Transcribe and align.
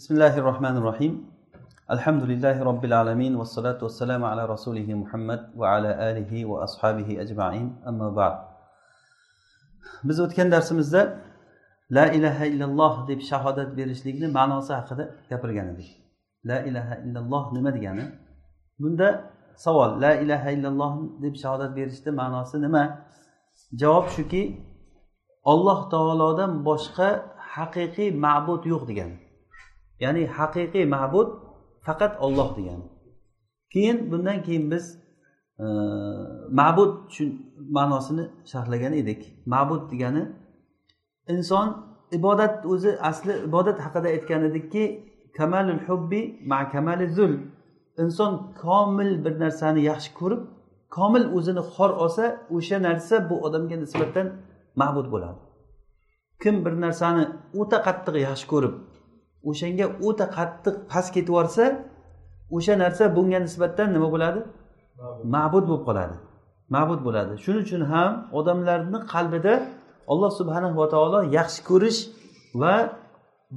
بسم 0.00 0.13
الله 0.13 0.37
الرحمن 0.37 0.75
الرحيم 0.77 1.13
الحمد 1.91 2.23
لله 2.23 2.63
رب 2.63 2.85
العالمين 2.85 3.35
والصلاة 3.35 3.79
والسلام 3.83 4.23
على 4.23 4.45
رسوله 4.45 4.93
محمد 4.93 5.41
وعلى 5.55 5.91
آله 6.09 6.45
وأصحابه 6.45 7.21
أجمعين 7.21 7.67
أما 7.87 8.09
بعد 8.09 8.35
biz 10.03 10.19
o'tgan 10.19 10.51
darsimizda 10.51 11.19
la 11.91 12.05
ilaha 12.07 12.45
illalloh 12.45 13.07
deb 13.07 13.21
shahodat 13.21 13.77
berishlikni 13.77 14.27
ma'nosi 14.27 14.73
haqida 14.73 15.15
gapirgan 15.29 15.67
edik 15.73 15.89
la 16.45 16.59
ilaha 16.59 16.95
illalloh 16.95 17.53
nima 17.53 17.75
degani 17.75 18.05
bunda 18.79 19.31
savol 19.55 20.01
la 20.01 20.13
ilaha 20.23 20.49
illalloh 20.51 21.21
deb 21.23 21.35
shahodat 21.35 21.75
berishni 21.75 22.11
ma'nosi 22.21 22.61
nima 22.61 22.83
javob 23.81 24.07
shuki 24.15 24.43
olloh 25.43 25.79
taolodan 25.93 26.51
boshqa 26.69 27.09
haqiqiy 27.55 28.09
ma'bud 28.25 28.63
yo'q 28.73 28.83
degani 28.91 29.17
Ya'ni 30.03 30.23
haqiqiy 30.37 30.85
ma'bud 30.95 31.29
faqat 31.85 32.13
olloh 32.25 32.49
degani. 32.57 32.85
Keyin 33.73 34.11
bundan 34.11 34.43
keyin 34.43 34.71
biz 34.71 34.85
e, 35.59 35.65
ma'bud 36.59 36.93
ma'nosini 37.77 38.25
sharhlagan 38.51 38.93
edik. 39.01 39.21
Ma'bud 39.45 39.83
degani 39.91 40.23
inson 41.33 41.67
ibodat 42.17 42.65
o'zi 42.65 42.91
asli 43.09 43.33
ibodat 43.49 43.79
haqida 43.85 44.07
aytgan 44.15 44.41
edikki 44.49 44.83
kamalul 45.37 45.81
hubbi 45.87 46.21
ma 46.45 46.69
kamali 46.73 47.07
zul. 47.17 47.33
Inson 48.03 48.33
komil 48.61 49.11
bir 49.25 49.39
narsani 49.43 49.81
yaxshi 49.91 50.11
ko'rib 50.19 50.41
komil 50.97 51.25
o'zini 51.37 51.63
xor 51.73 51.91
olsa 52.03 52.25
o'sha 52.55 52.77
narsa 52.87 53.15
bu 53.29 53.35
odamga 53.45 53.75
nisbatan 53.83 54.27
ma'bud 54.81 55.07
bo'ladi. 55.13 55.39
Kim 56.43 56.55
bir 56.65 56.73
narsani 56.85 57.23
o'ta 57.61 57.77
qattiq 57.87 58.15
yaxshi 58.27 58.47
ko'rib 58.53 58.73
o'shanga 59.49 59.85
o'ta 60.07 60.25
qattiq 60.37 60.75
past 60.91 61.09
ketib 61.15 61.31
yuborsa 61.33 61.65
o'sha 62.55 62.73
narsa 62.83 63.03
bunga 63.15 63.39
nisbatan 63.45 63.87
nima 63.95 64.07
bo'ladi? 64.15 64.39
Ma'bud 65.35 65.63
bo'lib 65.69 65.83
qoladi. 65.89 66.15
Ma'bud 66.75 66.99
bo'ladi. 67.07 67.33
Shuning 67.43 67.63
uchun 67.67 67.81
ham 67.93 68.11
odamlarni 68.39 68.99
qalbida 69.13 69.53
alloh 70.11 70.31
subhanahu 70.39 70.75
va 70.81 70.87
taolo 70.93 71.19
yaxshi 71.37 71.61
ko'rish 71.69 71.99
va 72.61 72.75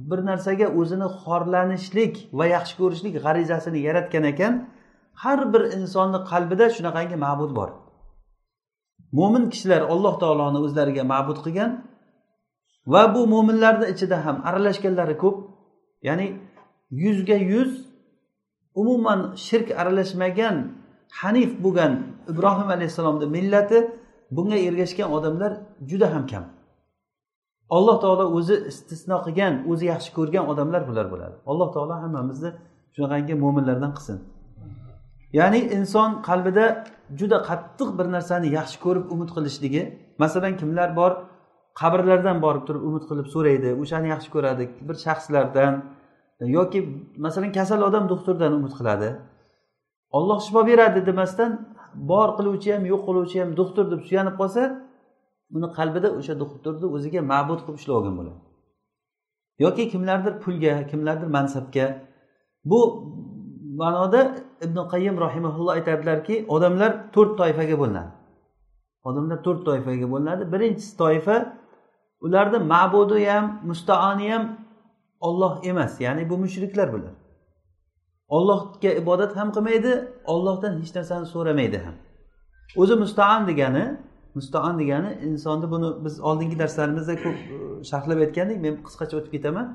bir 0.09 0.19
narsaga 0.29 0.67
o'zini 0.79 1.07
xorlanishlik 1.23 2.13
va 2.39 2.45
yaxshi 2.55 2.73
ko'rishlik 2.81 3.13
g'arizasini 3.25 3.79
yaratgan 3.87 4.23
ekan 4.33 4.53
har 5.23 5.39
bir 5.53 5.61
insonni 5.77 6.19
qalbida 6.31 6.65
shunaqangi 6.75 7.17
ma'bud 7.25 7.51
bor. 7.59 7.69
Mo'min 9.17 9.43
kishilar 9.53 9.81
alloh 9.93 10.13
taoloni 10.23 10.59
o'zlariga 10.65 11.03
ma'bud 11.13 11.37
qilgan 11.45 11.71
va 12.93 13.03
bu 13.13 13.21
mo'minlarni 13.33 13.85
ichida 13.93 14.17
ham 14.25 14.37
aralashganlari 14.49 15.15
ko'p 15.23 15.35
ya'ni 16.07 16.27
yuzga 17.03 17.37
yuz 17.51 17.71
umuman 18.81 19.19
shirk 19.47 19.67
aralashmagan 19.81 20.55
hanif 21.21 21.51
bo'lgan 21.63 21.93
ibrohim 22.31 22.69
alayhissalomni 22.75 23.27
millati 23.35 23.77
bunga 24.35 24.57
ergashgan 24.67 25.09
odamlar 25.17 25.51
juda 25.89 26.07
ham 26.13 26.23
kam. 26.31 26.45
Alloh 27.77 27.97
taolo 28.03 28.25
o'zi 28.37 28.55
istisno 28.71 29.17
qilgan 29.25 29.53
o'zi 29.71 29.85
yaxshi 29.93 30.11
ko'rgan 30.17 30.45
odamlar 30.51 30.81
bular 30.89 31.05
bo'ladi. 31.13 31.35
Alloh 31.51 31.69
taolo 31.75 31.95
hammamizni 32.03 32.49
shunaqangi 32.95 33.33
mo'minlardan 33.43 33.91
qilsin. 33.97 34.17
Ya'ni 35.39 35.59
inson 35.77 36.09
qalbida 36.27 36.65
juda 37.19 37.37
qattiq 37.49 37.89
bir 37.97 38.07
narsani 38.15 38.47
yaxshi 38.57 38.77
ko'rib 38.85 39.05
umid 39.13 39.29
qilishligi 39.35 39.81
masalan 40.23 40.53
kimlar 40.61 40.89
bor 40.99 41.11
qabrlardan 41.81 42.37
borib 42.45 42.63
turib 42.67 42.83
umid 42.89 43.03
qilib 43.09 43.27
so'raydi 43.35 43.69
o'shani 43.81 44.07
yaxshi 44.13 44.29
ko'radi 44.35 44.63
bir 44.87 44.97
shaxslardan 45.05 45.73
yoki 46.39 47.07
masalan 47.17 47.51
kasal 47.51 47.81
odam 47.81 48.09
doktordan 48.09 48.53
umid 48.53 48.73
qiladi. 48.79 49.09
Olloh 50.11 50.39
shifo 50.45 50.67
beradi 50.67 51.05
demasdan 51.05 51.51
bor 51.95 52.29
qiluvchi 52.37 52.69
ham 52.75 52.83
yo'q 52.91 53.01
qiluvchi 53.07 53.37
ham 53.41 53.57
doktor 53.57 53.85
deb 53.91 54.01
suyanib 54.07 54.35
qolsa 54.41 54.61
uni 55.55 55.67
qalbida 55.77 56.09
o'sha 56.19 56.33
doktorni 56.43 56.87
o'ziga 56.95 57.21
ma'bud 57.31 57.59
qilib 57.63 57.77
ushlab 57.79 57.95
olgan 57.99 58.15
bo'ladi. 58.19 58.39
Yoki 59.63 59.83
kimlardir 59.93 60.33
pulga 60.43 60.73
kimlardir 60.91 61.27
mansabga. 61.37 61.85
Bu 62.69 62.79
ma'noda 63.81 64.21
ibn 64.65 64.77
qayyim 64.93 65.15
rahimaulloh 65.25 65.73
aytadilarki 65.77 66.35
odamlar 66.55 66.91
to'rt 67.15 67.31
toifaga 67.39 67.75
bo'linadi. 67.81 68.11
Odamlar 69.09 69.37
to'rt 69.45 69.61
toifaga 69.67 70.07
bo'linadi. 70.13 70.43
Birinchisi 70.53 70.93
toifa 71.03 71.35
ularni 72.25 72.59
ma'budi 72.73 73.19
ham 73.31 73.45
mustaoni 73.69 74.27
ham 74.33 74.43
olloh 75.27 75.53
emas 75.71 75.93
ya'ni 76.05 76.29
bu 76.29 76.35
mushriklar 76.43 76.87
bular. 76.93 77.13
Ollohga 78.37 78.91
ibodat 79.01 79.31
ham 79.39 79.49
qilmaydi 79.55 79.91
ollohdan 80.33 80.73
hech 80.81 80.91
narsani 80.97 81.25
so'ramaydi 81.33 81.77
ham. 81.85 81.95
O'zi 82.81 82.95
mustaon 83.03 83.41
degani 83.49 83.85
mustaon 84.37 84.79
degani 84.81 85.11
insonni 85.27 85.67
buni 85.73 85.89
biz 86.05 86.15
oldingi 86.29 86.59
darslarimizda 86.59 87.15
ko'p 87.23 87.37
e, 87.55 87.57
sharhlab 87.89 88.19
aytgandik 88.25 88.57
men 88.65 88.73
qisqacha 88.87 89.13
o'tib 89.19 89.31
ketaman. 89.35 89.67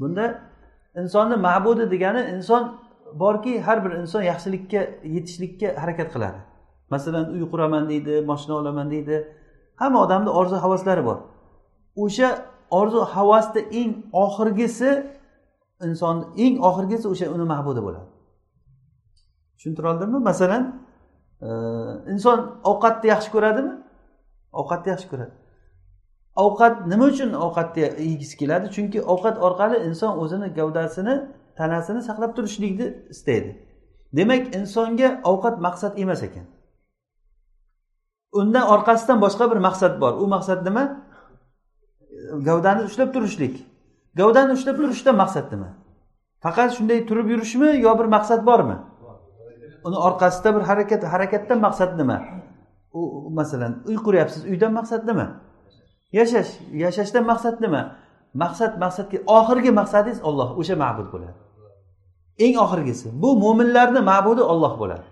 Bunda 0.00 0.24
insonni 1.00 1.36
ma'budi 1.48 1.84
degani 1.94 2.22
inson 2.34 2.62
borki 3.22 3.52
har 3.66 3.78
bir 3.84 3.92
inson 4.02 4.22
yaxshilikka 4.30 4.80
yetishlikka 5.16 5.68
harakat 5.82 6.08
qiladi. 6.14 6.40
Masalan 6.94 7.24
uy 7.34 7.42
quraman 7.52 7.84
deydi 7.92 8.14
moshina 8.30 8.54
olaman 8.60 8.86
deydi 8.94 9.16
hamma 9.80 9.98
odamni 10.04 10.30
orzu 10.40 10.56
havaslari 10.64 11.02
bor. 11.08 11.18
O'sha 12.04 12.28
orzu 12.70 13.00
havasni 13.14 13.60
eng 13.80 13.92
oxirgisi 14.12 14.90
insonni 15.86 16.24
eng 16.44 16.54
oxirgisi 16.68 17.06
o'sha 17.12 17.26
uni 17.34 17.44
mahbudi 17.52 17.80
bo'ladi. 17.86 18.08
Tushuntira 19.56 19.86
oldimmi? 19.92 20.18
Masalan 20.30 20.62
e, 21.42 21.48
inson 22.12 22.38
ovqatni 22.70 23.06
yaxshi 23.14 23.30
ko'radimi? 23.34 23.72
Ovqatni 24.60 24.88
yaxshi 24.94 25.08
ko'radi. 25.12 25.32
Ovqat 26.44 26.74
nima 26.90 27.04
uchun 27.12 27.30
ovqatni 27.46 27.82
yegisi 28.10 28.34
keladi? 28.40 28.66
Chunki 28.74 28.98
ovqat 29.12 29.36
orqali 29.46 29.76
inson 29.88 30.12
o'zini 30.22 30.48
gavdasini 30.58 31.14
tanasini 31.58 32.00
saqlab 32.08 32.36
turishlikni 32.36 32.86
istaydi. 33.14 33.50
Demak 34.16 34.54
insonga 34.58 35.08
ovqat 35.30 35.56
maqsad 35.66 35.98
emas 36.02 36.22
ekan. 36.28 36.46
Undan 38.40 38.64
orqasidan 38.74 39.18
boshqa 39.24 39.44
bir 39.50 39.60
maqsad 39.68 40.00
bor. 40.02 40.12
U 40.22 40.26
maqsad 40.34 40.60
nima? 40.68 40.84
Gavdani 42.48 42.82
ushlab 42.88 43.12
turishlik. 43.14 43.54
Gavdani 44.16 44.52
ushlab 44.52 44.76
turishdan 44.76 45.16
maqsad 45.22 45.46
nima 45.52 45.68
faqat 46.44 46.70
shunday 46.76 46.98
turib 47.08 47.26
yurishmi 47.32 47.68
yo 47.86 47.98
bir 47.98 48.04
maqsad 48.16 48.40
bormi? 48.46 48.76
Uni 49.86 49.96
orqasida 49.96 50.50
bir 50.56 50.62
harakat 50.70 51.02
harakatdan 51.12 51.58
maqsad 51.66 51.90
nima 52.00 52.16
u 52.92 53.30
masalan 53.38 53.72
uy 53.88 53.96
quryapsiz 54.06 54.42
uydan 54.50 54.72
maqsad 54.78 55.02
nima 55.10 55.26
yashash 56.18 56.50
yashashdan 56.84 57.24
maqsad 57.32 57.56
nima 57.64 57.82
maqsad 58.42 58.72
maqsadga 58.84 59.18
oxirgi 59.38 59.70
maqsadingiz 59.80 60.20
olloh 60.28 60.48
o'sha 60.60 60.74
ma'bud 60.84 61.08
bo'ladi. 61.14 61.38
Eng 62.44 62.56
oxirgisi 62.64 63.06
bu 63.22 63.30
mo'minlarni 63.44 64.00
ma'budi 64.12 64.42
olloh 64.52 64.74
bo'ladi. 64.82 65.06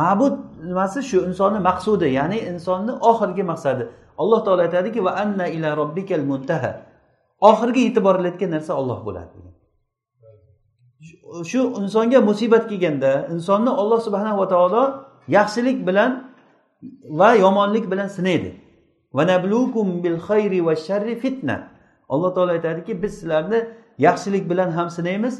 Ma'bud 0.00 0.34
nimasi? 0.68 0.98
Shu 1.10 1.18
insonni 1.28 1.60
maqsudi 1.70 2.06
ya'ni 2.18 2.38
insonni 2.50 2.92
oxirgi 3.10 3.44
maqsadi. 3.52 3.84
Alloh 4.22 4.40
taolo 4.44 4.62
aytadiki 4.66 5.00
va 5.06 5.12
anna 5.22 5.46
ila 5.56 5.68
robbikal 5.80 6.22
muntaha. 6.30 6.72
Oxirgi 7.48 7.80
yetib 7.86 8.02
borilayotgan 8.08 8.50
narsa 8.56 8.72
olloh 8.80 8.98
bo'ladi. 9.06 9.36
Shu 11.50 11.60
insonga 11.80 12.20
musibat 12.28 12.64
kelganda 12.70 13.12
insonni 13.34 13.70
olloh 13.80 14.00
subhanahu 14.06 14.38
va 14.42 14.46
taolo 14.54 14.82
yaxshilik 15.36 15.78
bilan 15.88 16.10
va 17.20 17.28
yomonlik 17.44 17.84
bilan 17.92 18.08
sinaydi. 18.16 18.50
Fitna. 21.22 21.56
Alloh 22.12 22.30
taolo 22.34 22.50
aytadiki 22.58 22.92
biz 23.02 23.12
sizlarni 23.18 23.60
yaxshilik 24.06 24.44
bilan 24.50 24.70
ham 24.76 24.88
sinaymiz 24.96 25.34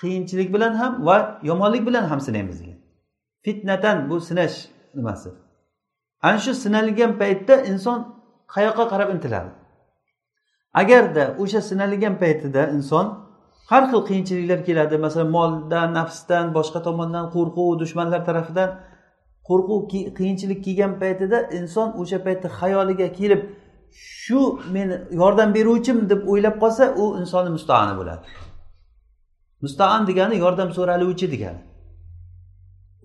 qiyinchilik 0.00 0.48
bilan 0.54 0.72
ham 0.80 0.92
va 1.06 1.16
yomonlik 1.42 1.82
bilan 1.88 2.04
ham 2.10 2.20
sinaymiz. 2.20 2.56
Degan 2.60 2.78
fitnatan 3.48 4.10
bu 4.10 4.20
sinash 4.20 4.68
nimasi? 4.94 5.30
Ana 6.22 6.38
shu 6.38 6.54
sinalgan 6.54 7.18
paytda 7.18 7.62
inson 7.62 8.17
qayoqqa 8.54 8.84
qarab 8.92 9.08
intiladi? 9.14 9.50
Agarda 10.80 11.24
o'sha 11.42 11.60
sinalgan 11.70 12.14
paytida 12.22 12.62
inson 12.76 13.06
har 13.70 13.82
xil 13.90 14.00
qiyinchiliklar 14.08 14.60
keladi 14.68 14.96
masalan 15.04 15.30
moldan 15.36 15.88
nafsdan 15.98 16.46
boshqa 16.56 16.80
tomondan 16.86 17.26
qo'rquv 17.34 17.68
dushmanlar 17.82 18.20
tarafidan 18.28 18.70
qo'rquv 19.48 19.80
qiyinchilik 20.18 20.60
kelgan 20.66 20.92
paytida 21.02 21.38
inson 21.58 21.88
o'sha 22.00 22.18
paytda 22.26 22.48
xayoliga 22.60 23.08
kelib 23.18 23.42
shu 24.22 24.40
meni 24.74 24.94
yordam 25.20 25.48
beruvchim 25.56 25.98
deb 26.10 26.20
o'ylab 26.30 26.56
qolsa 26.62 26.84
u 27.02 27.04
insonni 27.20 27.50
mustaani 27.56 27.94
bo'ladi. 28.00 28.24
Mustaan 29.64 30.00
degani 30.08 30.36
yordam 30.44 30.68
so'raluvchi 30.76 31.26
degani. 31.34 31.60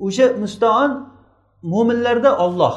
O'sha 0.05 0.25
mustaon 0.43 0.91
mo'minlarda 1.73 2.31
olloh 2.45 2.75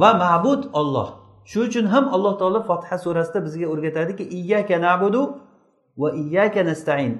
va 0.00 0.10
ma'bud 0.22 0.62
olloh 0.80 1.08
shu 1.50 1.58
uchun 1.66 1.86
ham 1.92 2.04
alloh 2.14 2.32
taolo 2.40 2.60
fotiha 2.70 2.96
surasida 3.04 3.38
bizga 3.46 3.66
o'rgatadiki 3.72 4.24
iyyaka 4.38 4.76
nabudu 4.86 5.22
va 6.00 6.08
iyyaka 6.22 6.60
nastain. 6.70 7.12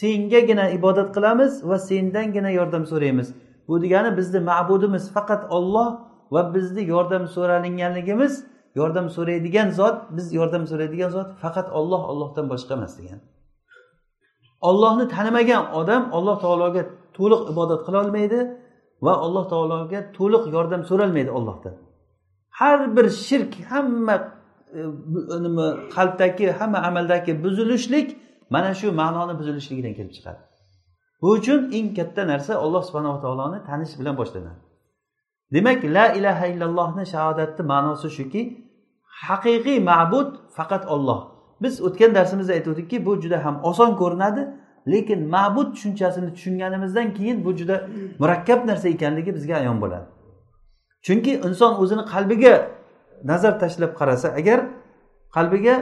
Sengagina 0.00 0.64
ibodat 0.76 1.08
qilamiz 1.16 1.52
va 1.68 1.76
sendangina 1.88 2.50
yordam 2.58 2.84
so'raymiz. 2.92 3.28
Bu 3.68 3.74
degani 3.82 4.10
bizni 4.18 4.40
ma'budimiz 4.50 5.04
faqat 5.16 5.42
olloh 5.56 5.88
va 6.34 6.54
bizni 6.54 6.82
yordam 6.92 7.24
so'ralinganligimiz 7.34 8.32
yordam 8.74 9.06
so'raydigan 9.16 9.68
zot 9.78 9.96
biz 10.16 10.26
yordam 10.38 10.64
so'raydigan 10.70 11.10
zot 11.16 11.28
faqat 11.42 11.68
olloh 11.78 12.02
ollohdan 12.10 12.46
boshqa 12.52 12.72
emas 12.78 12.92
degan 12.98 13.20
ollohni 14.68 15.04
tanimagan 15.14 15.62
odam 15.80 16.02
alloh 16.16 16.36
taologa 16.44 16.82
to'liq 17.16 17.42
ibodat 17.52 17.80
qilolmaydi 17.86 18.40
va 19.06 19.12
alloh 19.24 19.44
taologa 19.52 19.98
to'liq 20.18 20.44
yordam 20.56 20.82
so'ralmaydi 20.90 21.30
ollohdan 21.38 21.74
har 22.60 22.96
bir 22.96 23.06
shirk 23.26 23.52
hamma 23.70 24.16
e, 24.74 24.82
nima 25.46 25.66
qalbdagi 25.96 26.46
hamma 26.58 26.78
amaldagi 26.88 27.32
buzilishlik 27.44 28.08
mana 28.50 28.74
shu 28.80 28.92
ma'noni 28.92 29.34
buzilishligidan 29.40 29.94
kelib 29.98 30.12
chiqadi. 30.16 30.40
Bu 31.22 31.28
uchun 31.38 31.60
eng 31.78 31.88
katta 31.98 32.22
narsa 32.32 32.52
alloh 32.64 32.82
subhanava 32.88 33.20
taoloni 33.24 33.58
tanish 33.68 33.94
bilan 34.00 34.14
boshlanadi. 34.20 34.60
Demak 35.54 35.84
la 35.96 36.06
ilaha 36.18 36.46
illallohni 36.52 37.04
shahodatni 37.14 37.62
ma'nosi 37.72 38.08
shuki 38.18 38.42
haqiqiy 39.28 39.78
ma'bud 39.90 40.28
faqat 40.56 40.84
olloh 40.94 41.20
biz 41.62 41.74
o'tgan 41.86 42.14
darsimizda 42.14 42.52
aytuvdikki 42.52 43.06
bu 43.06 43.12
juda 43.22 43.44
ham 43.44 43.60
oson 43.70 43.90
ko'rinadi 44.00 44.42
lekin 44.92 45.28
ma'bud 45.34 45.68
tushunchasini 45.74 46.34
tushunganimizdan 46.34 47.14
keyin 47.14 47.44
bu 47.44 47.56
juda 47.56 47.76
murakkab 48.20 48.60
narsa 48.66 48.88
ekanligi 48.88 49.34
bizga 49.34 49.54
ayon 49.56 49.80
bo'ladi. 49.80 50.06
Chunki 51.06 51.32
inson 51.48 51.72
o'zini 51.82 52.04
qalbiga 52.12 52.54
nazar 53.30 53.52
tashlab 53.62 53.92
qarasa 54.00 54.28
agar 54.40 54.58
qalbiga 55.36 55.74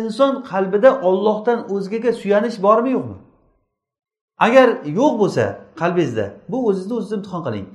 inson 0.00 0.32
qalbida 0.50 0.90
ollohdan 1.08 1.58
o'zgaga 1.74 2.12
suyanish 2.20 2.56
bormi 2.66 2.90
yo'qmi? 2.96 3.16
Agar 4.46 4.68
yo'q 4.98 5.12
bo'lsa 5.22 5.44
qalbingizda 5.80 6.26
bu 6.50 6.58
o'zizni 6.68 6.94
o'ziz 6.98 7.12
imtihon 7.18 7.42
qiling. 7.46 7.66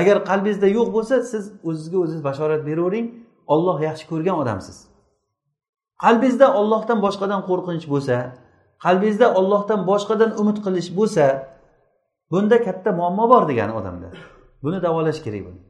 Agar 0.00 0.16
qalbingizda 0.30 0.68
yo'q 0.78 0.88
bo'lsa 0.96 1.14
siz 1.32 1.44
o'zizga 1.68 1.98
o'ziz 2.04 2.20
bashorat 2.28 2.62
beravering. 2.68 3.06
Olloh 3.54 3.78
yaxshi 3.88 4.04
ko'rgan 4.12 4.36
odamsiz. 4.42 4.76
Qalbingizda 6.04 6.46
ollohdan 6.60 6.98
boshqadan 7.06 7.40
qo'rqinch 7.48 7.86
bo'lsa 7.92 8.16
qalbingizda 8.84 9.26
ollohdan 9.38 9.80
boshqadan 9.90 10.30
umid 10.40 10.58
qilish 10.64 10.90
bo'lsa 10.98 11.24
bunda 12.30 12.56
katta 12.66 12.90
muammo 12.98 13.24
bor 13.32 13.42
degani 13.50 13.72
odamda. 13.80 14.08
Buni 14.64 14.78
davolash 14.86 15.20
kerak 15.26 15.42
buni. 15.46 15.60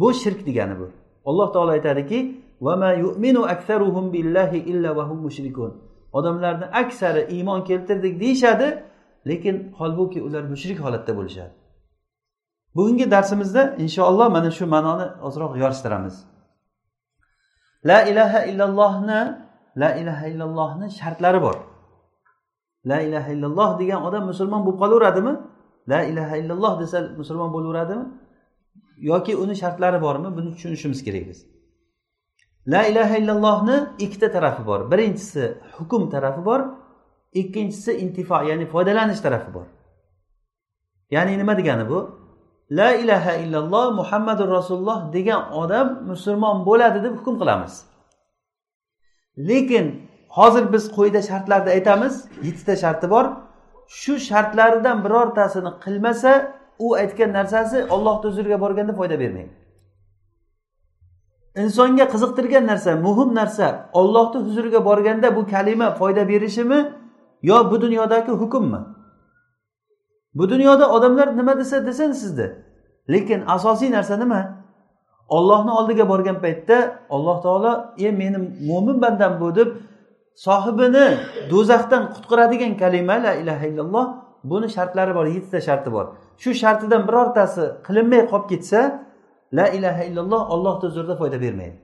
Bu 0.00 0.08
shirk 0.20 0.40
degani 0.46 0.74
bu. 0.80 0.86
Alloh 1.28 1.48
taolo 1.52 1.70
aytadiki 1.70 2.20
odamlarni 6.12 6.64
aksari 6.64 7.22
iymon 7.34 7.64
keltirdik 7.64 8.20
deyishadi 8.20 8.84
lekin 9.26 9.72
holbuki 9.78 10.22
ular 10.22 10.42
mushrik 10.42 10.78
holatda 10.84 11.16
bo'lishadi. 11.16 11.52
Bugungi 12.76 13.10
darsimizda 13.10 13.62
inshaalloh 13.84 14.28
mana 14.36 14.50
shu 14.50 14.66
ma'noni 14.74 15.06
ozroq 15.26 15.52
yorishtiramiz. 15.62 16.14
La 17.84 17.98
ilaha 18.10 18.40
illallohni 18.50 19.20
la 19.76 19.90
ilaha 20.00 20.26
illallohni 20.26 20.86
shartlari 20.90 21.42
bor. 21.42 21.56
La 22.90 23.00
ilaha 23.00 23.30
illalloh 23.34 23.70
degan 23.80 24.00
odam 24.08 24.24
musulmon 24.30 24.60
bo'lib 24.66 24.78
qolaveradimi? 24.82 25.34
La 25.92 26.00
ilaha 26.10 26.34
illalloh 26.40 26.72
desa 26.80 26.98
musulmon 27.20 27.50
bo'laveradimi? 27.56 28.04
Yoki 29.00 29.36
uni 29.36 29.56
shartlari 29.56 30.02
bormi? 30.02 30.36
Buni 30.36 30.54
tushunishimiz 30.54 31.04
kerak 31.04 31.28
biz. 31.28 31.46
La 32.66 32.86
ilaha 32.86 33.16
illallohni 33.16 33.88
ikkita 33.98 34.32
tarafi 34.32 34.66
bor. 34.66 34.90
Birinchisi 34.90 35.54
hukm 35.78 36.10
tarafi 36.10 36.44
bor 36.44 36.60
ikkinchisi 37.32 37.92
intifo 37.92 38.42
ya'ni 38.42 38.66
foydalanish 38.66 39.20
tarafi 39.20 39.54
bor. 39.54 39.66
Ya'ni 41.10 41.38
nima 41.38 41.56
degani 41.56 41.88
bu? 41.90 42.18
La 42.70 42.94
ilaha 42.94 43.32
illalloh 43.32 43.94
muhammadu 43.94 44.50
rasululloh 44.50 45.12
degan 45.12 45.52
odam 45.52 46.02
musulmon 46.06 46.66
bo'ladi 46.66 47.02
deb 47.04 47.14
hukm 47.18 47.38
qilamiz. 47.40 47.74
Lekin 49.48 49.86
hozir 50.28 50.72
biz 50.72 50.92
quyida 50.96 51.22
shartlarni 51.22 51.70
aytamiz 51.70 52.14
yettita 52.42 52.76
sharti 52.76 53.10
bor. 53.10 53.26
Shu 54.00 54.18
shartlaridan 54.28 55.04
birortasini 55.04 55.70
qilmasa 55.84 56.32
u 56.78 56.94
aytgan 56.94 57.32
narsasi 57.32 57.84
ollohni 57.84 58.30
huzuriga 58.30 58.60
borganda 58.60 58.92
foyda 58.92 59.20
bermaydi. 59.20 59.50
Insonga 61.56 62.04
qiziqtirgan 62.04 62.66
narsa 62.66 62.96
muhim 62.96 63.34
narsa 63.34 63.90
ollohni 63.92 64.38
huzuriga 64.46 64.84
borganda 64.84 65.36
bu 65.36 65.46
kalima 65.46 65.94
foyda 65.94 66.28
berishimi 66.28 66.92
yo 67.42 67.70
bu 67.70 67.80
dunyodagi 67.80 68.32
hukmmi? 68.32 68.80
Bu 70.34 70.50
dunyoda 70.50 70.90
odamlar 70.92 71.36
nima 71.36 71.58
desa 71.58 71.86
desin 71.86 72.12
sizni 72.12 72.50
lekin 73.10 73.40
asosiy 73.46 73.90
narsa 73.90 74.16
nima? 74.16 74.58
Ollohni 75.28 75.70
oldiga 75.70 76.08
borgan 76.08 76.40
paytda 76.40 76.98
alloh 77.10 77.42
taolo 77.42 77.72
e 77.98 78.10
meni 78.10 78.38
mo'min 78.68 79.02
bandam 79.02 79.40
bu 79.40 79.54
deb 79.56 79.68
sohibini 80.34 81.06
do'zaxdan 81.50 82.02
qutqaradigan 82.14 82.72
kalima 82.82 83.16
la 83.24 83.32
ilaha 83.34 83.66
illalloh 83.66 84.06
buni 84.44 84.68
shartlari 84.76 85.14
bor 85.14 85.26
yettita 85.26 85.60
sharti 85.60 85.92
bor. 85.92 86.06
Shu 86.42 86.50
shartidan 86.62 87.02
birortasi 87.08 87.64
qilinmay 87.86 88.22
qolib 88.30 88.46
ketsa 88.52 88.80
la 89.58 89.66
ilaha 89.76 90.02
illalloh 90.08 90.42
ollohni 90.54 90.84
huzurida 90.88 91.14
foyda 91.20 91.40
bermaydi. 91.40 91.78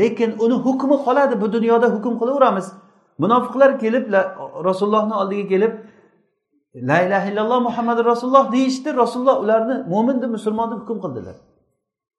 Lekin 0.00 0.30
uni 0.44 0.54
hukmi 0.66 0.96
qoladi 1.06 1.40
bu 1.40 1.52
dunyoda 1.52 1.86
hukm 1.94 2.14
qilaveramiz. 2.20 2.66
Munofiqlar 3.18 3.70
kelib 3.82 4.04
rasulullohni 4.68 5.14
oldiga 5.14 5.48
kelib 5.48 5.72
la 6.90 6.98
ilaha 7.06 7.26
illalloh 7.30 7.60
muhammadu 7.68 8.04
rasululloh 8.04 8.52
deyishdi. 8.52 8.96
Rasululloh 8.96 9.36
ularni 9.44 9.76
mo'min 9.92 10.22
deb 10.22 10.30
musulmon 10.36 10.70
deb 10.72 10.78
hukm 10.82 10.98
qildilar. 11.04 11.36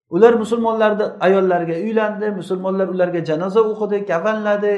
Ular 0.09 0.33
musulmonlarni 0.33 1.03
ayollariga 1.19 1.75
uylandi 1.85 2.31
musulmonlar 2.39 2.87
ularga 2.87 3.25
janoza 3.25 3.61
o'qidi 3.71 4.05
kafanladi 4.05 4.73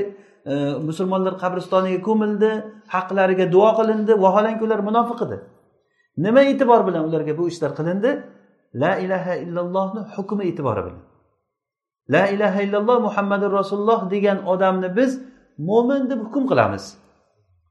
e, 0.45 0.53
musulmonlar 0.87 1.33
qabristoniga 1.43 2.01
ko'mildi 2.07 2.49
haqlariga 2.95 3.51
duo 3.51 3.69
qilindi. 3.79 4.13
Vaholanki 4.23 4.63
ular 4.67 4.79
munofiq 4.89 5.19
edi. 5.27 5.37
Nima 6.25 6.41
e'tibor 6.51 6.81
bilan 6.87 7.03
ularga 7.07 7.33
bu 7.39 7.43
ishlar 7.51 7.71
qilindi? 7.79 8.11
La 8.81 8.91
ilaha 9.05 9.33
illallohni 9.43 10.01
hukmi 10.15 10.43
e'tibori 10.49 10.81
bilan. 10.87 11.01
La 12.13 12.23
ilaha 12.35 12.59
illalloh 12.65 12.97
muhammadu 13.07 13.45
rasululloh 13.59 14.11
degan 14.13 14.37
odamni 14.53 14.89
biz 14.97 15.11
mo'min 15.69 16.09
deb 16.09 16.19
hukm 16.25 16.43
qilamiz. 16.51 16.83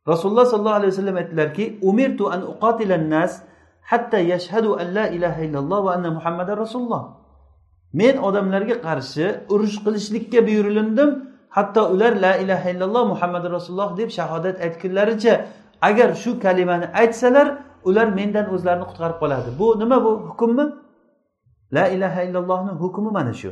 Rasululloh 0.09 0.47
sollallohu 0.53 0.79
alayhi 0.81 0.93
vasallam 0.93 1.17
aytdilarki 1.23 1.65
umirtu 1.83 2.25
an 2.35 2.41
uqatilan 2.53 3.05
nas 3.11 3.33
hatta 3.91 4.19
yashhadu 4.33 4.71
an 4.81 4.95
la 4.95 5.07
ilaha 5.17 5.41
illalloh 5.47 5.85
va 5.87 5.91
anna 5.97 6.11
muhammadan 6.11 6.57
rasululloh. 6.65 7.03
Men 7.93 8.15
odamlarga 8.29 8.77
qarshi 8.87 9.27
urush 9.53 9.77
qilishlikka 9.85 10.39
buyurilindim 10.47 11.11
hatto 11.57 11.83
ular 11.95 12.13
la 12.25 12.33
ilaha 12.43 12.71
illalloh 12.73 13.05
muhammadu 13.13 13.47
rasululloh 13.57 13.91
deb 14.01 14.09
shahodat 14.19 14.57
aytgunlaricha 14.67 15.35
agar 15.89 16.09
shu 16.23 16.31
kalimani 16.45 16.87
aytsalar 17.03 17.47
ular 17.89 18.07
mendan 18.19 18.47
o'zlarini 18.55 18.87
qutqarib 18.91 19.19
qoladi. 19.23 19.49
Bu 19.61 19.67
nima 19.81 19.97
bu? 20.05 20.13
Hukmmi? 20.29 20.65
La 21.77 21.85
ilaha 21.95 22.21
illallohni 22.27 22.73
hukmi 22.83 23.11
mana 23.19 23.33
shu. 23.41 23.51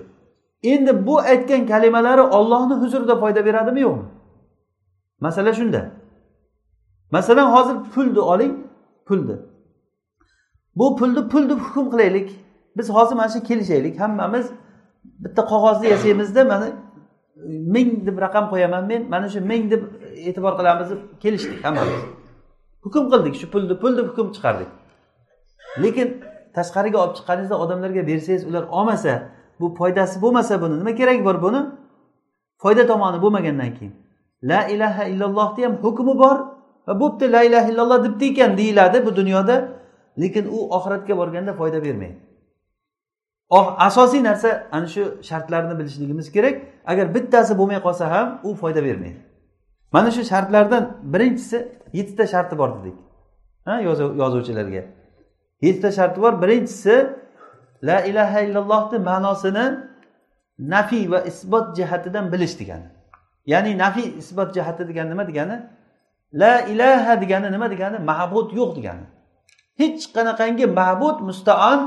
Endi 0.62 1.07
bu 1.07 1.14
aytgan 1.19 1.66
kalimalari 1.66 2.25
ollohni 2.38 2.75
huzurida 2.83 3.14
foyda 3.23 3.40
beradimi 3.49 3.81
yo'qmi? 3.87 4.05
Masala 5.21 5.52
shunda. 5.59 5.81
Masalan 7.11 7.49
hozir 7.55 7.76
pulni 7.95 8.21
oling 8.21 8.55
pulni. 9.07 9.37
Bu 10.76 10.97
pulni 10.97 11.28
pul 11.28 11.49
deb 11.50 11.59
hukm 11.66 11.87
qilaylik. 11.93 12.28
Biz 12.76 12.90
hozir 12.90 13.16
mana 13.16 13.28
shu 13.28 13.43
kelishaylik. 13.43 14.00
Hammamiz 14.00 14.47
bitta 15.25 15.43
qog'ozni 15.52 15.87
yasaymizda 15.95 16.45
mana 16.52 16.66
ming 17.75 18.07
deb 18.07 18.16
raqam 18.25 18.45
qo'yaman 18.52 18.85
men. 18.90 19.02
Mana 19.11 19.28
shu 19.28 19.40
ming 19.40 19.71
deb 19.73 19.83
e'tibor 20.28 20.52
qilamiz 20.59 20.87
deb 20.90 21.00
kelishdik 21.23 21.64
hammamiz. 21.64 22.00
Hukm 22.87 23.05
qildik 23.12 23.35
shu 23.40 23.47
pulni 23.52 23.75
pul 23.83 23.93
deb 23.99 24.07
hukm 24.11 24.28
chiqardik. 24.37 24.71
Lekin 25.83 26.09
tashqariga 26.57 26.99
olib 27.02 27.14
chiqqaningizda 27.19 27.57
odamlarga 27.64 28.02
bersangiz 28.11 28.43
ular 28.49 28.64
olmasa 28.78 29.12
bu 29.61 29.66
foydasi 29.78 30.16
bo'lmasa 30.25 30.55
buni 30.62 30.75
nima 30.81 30.93
keragi 31.00 31.25
bor 31.28 31.37
buni? 31.47 31.61
Foyda 32.62 32.87
tomoni 32.87 33.19
bo'lmagandan 33.25 33.71
keyin. 33.78 33.95
La 34.50 34.61
ilaha 34.75 35.05
illallohni 35.05 35.64
ham 35.64 35.75
hukmi 35.85 36.14
bor 36.23 36.37
va 36.87 37.00
bo'pti 37.02 37.33
la 37.35 37.43
ilaha 37.49 37.69
illalloh 37.71 37.99
debdi 38.05 38.25
ekan 38.33 38.59
deyiladi 38.59 39.07
bu 39.07 39.16
dunyoda. 39.16 39.57
Lekin 40.21 40.45
u 40.57 40.59
oxiratga 40.76 41.16
borganda 41.21 41.52
foyda 41.61 41.83
bermaydi. 41.83 42.16
Oh, 43.50 43.75
asosiy 43.78 44.23
narsa 44.25 44.69
ana 44.73 44.87
shu 44.87 45.02
shartlarni 45.23 45.78
bilishligimiz 45.78 46.33
kerak. 46.33 46.57
Agar 46.87 47.14
bittasi 47.14 47.59
bo'lmay 47.59 47.81
qolsa 47.87 48.11
ham 48.11 48.40
u 48.45 48.55
foyda 48.55 48.85
bermaydi. 48.85 49.16
Mana 49.93 50.11
shu 50.11 50.25
shartlardan 50.25 50.85
birinchisi 51.02 51.69
yettita 51.99 52.25
sharti 52.33 52.55
bor 52.61 52.71
dedik. 52.76 52.97
Ha 53.67 53.75
yozuvchilarga. 54.23 54.83
Yettita 55.67 55.91
sharti 55.99 56.19
bor. 56.23 56.33
Birinchisi 56.43 56.97
la 57.88 58.00
ilaha 58.11 58.41
illallohni 58.47 58.99
ma'nosini 59.09 59.65
nafiy 60.59 61.11
va 61.12 61.21
isbot 61.31 61.76
jihatidan 61.76 62.33
bilish 62.33 62.55
degani. 62.61 62.88
Ya'ni 63.47 63.79
nafiy 63.79 64.19
isbot 64.19 64.55
jihati 64.55 64.88
degani 64.88 65.11
nima 65.11 65.25
degani? 65.31 65.57
La 66.33 66.61
ilaha 66.73 67.21
degani 67.23 67.49
nima 67.53 67.71
degani? 67.71 67.99
Ma'bud 68.11 68.49
yo'q 68.59 68.71
degani. 68.79 69.07
Hech 69.81 70.03
qanaqangi 70.17 70.67
ma'bud 70.81 71.17
mustaon 71.29 71.81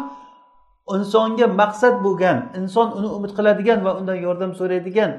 insonga 0.95 1.47
maqsad 1.61 1.95
bo'lgan 2.05 2.37
inson 2.59 2.87
uni 2.97 3.09
umid 3.17 3.31
qiladigan 3.37 3.79
va 3.85 3.91
undan 3.99 4.17
yordam 4.25 4.51
so'raydigan 4.59 5.11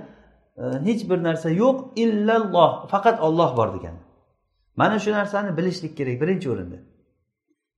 e, 0.62 0.64
hech 0.87 1.02
bir 1.11 1.18
narsa 1.28 1.49
yo'q. 1.62 1.76
Illalloh 2.04 2.70
faqat 2.92 3.16
olloh 3.26 3.50
bor 3.59 3.68
degan 3.76 3.94
mana 4.76 4.98
shu 4.98 5.12
narsani 5.12 5.56
bilishlik 5.56 5.96
kerak 5.96 6.20
birinchi 6.20 6.50
o'rinda. 6.50 6.76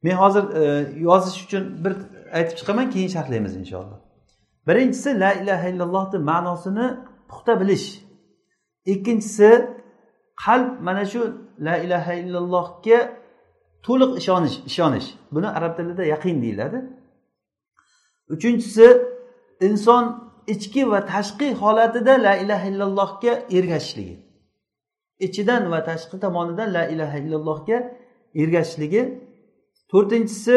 Men 0.03 0.17
hozir 0.17 0.45
e, 0.61 0.63
yozish 0.99 1.45
uchun 1.45 1.85
bir 1.85 1.93
aytib 2.33 2.57
chiqaman 2.59 2.91
keyin 2.91 3.09
sharhlaymiz 3.09 3.57
inshaalloh. 3.57 3.99
Birinchisi 4.69 5.21
la 5.21 5.33
ilaha 5.33 5.69
illallohni 5.69 6.19
ma'nosini 6.19 6.87
puxta 7.29 7.61
bilish. 7.61 7.87
Ikkinchisi 8.93 9.51
qalb 10.45 10.81
mana 10.81 11.05
shu 11.13 11.21
la 11.67 11.77
ilaha 11.77 12.15
illallohga 12.23 12.99
to'liq 13.87 14.13
ishonish 14.21 14.57
ishonish. 14.71 15.09
Buni 15.35 15.49
arab 15.49 15.73
tilida 15.77 16.05
yaqin 16.05 16.43
deyiladi. 16.43 16.79
Uchinchisi 18.35 18.87
inson 19.61 20.05
ichki 20.47 20.91
va 20.91 21.01
tashqi 21.13 21.49
holatida 21.63 22.23
la 22.27 22.35
ilaha 22.37 22.67
illallohga 22.73 23.33
ergashishligi. 23.59 24.32
Ichidan 25.27 25.63
va 25.73 25.81
tashqi 25.89 26.17
tomonidan 26.25 26.69
la 26.77 26.85
ilaha 26.95 27.17
illallohga 27.23 27.79
ergashishligi 28.43 29.03
to'rtinchisi 29.93 30.57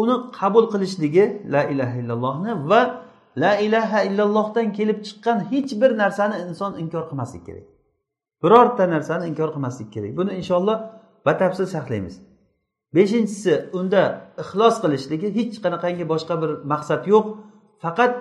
uni 0.00 0.16
qabul 0.38 0.64
qilishligi 0.72 1.24
la 1.54 1.62
ilaha 1.72 1.96
illallohni 2.02 2.52
va 2.70 2.82
la 3.42 3.52
ilaha 3.66 3.98
illallohdan 4.08 4.72
kelib 4.78 4.98
chiqqan 5.06 5.38
hech 5.50 5.70
bir 5.80 5.90
narsani 6.02 6.36
inson 6.48 6.72
inkor 6.82 7.04
qilmaslik 7.10 7.42
kerak. 7.48 7.66
Birorta 8.42 8.84
narsani 8.94 9.24
inkor 9.30 9.48
qilmaslik 9.54 9.88
kerak. 9.94 10.12
Buni 10.18 10.32
inshaalloh 10.40 10.78
batafsil 11.26 11.66
sharhlaymiz 11.74 12.14
beshinchisi 12.96 13.54
unda 13.78 14.02
ixlos 14.42 14.76
qilishligi. 14.82 15.28
Hech 15.38 15.54
qanaqangi 15.64 16.04
boshqa 16.12 16.34
bir 16.42 16.50
maqsad 16.72 17.02
yo'q. 17.12 17.26
Faqat 17.82 18.12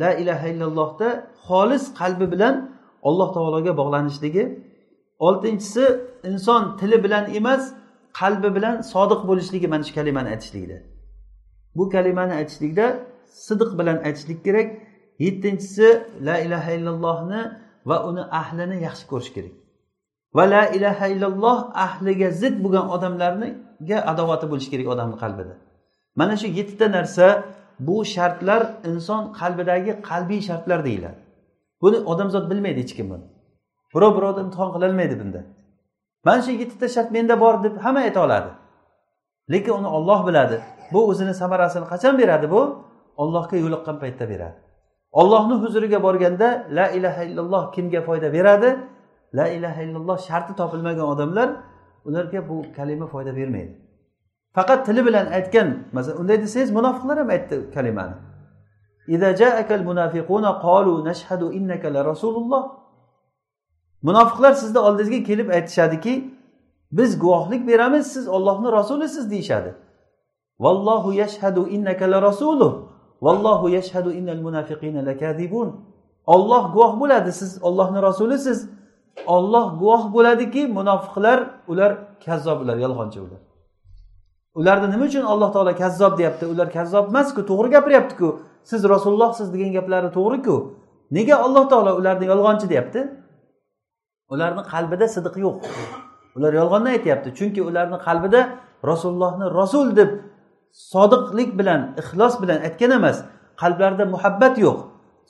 la 0.00 0.10
ilaha 0.22 0.46
illallohda 0.52 1.08
xolis 1.46 1.84
qalbi 2.00 2.26
bilan 2.32 2.54
alloh 3.08 3.28
taologa 3.36 3.72
bog'lanishligi. 3.80 4.44
Oltinchisi 5.18 5.84
inson 6.24 6.76
tili 6.76 7.04
bilan 7.04 7.34
emas 7.34 7.62
qalbi 8.20 8.54
bilan 8.56 8.76
sodiq 8.92 9.20
bo'lishligi 9.28 9.68
mana 9.68 9.84
shu 9.88 9.94
kalimani 9.94 10.28
aytishlikda. 10.34 10.78
Bu 11.76 11.84
kalimani 11.94 12.34
aytishlikda 12.40 12.86
sidiq 13.46 13.70
bilan 13.78 13.98
aytishlik 14.06 14.44
kerak. 14.44 14.68
Yettinchisi 15.18 15.88
la 16.26 16.38
ilaha 16.38 16.70
illallohni 16.78 17.42
va 17.88 17.96
uni 18.08 18.22
ahlini 18.40 18.76
yaxshi 18.86 19.06
ko'rish 19.12 19.30
kerak. 19.36 19.54
Va 20.36 20.44
la 20.54 20.62
ilaha 20.76 21.06
illalloh 21.14 21.58
ahliga 21.86 22.28
zid 22.30 22.54
bo'lgan 22.64 22.86
odamlarniga 22.96 23.98
adovati 24.12 24.46
bo'lishi 24.50 24.70
kerak 24.72 24.88
odamni 24.94 25.16
qalbida. 25.22 25.54
Mana 26.20 26.34
shu 26.40 26.46
yettita 26.58 26.86
narsa 26.96 27.26
bu 27.86 27.96
shartlar 28.14 28.62
inson 28.90 29.22
qalbidagi 29.40 29.92
qalbiy 30.10 30.40
shartlar 30.48 30.78
deyiladi. 30.88 31.18
Buni 31.82 31.98
odamzod 32.12 32.44
bilmaydi 32.50 32.80
hech 32.84 32.94
kim 32.98 33.06
buni. 33.12 33.26
Birov 33.94 34.12
birovni 34.16 34.40
imtihon 34.46 34.70
qilolmaydi 34.74 35.20
bunda. 35.20 35.40
Mana 36.24 36.42
shu 36.42 36.50
yettita 36.62 36.88
shart 36.94 37.10
menda 37.10 37.40
bor 37.40 37.54
deb 37.64 37.74
hamma 37.84 38.00
ayta 38.00 38.20
oladi. 38.26 38.50
Lekin 39.52 39.72
uni 39.72 39.86
olloh 39.86 40.26
biladi. 40.26 40.56
Bu 40.92 41.08
o'zini 41.10 41.34
samarasini 41.34 41.86
qachon 41.92 42.18
beradi 42.18 42.50
bu? 42.50 42.62
Ollohga 43.16 43.56
yo'liqqan 43.64 43.96
paytda 44.02 44.24
beradi. 44.32 44.56
Ollohni 45.12 45.54
huzuriga 45.62 46.02
borganda 46.02 46.48
la 46.70 46.86
ilaha 46.88 47.22
illalloh 47.28 47.72
kimga 47.74 48.00
foyda 48.08 48.32
beradi? 48.32 48.78
La 49.34 49.48
ilaha 49.48 49.82
illalloh 49.82 50.18
sharti 50.28 50.52
topilmagan 50.56 51.06
odamlar 51.12 51.48
ularga 52.04 52.48
bu 52.48 52.56
kalima 52.76 53.06
foyda 53.06 53.36
bermaydi. 53.36 53.72
Faqat 54.56 54.86
tili 54.86 55.06
bilan 55.06 55.26
aytgan 55.26 55.68
masalan 55.92 56.20
unday 56.20 56.42
desangiz 56.42 56.70
munofiqlar 56.78 57.18
ham 57.18 57.30
aytdi 57.30 57.56
kalimani. 57.74 58.14
Munofiqlar 64.02 64.52
sizni 64.52 64.78
oldingizga 64.78 65.24
kelib 65.24 65.48
aytishadiki 65.48 66.34
biz 66.92 67.18
guvohlik 67.18 67.68
beramiz 67.68 68.06
siz 68.06 68.28
ollohni 68.28 68.72
rasulisiz 68.72 69.30
deyishadi. 69.30 69.74
Vallohu 70.60 71.12
yashhadu 71.12 71.68
innaka 71.68 72.10
la 72.10 72.22
rasuluh. 72.22 72.72
Vallohu 73.22 73.68
yashhadu 73.68 74.12
innal 74.12 74.42
munafiqina 74.46 75.06
lakazibun 75.06 75.80
olloh 76.26 76.72
guvoh 76.74 77.00
bo'ladi 77.00 77.32
siz 77.32 77.62
ollohni 77.62 78.02
rasulisiz. 78.02 78.70
Olloh 79.26 79.80
guvoh 79.80 80.12
bo'ladiki 80.14 80.66
munofiqlar 80.66 81.38
ular 81.68 81.98
kazzob 82.24 82.60
ular 82.60 82.76
yolg'onchi 82.76 83.20
ular. 83.20 83.40
Ularni 84.54 84.90
nima 84.90 85.04
uchun 85.04 85.22
alloh 85.22 85.52
taolo 85.52 85.74
kazzob 85.76 86.18
deyapti? 86.18 86.46
Ular 86.46 86.72
kazzob 86.72 87.04
emasku 87.08 87.40
to'g'ri 87.50 87.68
gapiryaptiku. 87.70 88.28
Siz 88.64 88.88
rasulullohsiz 88.88 89.52
degan 89.54 89.72
gaplari 89.72 90.10
to'g'riku 90.18 90.56
nega 91.10 91.36
alloh 91.46 91.64
taolo 91.68 91.96
ularni 92.00 92.26
yolg'onchi 92.32 92.66
deyapti? 92.72 93.00
Ularni 94.32 94.62
qalbida 94.72 95.06
sidiq 95.14 95.34
yo'q. 95.44 95.56
Ular 96.36 96.52
yolg'onni 96.60 96.88
aytyapti. 96.96 97.28
Chunki 97.38 97.60
ularni 97.68 97.98
qalbida 98.06 98.40
rasulullohni 98.90 99.46
rasul 99.60 99.96
deb 99.96 100.10
sodiqlik 100.92 101.50
bilan 101.58 101.80
ixlos 102.00 102.34
bilan 102.42 102.58
aytgan 102.68 102.90
emas. 102.98 103.16
Qalblarida 103.62 104.04
muhabbat 104.14 104.54
yo'q. 104.64 104.78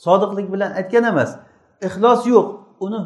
Sodiqlik 0.05 0.47
bilan 0.55 0.71
aytgan 0.81 1.05
emas. 1.13 1.31
Ixlos 1.89 2.27
yo'q. 2.35 2.47
Uni 2.85 2.99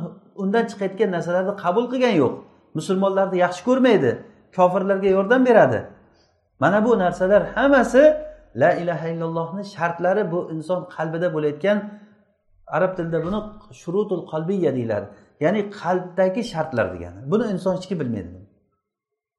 undan 0.42 0.64
chiqayotgan 0.70 1.10
narsalarni 1.16 1.54
qabul 1.64 1.84
qilgani 1.92 2.16
yo'q. 2.24 2.34
Musulmonlarni 2.78 3.36
yaxshi 3.44 3.62
ko'rmaydi. 3.68 4.10
Kofirlarga 4.56 5.08
yordam 5.16 5.42
beradi. 5.48 5.80
Mana 6.62 6.84
bu 6.84 6.98
narsalar 6.98 7.42
hammasi 7.54 8.02
la 8.62 8.70
ilaha 8.82 9.06
illallohni 9.12 9.64
shartlari 9.74 10.22
bu 10.32 10.38
inson 10.54 10.80
qalbida 10.96 11.28
bo'layotgan 11.34 11.78
arab 12.66 12.96
tilida 12.96 13.18
buni 13.26 13.38
shurutul 13.82 14.22
qalbiya 14.32 14.70
deyiladi. 14.76 15.06
Ya'ni 15.44 15.60
qalbdagi 15.80 16.42
shartlar 16.52 16.86
degani. 16.94 17.20
Buni 17.30 17.44
inson 17.54 17.72
hech 17.76 17.86
kim 17.90 17.98
bilmaydi. 18.00 18.28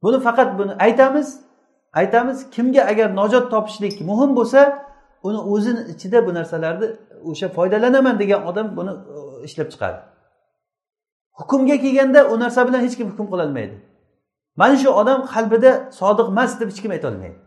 Buni 0.03 0.17
faqat 0.27 0.49
buni 0.59 0.73
aytamiz 0.85 1.27
aytamiz 1.99 2.37
kimga 2.55 2.81
agar 2.91 3.07
najot 3.19 3.45
topishlik 3.53 3.95
muhim 4.09 4.31
bo'lsa 4.39 4.61
uni 5.27 5.39
o'zini 5.53 5.81
ichida 5.93 6.19
bu 6.27 6.31
narsalarni 6.37 6.87
o'sha 7.29 7.47
foydalanaman 7.57 8.15
degan 8.21 8.41
odam 8.49 8.67
buni 8.77 8.91
e, 8.91 9.43
ishlab 9.47 9.67
chiqadi. 9.73 9.99
Hukmga 11.39 11.75
kelganda 11.83 12.19
u 12.31 12.39
narsa 12.43 12.61
bilan 12.67 12.81
hech 12.85 12.95
kim 12.99 13.07
hukm 13.11 13.27
qilolmaydi 13.31 13.75
mana 14.61 14.75
shu 14.81 14.89
odam 15.01 15.19
qalbida 15.33 15.71
sodiq 15.99 16.27
emas 16.33 16.51
deb 16.59 16.67
hech 16.71 16.81
kim 16.83 16.91
aytolmaydi 16.97 17.37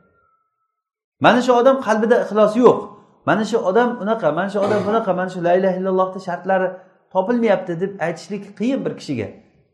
mana 1.24 1.40
shu 1.46 1.52
odam 1.60 1.76
qalbida 1.86 2.16
ixlos 2.24 2.54
yo'q. 2.64 2.80
Mana 3.26 3.44
shu 3.44 3.58
odam 3.58 3.88
unaqa 4.02 4.28
mana 4.38 4.48
shu 4.52 4.58
odam 4.66 4.80
bunaqa 4.88 5.12
mana 5.18 5.30
shu 5.34 5.40
la 5.46 5.52
illaha 5.58 5.76
illallohni 5.80 6.20
shartlari 6.28 6.68
topilmayapti 7.16 7.80
deb 7.82 8.00
aytishlik 8.06 8.44
qiyin 8.58 8.80
bir 8.84 8.92
kishiga. 9.00 9.28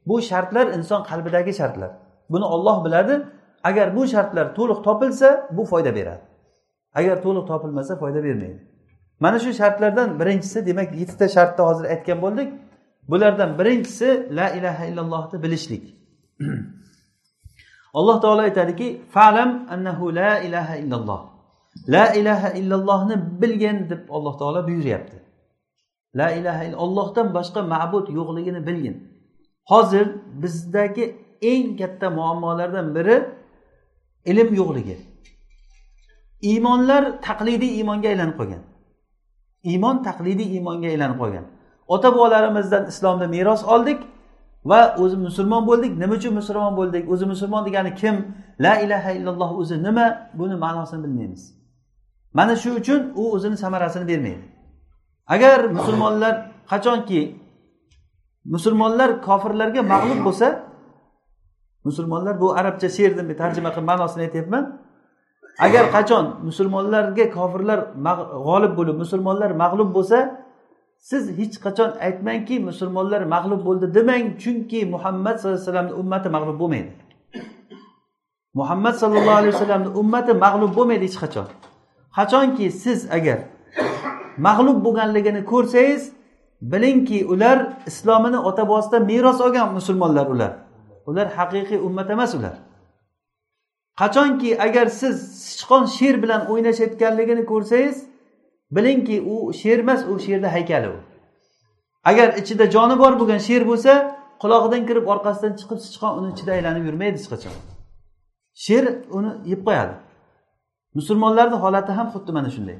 Bu 0.07 0.23
shartlar 0.23 0.67
inson 0.77 1.01
qalbidagi 1.11 1.53
shartlar. 1.61 1.91
Buni 2.33 2.45
olloh 2.45 2.85
biladi. 2.85 3.15
Agar 3.69 3.97
bu 3.97 4.03
shartlar 4.13 4.47
to'liq 4.59 4.79
topilsa 4.87 5.29
bu 5.57 5.65
foyda 5.65 5.95
beradi. 5.95 6.25
Agar 6.95 7.17
to'liq 7.25 7.45
topilmasa 7.47 7.93
foyda 8.03 8.21
bermaydi. 8.25 8.61
Mana 9.21 9.39
shu 9.39 9.53
shartlardan 9.61 10.21
birinchisi 10.21 10.67
demak 10.67 10.89
yettita 11.01 11.29
shartni 11.37 11.63
hozir 11.69 11.85
aytgan 11.95 12.19
bo'ldik. 12.25 12.49
Bulardan 13.11 13.59
birinchisi 13.59 14.09
la 14.39 14.47
ilaha 14.59 14.85
illallohni 14.91 15.43
bilishlik. 15.43 15.85
Alloh 17.99 18.21
taolo 18.21 18.43
aytadiki 18.49 19.03
falam 19.11 19.51
annahu 19.75 20.15
la 20.15 20.39
ilaha 20.39 20.77
illalloh. 20.77 21.21
La 21.89 22.15
ilaha 22.15 22.49
illallohni 22.51 23.17
bilgin 23.43 23.91
deb 23.91 24.11
alloh 24.11 24.39
taolo 24.39 24.67
buyuryapti. 24.69 25.17
La 26.15 26.31
ilaha 26.31 26.77
ollohdan 26.77 27.35
boshqa 27.37 27.63
ma'bud 27.63 28.07
yo'qligini 28.09 28.67
bilgin. 28.67 28.97
Hozir 29.71 30.07
bizdagi 30.43 31.05
eng 31.43 31.77
katta 31.81 32.11
muammolardan 32.11 32.95
biri 32.95 33.17
ilm 34.31 34.55
yo'qligi. 34.55 34.97
Iymonlar 36.43 37.23
taqlidiy 37.23 37.73
iymonga 37.79 38.09
aylanib 38.09 38.37
qolgan. 38.41 38.63
Iymon 39.71 39.97
taqlidiy 40.09 40.49
iymonga 40.57 40.89
aylanib 40.89 41.19
qolgan. 41.23 41.45
Ota 41.95 42.09
bobolarimizdan 42.15 42.87
islomni 42.93 43.27
meros 43.27 43.63
oldik 43.65 44.01
va 44.65 44.97
o'zi 45.03 45.17
musulmon 45.17 45.67
bo'ldik. 45.67 45.93
Nima 46.03 46.15
uchun 46.15 46.35
musulmon 46.35 46.77
bo'ldik? 46.77 47.11
O'zi 47.13 47.27
musulmon 47.33 47.63
degani 47.67 47.95
kim? 47.95 48.17
La 48.65 48.75
ilaha 48.85 49.11
illalloh 49.19 49.51
o'zi 49.61 49.83
nima? 49.83 50.07
Buni 50.35 50.57
ma'nosini 50.65 51.05
bilmaymiz. 51.05 51.43
Mana 52.33 52.57
shu 52.57 52.71
uchun 52.81 53.13
u 53.15 53.33
o'zini 53.35 53.57
samarasini 53.57 54.09
bermaydi. 54.09 54.52
Agar 55.27 55.59
musulmonlar 55.77 56.35
qachonki 56.71 57.21
musulmonlar 58.45 59.11
kofirlarga 59.27 59.83
mag'lub 59.83 60.21
bo'lsa 60.27 60.49
musulmonlar 61.85 62.41
bu 62.41 62.49
arabcha 62.59 62.89
she'rni 62.97 63.35
tarjima 63.37 63.71
qilib 63.75 63.87
ma'nosini 63.91 64.23
aytyapman. 64.29 64.65
Agar 65.67 65.85
qachon 65.97 66.25
musulmonlarga 66.49 67.25
kofirlar 67.37 67.79
g'olib 68.47 68.73
bo'lib 68.79 68.97
musulmonlar 69.03 69.51
mag'lub 69.63 69.91
bo'lsa 69.97 70.19
siz 71.11 71.23
hech 71.39 71.55
qachon 71.65 71.91
aytmangki 72.07 72.57
musulmonlar 72.69 73.23
mag'lub 73.35 73.61
bo'ldi 73.67 73.87
demang 73.97 74.25
chunki 74.43 74.81
muhammad 74.95 75.37
sallallohu 75.39 75.59
alayhi 75.59 75.69
vasallamni 75.69 75.95
ummati 76.03 76.29
mag'lub 76.37 76.57
bo'lmaydi. 76.63 76.91
Muhammad 78.61 78.95
sallallohu 79.03 79.39
alayhi 79.41 79.55
vasallamni 79.57 79.91
ummati 80.01 80.33
mag'lub 80.45 80.73
bo'lmaydi 80.79 81.05
hech 81.09 81.19
qachon. 81.23 81.49
Qachonki 82.17 82.67
siz 82.83 83.01
agar 83.17 83.39
mag'lub 84.39 84.85
bo'lganligini 84.85 85.45
ko'rsangiz 85.45 86.13
bilingki 86.63 87.27
ular 87.27 87.73
islomini 87.87 88.39
ota 88.39 88.69
bobosidan 88.69 89.07
meros 89.07 89.41
olgan 89.41 89.73
musulmonlar 89.75 90.27
ular. 90.27 90.53
Ular 91.07 91.27
haqiqiy 91.27 91.79
ummat 91.79 92.11
emas 92.11 92.35
ular. 92.35 92.55
Qachonki 94.01 94.63
agar 94.63 94.87
siz 94.87 95.17
sichqon 95.49 95.85
sher 95.87 96.23
bilan 96.23 96.51
o'ynashayotganligini 96.51 97.45
ko'rsangiz 97.53 97.97
bilingki 98.71 99.17
u 99.23 99.53
sher 99.53 99.79
emas 99.79 100.01
u 100.09 100.19
sherni 100.19 100.47
haykali 100.47 100.89
u. 100.89 100.97
Agar 102.05 102.29
ichida 102.41 102.71
joni 102.71 102.99
bor 102.99 103.13
bo'lgan 103.21 103.41
sher 103.49 103.63
bo'lsa 103.71 103.93
qulog'idan 104.43 104.83
kirib 104.89 105.07
orqasidan 105.13 105.53
chiqib 105.61 105.79
sichqon 105.87 106.13
uni 106.19 106.29
ichida 106.35 106.53
aylanib 106.59 106.85
yurmaydi 106.89 107.17
hech 107.19 107.29
qachon? 107.33 107.55
Sher 108.65 108.85
uni 109.17 109.31
yeb 109.53 109.61
qo'yadi. 109.67 109.95
Musulmonlarni 110.99 111.57
holati 111.65 111.93
ham 111.99 112.09
xuddi 112.15 112.33
mana 112.39 112.51
shunday. 112.57 112.79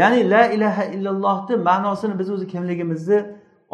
Ya'ni 0.00 0.30
la 0.30 0.42
ilaha 0.56 0.84
illallohni 0.84 1.56
ma'nosini 1.68 2.18
biz 2.18 2.28
o'zi 2.30 2.46
kimligimizni 2.52 3.18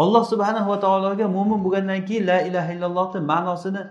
olloh 0.03 0.25
subhanahu 0.33 0.69
va 0.73 0.79
taologa 0.81 1.29
mo'min 1.29 1.59
bo'lgandan 1.65 2.01
keyin 2.09 2.27
la 2.27 2.39
ilaha 2.49 2.73
illallohni 2.73 3.21
ma'nosini 3.33 3.83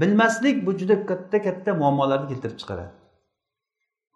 bilmaslik 0.00 0.66
bu 0.66 0.70
juda 0.78 1.06
katta 1.06 1.42
katta 1.42 1.74
muammolarni 1.74 2.26
keltirib 2.28 2.58
chiqaradi. 2.60 2.92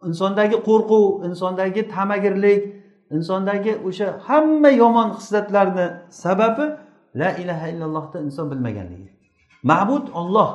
Insondagi 0.08 0.56
qo'rquv 0.68 1.04
insondagi 1.28 1.88
tamagirlik 1.94 2.60
insondagi 3.16 3.72
o'sha 3.88 4.06
hamma 4.28 4.70
yomon 4.82 5.08
hislatlarni 5.18 5.86
sababi 6.24 6.66
la 7.20 7.30
ilaha 7.42 7.66
illallohni 7.72 8.18
inson 8.26 8.46
bilmaganligi. 8.52 9.08
Ma'bud 9.70 10.06
olloh 10.20 10.50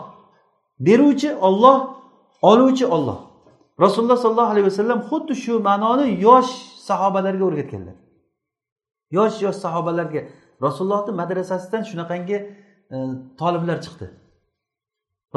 beruvchi 0.80 1.30
olloh 1.48 1.78
oluvchi 2.42 2.86
olloh 2.86 3.20
rasululloh 3.84 4.18
sollallohu 4.18 4.52
alayhi 4.54 4.66
vasallam 4.72 5.00
xuddi 5.10 5.34
shu 5.44 5.54
ma'noni 5.60 6.08
yosh 6.28 6.75
sahobalarga 6.90 7.44
o'rgatganlar. 7.50 7.96
Yosh 9.18 9.42
yosh 9.46 9.58
sahobalarga. 9.66 10.22
Rasulullohni 10.66 11.12
madrasasidan 11.22 11.84
shunaqangi 11.90 12.38
e, 12.94 12.96
toliblar 13.40 13.78
chiqdi. 13.86 14.08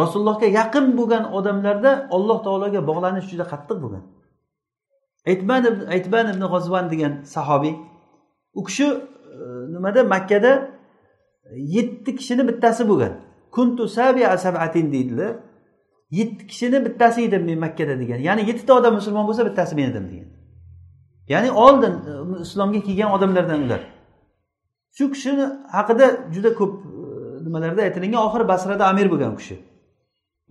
Rasulullohga 0.00 0.46
yaqin 0.60 0.86
bo'lgan 0.98 1.24
odamlarda 1.38 1.92
alloh 2.16 2.38
taologa 2.46 2.80
bog'lanish 2.90 3.26
juda 3.32 3.44
qattiq 3.52 3.78
bo'lgan. 3.84 4.04
Aytban 5.30 5.62
ibn 5.70 5.80
aytban 5.94 6.26
ibn 6.32 6.42
g'ozvan 6.52 6.86
degan 6.92 7.12
sahobiy 7.34 7.74
u 8.58 8.60
kishi 8.68 8.86
e, 8.86 8.94
nimada? 9.74 10.00
Makkada 10.14 10.52
e, 11.44 11.52
yetti 11.76 12.10
kishini 12.18 12.42
bittasi 12.48 12.82
bo'lgan. 12.90 13.12
Kuntu 13.54 13.82
sabia 13.96 14.38
sabatin 14.44 14.86
deydilar 14.92 15.32
yetti 16.10 16.46
kishini 16.50 16.78
bittasi 16.86 17.22
edim 17.28 17.42
men 17.48 17.58
makkada 17.58 17.94
degan. 18.02 18.18
Ya'ni 18.28 18.42
yettita 18.50 18.72
odam 18.78 18.94
musulmon 18.98 19.24
bo'lsa 19.28 19.42
bittasi 19.48 19.74
men 19.76 19.90
edim 19.92 20.06
degan. 20.12 20.37
Ya'ni 21.28 21.50
oldin 21.64 21.94
e, 22.10 22.42
islomga 22.42 22.80
kelgan 22.80 23.10
odamlardan 23.16 23.60
ular 23.66 23.80
shu 24.96 25.04
kishini 25.12 25.46
haqida 25.76 26.06
juda 26.34 26.50
ko'p 26.60 26.74
e, 26.74 27.44
nimalarda 27.44 27.82
aytilingan. 27.82 28.20
Oxiri 28.26 28.48
basrada 28.48 28.84
amir 28.86 29.06
bo'lgan 29.12 29.32
u 29.34 29.36
kishi. 29.36 29.56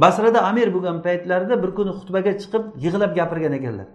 Basrada 0.04 0.40
amir 0.50 0.74
bo'lgan 0.76 0.98
paytlarida 1.08 1.64
bir 1.64 1.72
kuni 1.78 1.92
xutbaga 2.00 2.32
chiqib 2.42 2.64
yig'lab 2.84 3.12
gapirgan 3.20 3.54
ekanlar. 3.60 3.88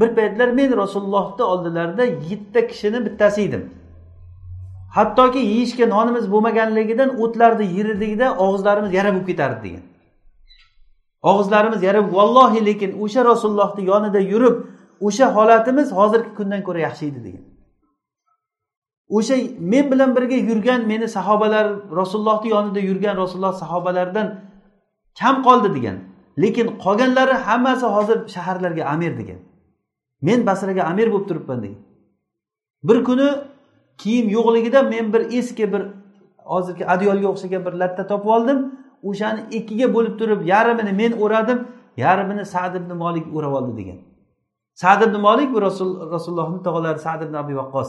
Bir 0.00 0.14
paytlar 0.18 0.48
men 0.58 0.76
rasulullohni 0.82 1.42
oldilarida 1.52 2.04
yettita 2.04 2.66
kishini 2.70 2.98
bittasi 3.06 3.42
edim. 3.48 3.62
Hattoki 4.96 5.38
yeyishga 5.38 5.86
nonimiz 5.94 6.24
bo'lmaganligidan 6.32 7.10
o'tlarni 7.22 7.66
yeridikda 7.78 8.26
og'izlarimiz 8.44 8.92
yara 8.98 9.10
bo'lib 9.14 9.26
ketardi 9.30 9.60
degan. 9.66 9.84
Og'izlarimiz 11.30 11.82
yara 11.88 12.00
vallohi 12.16 12.60
lekin 12.68 12.90
o'sha 13.04 13.24
rasulullohni 13.30 13.82
yonida 13.90 14.20
yurib 14.32 14.56
o'sha 15.06 15.26
holatimiz 15.36 15.88
hozirgi 15.98 16.30
kundan 16.38 16.62
ko'ra 16.66 16.80
yaxshi 16.86 17.04
edi 17.10 17.20
degan. 17.26 17.44
O'sha 19.16 19.36
men 19.72 19.84
bilan 19.92 20.10
birga 20.16 20.38
yurgan 20.50 20.80
meni 20.90 21.08
sahobalar 21.16 21.66
rasulullohni 22.00 22.48
yonida 22.54 22.80
yurgan 22.80 23.16
rasululloh 23.22 23.54
sahobalaridan 23.62 24.26
kam 25.20 25.36
qoldi 25.46 25.68
degan. 25.76 25.96
Lekin 26.42 26.66
qolganlari 26.84 27.34
hammasi 27.46 27.86
hozir 27.96 28.18
shaharlarga 28.34 28.84
amir 28.94 29.12
degan. 29.20 29.40
Men 30.26 30.46
basraga 30.46 30.82
amir 30.90 31.08
bo'lib 31.12 31.26
turibman 31.28 31.62
degan. 31.62 31.80
Bir 32.88 32.98
kuni 33.04 33.28
kiyim 34.02 34.26
yo'qligida 34.36 34.82
men 34.82 35.12
bir 35.12 35.22
eski 35.38 35.72
bir 35.72 35.82
hozirgi 36.52 36.84
adyolga 36.94 37.28
o'xshagan 37.32 37.62
bir 37.66 37.72
latta 37.72 38.06
topib 38.06 38.30
oldim. 38.36 38.58
O'shani 39.08 39.40
ikkiga 39.58 39.94
bo'lib 39.94 40.14
turib 40.20 40.40
yarmini 40.52 40.92
men 41.00 41.12
o'radim 41.24 41.58
yarmini 42.04 42.44
sad 42.54 42.74
ibn 42.80 42.90
molik 43.02 43.26
o'rab 43.36 43.52
oldi 43.58 43.72
degan. 43.80 43.98
Sad 44.82 45.00
ibn 45.06 45.16
molik 45.26 45.48
bu 45.54 45.58
rasul 45.66 45.90
rasulullohni 46.14 46.60
tog'alari 46.66 47.00
sad 47.06 47.20
ibn 47.26 47.34
abi 47.42 47.54
vaqqos 47.60 47.88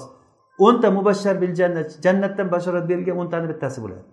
o'nta 0.65 0.87
mubashshar 0.97 1.35
bil 1.41 1.53
jannat 1.59 1.89
jannatdan 2.05 2.47
bashorat 2.53 2.85
berilgan 2.89 3.17
o'ntani 3.21 3.47
bittasi 3.51 3.79
bo'ladi. 3.83 4.03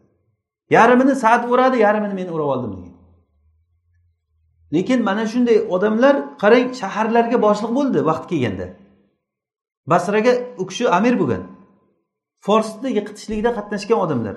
Yarmini 0.76 1.14
sad 1.24 1.42
o'radi 1.52 1.76
yarmini 1.86 2.14
men 2.20 2.28
o'rab 2.34 2.48
oldim 2.54 2.72
degan. 2.76 2.94
Lekin 4.74 5.00
mana 5.08 5.24
shunday 5.32 5.58
odamlar 5.74 6.14
qarang 6.42 6.66
shaharlarga 6.80 7.38
boshliq 7.46 7.72
bo'ldi 7.78 7.98
vaqt 8.10 8.24
kelganda. 8.30 8.66
Basraga 9.92 10.32
u 10.62 10.64
kishi 10.70 10.84
amir 10.98 11.14
bo'lgan. 11.20 11.42
Forsni 12.46 12.90
yiqitishlikda 12.98 13.50
qatnashgan 13.58 13.98
odamlar. 14.04 14.36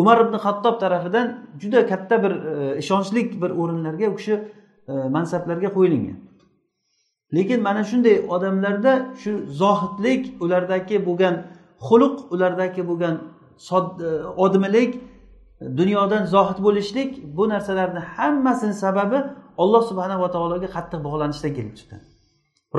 Umar 0.00 0.16
ibn 0.24 0.34
xattob 0.44 0.74
tarafidan 0.82 1.26
juda 1.60 1.80
katta 1.90 2.16
bir 2.24 2.32
e, 2.50 2.78
ishonchli 2.82 3.20
bir 3.42 3.50
o'rinlarga 3.60 4.06
u 4.12 4.16
kishi 4.20 4.34
e, 4.90 4.92
mansablarga 5.16 5.70
qo'yilgan. 5.76 6.16
Lekin 7.32 7.62
mana 7.62 7.84
shunday 7.84 8.16
odamlarda 8.28 8.92
shu 9.22 9.32
zohidlik 9.62 10.42
ulardagi 10.42 11.06
bo'lgan 11.06 11.34
xuluq 11.86 12.16
ulardagi 12.34 12.82
bo'lgan 12.88 13.14
e, 13.18 14.08
odmilik 14.44 14.92
dunyodan 15.76 16.24
zohid 16.34 16.58
bo'lishlik 16.66 17.10
bu 17.36 17.48
narsalarni 17.48 17.98
hammasini 17.98 18.74
sababi 18.74 19.18
olloh 19.56 19.82
subhanava 19.90 20.30
taologa 20.30 20.68
qattiq 20.76 21.00
bog'lanishdan 21.06 21.52
kelib 21.56 21.74
chiqqan 21.78 22.00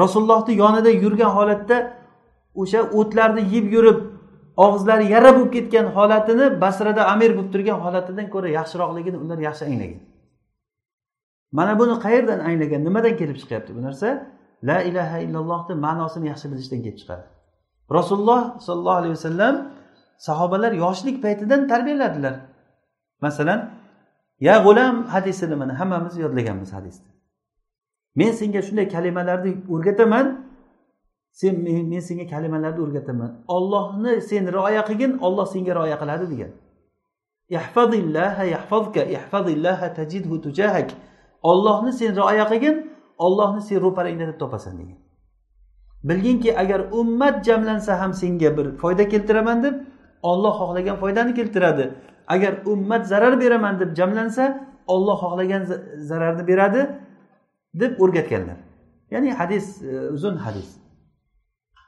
rasulullohni 0.01 0.53
yonida 0.63 0.89
yurgan 0.89 1.31
holatda 1.37 1.77
o'sha 2.61 2.79
o'tlarni 2.99 3.43
yeb 3.55 3.65
yurib 3.75 3.99
og'izlari 4.65 5.05
yara 5.15 5.29
bo'lib 5.35 5.51
ketgan 5.55 5.85
holatini 5.95 6.45
basrada 6.63 7.01
amir 7.13 7.31
bo'lib 7.37 7.49
turgan 7.53 7.79
holatidan 7.85 8.27
ko'ra 8.33 8.49
yaxshiroqligini 8.59 9.17
ular 9.23 9.39
yaxshi 9.47 9.63
anglagan. 9.69 10.01
Mana 11.57 11.73
buni 11.79 11.95
qayerdan 12.05 12.39
anglagan 12.49 12.81
nimadan 12.87 13.13
kelib 13.19 13.37
chiqyapti 13.41 13.71
bu 13.77 13.81
narsa? 13.87 14.07
La 14.63 14.81
ilaha 14.81 15.19
illallohni 15.19 15.75
ma'nosini 15.75 16.27
yaxshi 16.27 16.51
bilishdan 16.51 16.79
kelib 16.83 16.97
chiqadi. 17.01 17.25
Rasululloh 17.97 18.59
sollallohu 18.59 18.97
alayhi 19.01 19.13
vasallam 19.17 19.55
sahobalar 20.17 20.71
yoshlik 20.71 21.21
paytidan 21.21 21.67
tarbiyaladilar. 21.67 22.35
Masalan 23.21 23.59
ya 24.39 24.55
g'ulam 24.65 24.95
hadisini 25.13 25.55
mana 25.55 25.79
hammamiz 25.79 26.17
yodlaganmiz 26.17 26.73
hadisni 26.73 27.07
men 28.17 28.31
senga 28.31 28.61
shunday 28.61 28.87
kalimalarni 28.89 29.51
o'rgataman 29.73 30.25
sen 31.31 31.53
men 31.91 31.99
senga 31.99 32.25
kalimalarni 32.33 32.81
o'rgataman. 32.85 33.31
Ollohni 33.47 34.21
sen 34.21 34.43
rioya 34.55 34.83
qilgin 34.89 35.11
olloh 35.27 35.47
senga 35.53 35.73
rioya 35.77 35.97
qiladi 36.01 36.25
degan. 36.33 36.51
Ollohni 41.51 41.91
sen 41.99 42.11
rioya 42.19 42.45
qilgin 42.51 42.75
ollohni 43.17 43.61
sen 43.61 43.81
ro'parangda 43.81 44.27
deb 44.27 44.39
topasan 44.39 44.77
degan. 44.77 44.97
Bilginki 46.03 46.59
agar 46.59 46.81
ummat 46.91 47.45
jamlansa 47.45 47.99
ham 48.01 48.13
senga 48.13 48.57
bir 48.57 48.77
foyda 48.77 49.09
keltiraman 49.09 49.63
deb 49.63 49.73
olloh 50.21 50.53
xohlagan 50.59 50.95
foydani 50.95 51.33
keltiradi. 51.33 51.93
Agar 52.27 52.53
ummat 52.65 53.07
zarar 53.07 53.39
beraman 53.41 53.79
deb 53.79 53.95
jamlansa 53.95 54.67
olloh 54.87 55.17
xohlagan 55.21 55.63
zararni 55.97 56.47
beradi 56.47 56.89
deb 57.73 57.99
o'rgatganlar. 57.99 58.57
Ya'ni 59.11 59.31
hadis 59.33 59.83
e, 59.83 60.09
uzun 60.09 60.35
hadis. 60.35 60.77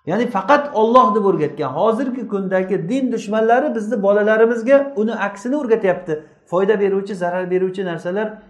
Ya'ni 0.06 0.28
faqat 0.28 0.76
olloh 0.76 1.16
deb 1.16 1.26
o'rgatgan. 1.26 1.72
Hozirgi 1.74 2.28
kundagi 2.28 2.90
din 2.90 3.12
dushmanlari 3.12 3.76
bizni 3.76 4.02
bolalarimizga 4.02 4.94
uni 4.96 5.14
aksini 5.16 5.56
o'rgatyapti. 5.56 6.24
Foyda 6.46 6.80
beruvchi 6.80 7.16
zarar 7.16 7.52
beruvchi 7.52 7.86
narsalar 7.86 8.42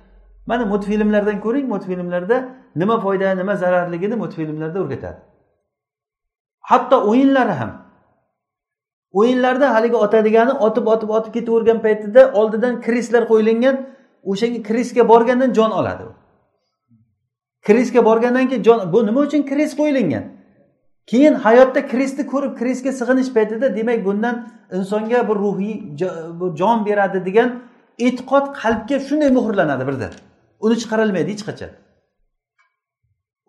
mana 0.46 0.66
multfilmlardan 0.66 1.42
ko'ring 1.42 1.68
multfilmlarda 1.70 2.50
nima 2.76 3.00
foyda 3.00 3.36
nima 3.36 3.56
zararligini 3.56 4.16
multfilmlarda 4.16 4.80
o'rgatadi. 4.80 5.20
Hatto 6.60 6.98
o'yinlari 7.10 7.52
ham. 7.52 7.72
O'yinlarda 9.14 9.74
haligi 9.74 9.96
otadigani 9.96 10.52
otib 10.52 10.88
otib 10.88 11.10
otib 11.10 11.34
ketavergan 11.34 11.82
paytida 11.82 12.32
oldidan 12.34 12.82
krislar 12.82 13.24
qo'yilgan 13.32 13.76
o'shanga 14.24 14.64
krisga 14.64 15.08
borgandan 15.08 15.54
jon 15.54 15.72
oladi 15.72 16.04
krisga 17.62 18.06
borgandan 18.06 18.48
keyin 18.50 18.64
jon 18.64 18.94
bu 18.94 19.06
nima 19.06 19.20
uchun 19.20 19.44
kris 19.44 19.78
qo'yilgan? 19.80 20.24
Keyin 21.08 21.34
hayotda 21.34 21.88
krisni 21.88 22.28
ko'rib 22.28 22.54
krisga 22.60 22.92
sig'inish 22.92 23.34
paytida 23.34 23.76
demak 23.78 24.06
bundan 24.06 24.36
insonga 24.78 25.30
bir 25.30 25.36
ruhiy 25.36 25.76
jon 26.60 26.86
beradi 26.86 27.26
degan 27.26 27.50
e'tiqod 28.00 28.46
qalbga 28.62 28.98
shunday 29.08 29.30
muhrlanadi 29.38 29.88
birdan 29.90 30.12
uni 30.66 30.76
chiqarilmaydi 30.82 31.30
hech 31.34 31.44
qachon. 31.50 31.72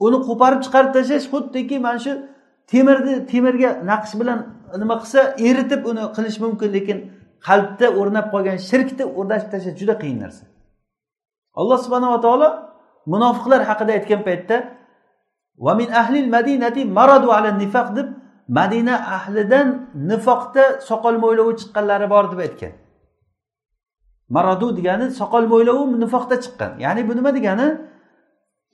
Uni 0.07 0.19
qo'parib 0.29 0.61
chiqarib 0.65 0.91
tashlash 0.97 1.27
xuddiki 1.33 1.77
mana 1.87 1.99
shu 2.05 2.13
temirni 2.71 3.15
temirga 3.33 3.71
naqsh 3.91 4.15
bilan 4.21 4.39
nima 4.83 4.95
qilsa 5.03 5.21
eritib 5.49 5.81
uni 5.91 6.05
qilish 6.17 6.39
mumkin 6.45 6.71
lekin 6.77 6.99
qalbda 7.47 7.87
o'rnab 8.01 8.27
qolgan 8.35 8.59
shirkni 8.69 9.05
o'rnatib 9.19 9.49
tashlash 9.53 9.77
juda 9.81 9.95
qiyin 10.03 10.19
narsa. 10.25 10.45
Alloh 11.61 11.79
subhanava 11.85 12.19
taolo 12.27 12.49
munofiqlar 13.13 13.61
haqida 13.71 13.93
aytgan 13.99 14.21
paytda 14.29 14.57
min 15.81 15.89
ahlil 16.01 16.29
madinati 16.37 16.81
maradu 16.99 17.29
ala 17.37 17.51
nifaq 17.63 17.89
deb 17.99 18.09
madina 18.59 18.95
ahlidan 19.17 19.67
nifoqda 20.11 20.65
soqol 20.89 21.15
mo'ylovi 21.25 21.53
chiqqanlari 21.61 22.07
bor 22.15 22.25
deb 22.33 22.41
aytgan. 22.47 22.73
Maradu 24.31 24.77
degani 24.79 25.07
soqol 25.21 25.45
mo'ylovi 25.53 26.01
nifoqda 26.03 26.37
chiqqan. 26.45 26.73
Ya'ni 26.85 27.09
bu 27.09 27.13
nima 27.19 27.31
degani? 27.39 27.69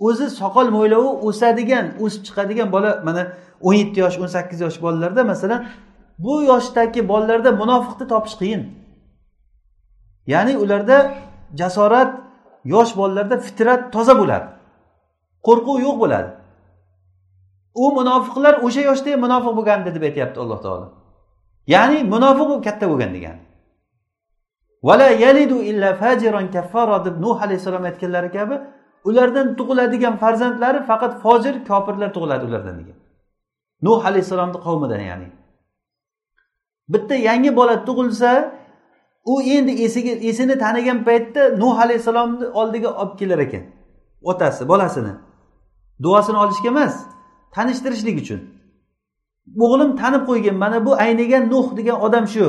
O'zi 0.07 0.27
soqol 0.41 0.69
mo'ylovi 0.77 1.11
o'sadigan 1.29 1.87
o'sib 2.05 2.23
chiqadigan 2.27 2.69
bola 2.75 2.91
mana 3.07 3.23
o'n 3.67 3.75
yetti 3.81 3.99
yosh 4.05 4.17
o'n 4.23 4.31
sakkiz 4.37 4.59
yosh 4.67 4.79
bolalarda 4.85 5.23
masalan 5.33 5.61
bu 6.25 6.35
yoshdagi 6.51 7.01
bolalarda 7.09 7.51
munofiqni 7.63 8.07
topish 8.13 8.37
qiyin. 8.41 8.63
Ya'ni 10.33 10.53
ularda 10.63 10.97
jasorat 11.61 12.11
yosh 12.75 12.93
bolalarda 12.97 13.37
fitrat 13.47 13.93
toza 13.95 14.15
bo'ladi. 14.21 14.47
Qo'rquv 15.47 15.77
yo'q 15.87 15.97
bo'ladi. 16.03 16.31
U 17.83 17.85
munofiqlar 17.99 18.55
o'sha 18.67 18.83
yoshda 18.89 19.09
ham 19.13 19.21
munofiq 19.27 19.53
bo'lgandi 19.59 19.89
deb 19.97 20.03
aytyapti 20.09 20.39
alloh 20.45 20.59
taolo. 20.65 20.87
Ya'ni 21.75 21.99
munofiq 22.15 22.49
u 22.55 22.57
katta 22.67 22.85
bo'lgan 22.91 23.11
degani. 23.17 23.46
Vala 24.83 25.09
yalidu 25.11 25.63
illa 25.63 25.95
fajiron 25.95 26.51
kaffaro 26.51 27.05
deb 27.05 27.21
nuh 27.21 27.43
alayhissalom 27.43 27.85
aytganlari 27.85 28.31
kabi 28.33 28.57
ulardan 29.09 29.57
tug'iladigan 29.59 30.17
farzandlari 30.23 30.81
faqat 30.91 31.13
fojir 31.23 31.55
kofirlar 31.69 32.11
tug'iladi 32.17 32.45
ulardan 32.49 32.77
degan. 32.81 32.97
Nuh 33.83 34.01
alayhissalomni 34.09 34.59
qavmidan 34.67 35.01
ya'ni. 35.11 35.29
Bitta 36.89 37.15
yangi 37.15 37.57
bola 37.57 37.85
tug'ilsa 37.89 38.31
u 39.25 39.43
endi 39.43 39.73
esiga 39.85 40.11
esini 40.11 40.59
tanigan 40.59 41.05
paytda 41.05 41.43
nuh 41.63 41.81
alayhissalomni 41.85 42.47
oldiga 42.61 42.91
olib 43.01 43.19
kelar 43.19 43.39
ekan. 43.39 43.65
Otasi 44.23 44.69
bolasini. 44.69 45.13
Duosini 46.03 46.39
olishga 46.45 46.69
emas 46.69 46.95
tanishtirishlik 47.55 48.17
uchun. 48.23 48.41
O'g'lim 49.65 49.91
tanib 50.01 50.23
qo'ygin 50.29 50.57
mana 50.63 50.79
bu 50.87 50.93
aynigan 51.05 51.45
nuh 51.53 51.67
degan 51.79 51.97
odam 52.07 52.25
shu. 52.35 52.47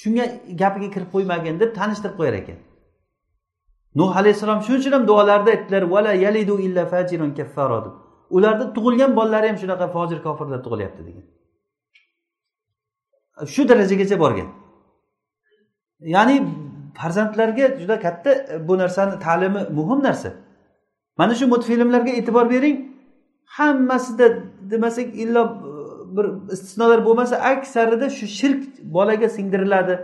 Shunga 0.00 0.24
gapiga 0.62 0.88
kirib 0.94 1.08
qo'ymagin 1.14 1.60
deb 1.62 1.70
tanishtirib 1.78 2.16
qo'yar 2.20 2.34
ekan. 2.42 2.58
Nuh 3.98 4.10
alayhissalom 4.20 4.60
shuning 4.64 4.80
uchun 4.80 4.92
ham 4.96 5.04
duolarida 5.10 5.50
aytdilar 5.54 5.82
vala 5.94 6.12
yalidu 6.24 6.54
illa 6.66 6.82
fajirun 6.92 7.30
kaffaro 7.38 7.78
deb. 7.84 7.94
Ularni 8.36 8.66
tug'ilgan 8.76 9.12
bolalari 9.18 9.46
ham 9.50 9.56
shunaqa 9.62 9.86
fojir 9.96 10.18
kofirlar 10.26 10.60
tug'ilyapti 10.66 11.02
degan. 11.08 11.24
Shu 13.54 13.62
darajagacha 13.70 14.16
borgan. 14.24 14.48
Ya'ni 16.14 16.36
farzandlarga 16.98 17.66
juda 17.80 17.96
katta 18.00 18.30
bu 18.68 18.74
narsani 18.82 19.14
ta'limi 19.26 19.60
muhim 19.78 20.00
narsa. 20.06 20.30
Mana 21.18 21.34
shu 21.34 21.46
multfilmlarga 21.52 22.12
e'tibor 22.18 22.46
bering. 22.54 22.76
Hammasida 23.56 24.26
demasak 24.70 25.08
illo 25.22 25.42
bir 26.16 26.52
istisnolar 26.54 27.04
bo'lmasa 27.06 27.36
aksarida 27.36 28.10
shu 28.10 28.26
shirk 28.38 28.62
bolaga 28.96 29.28
singdiriladi. 29.28 29.94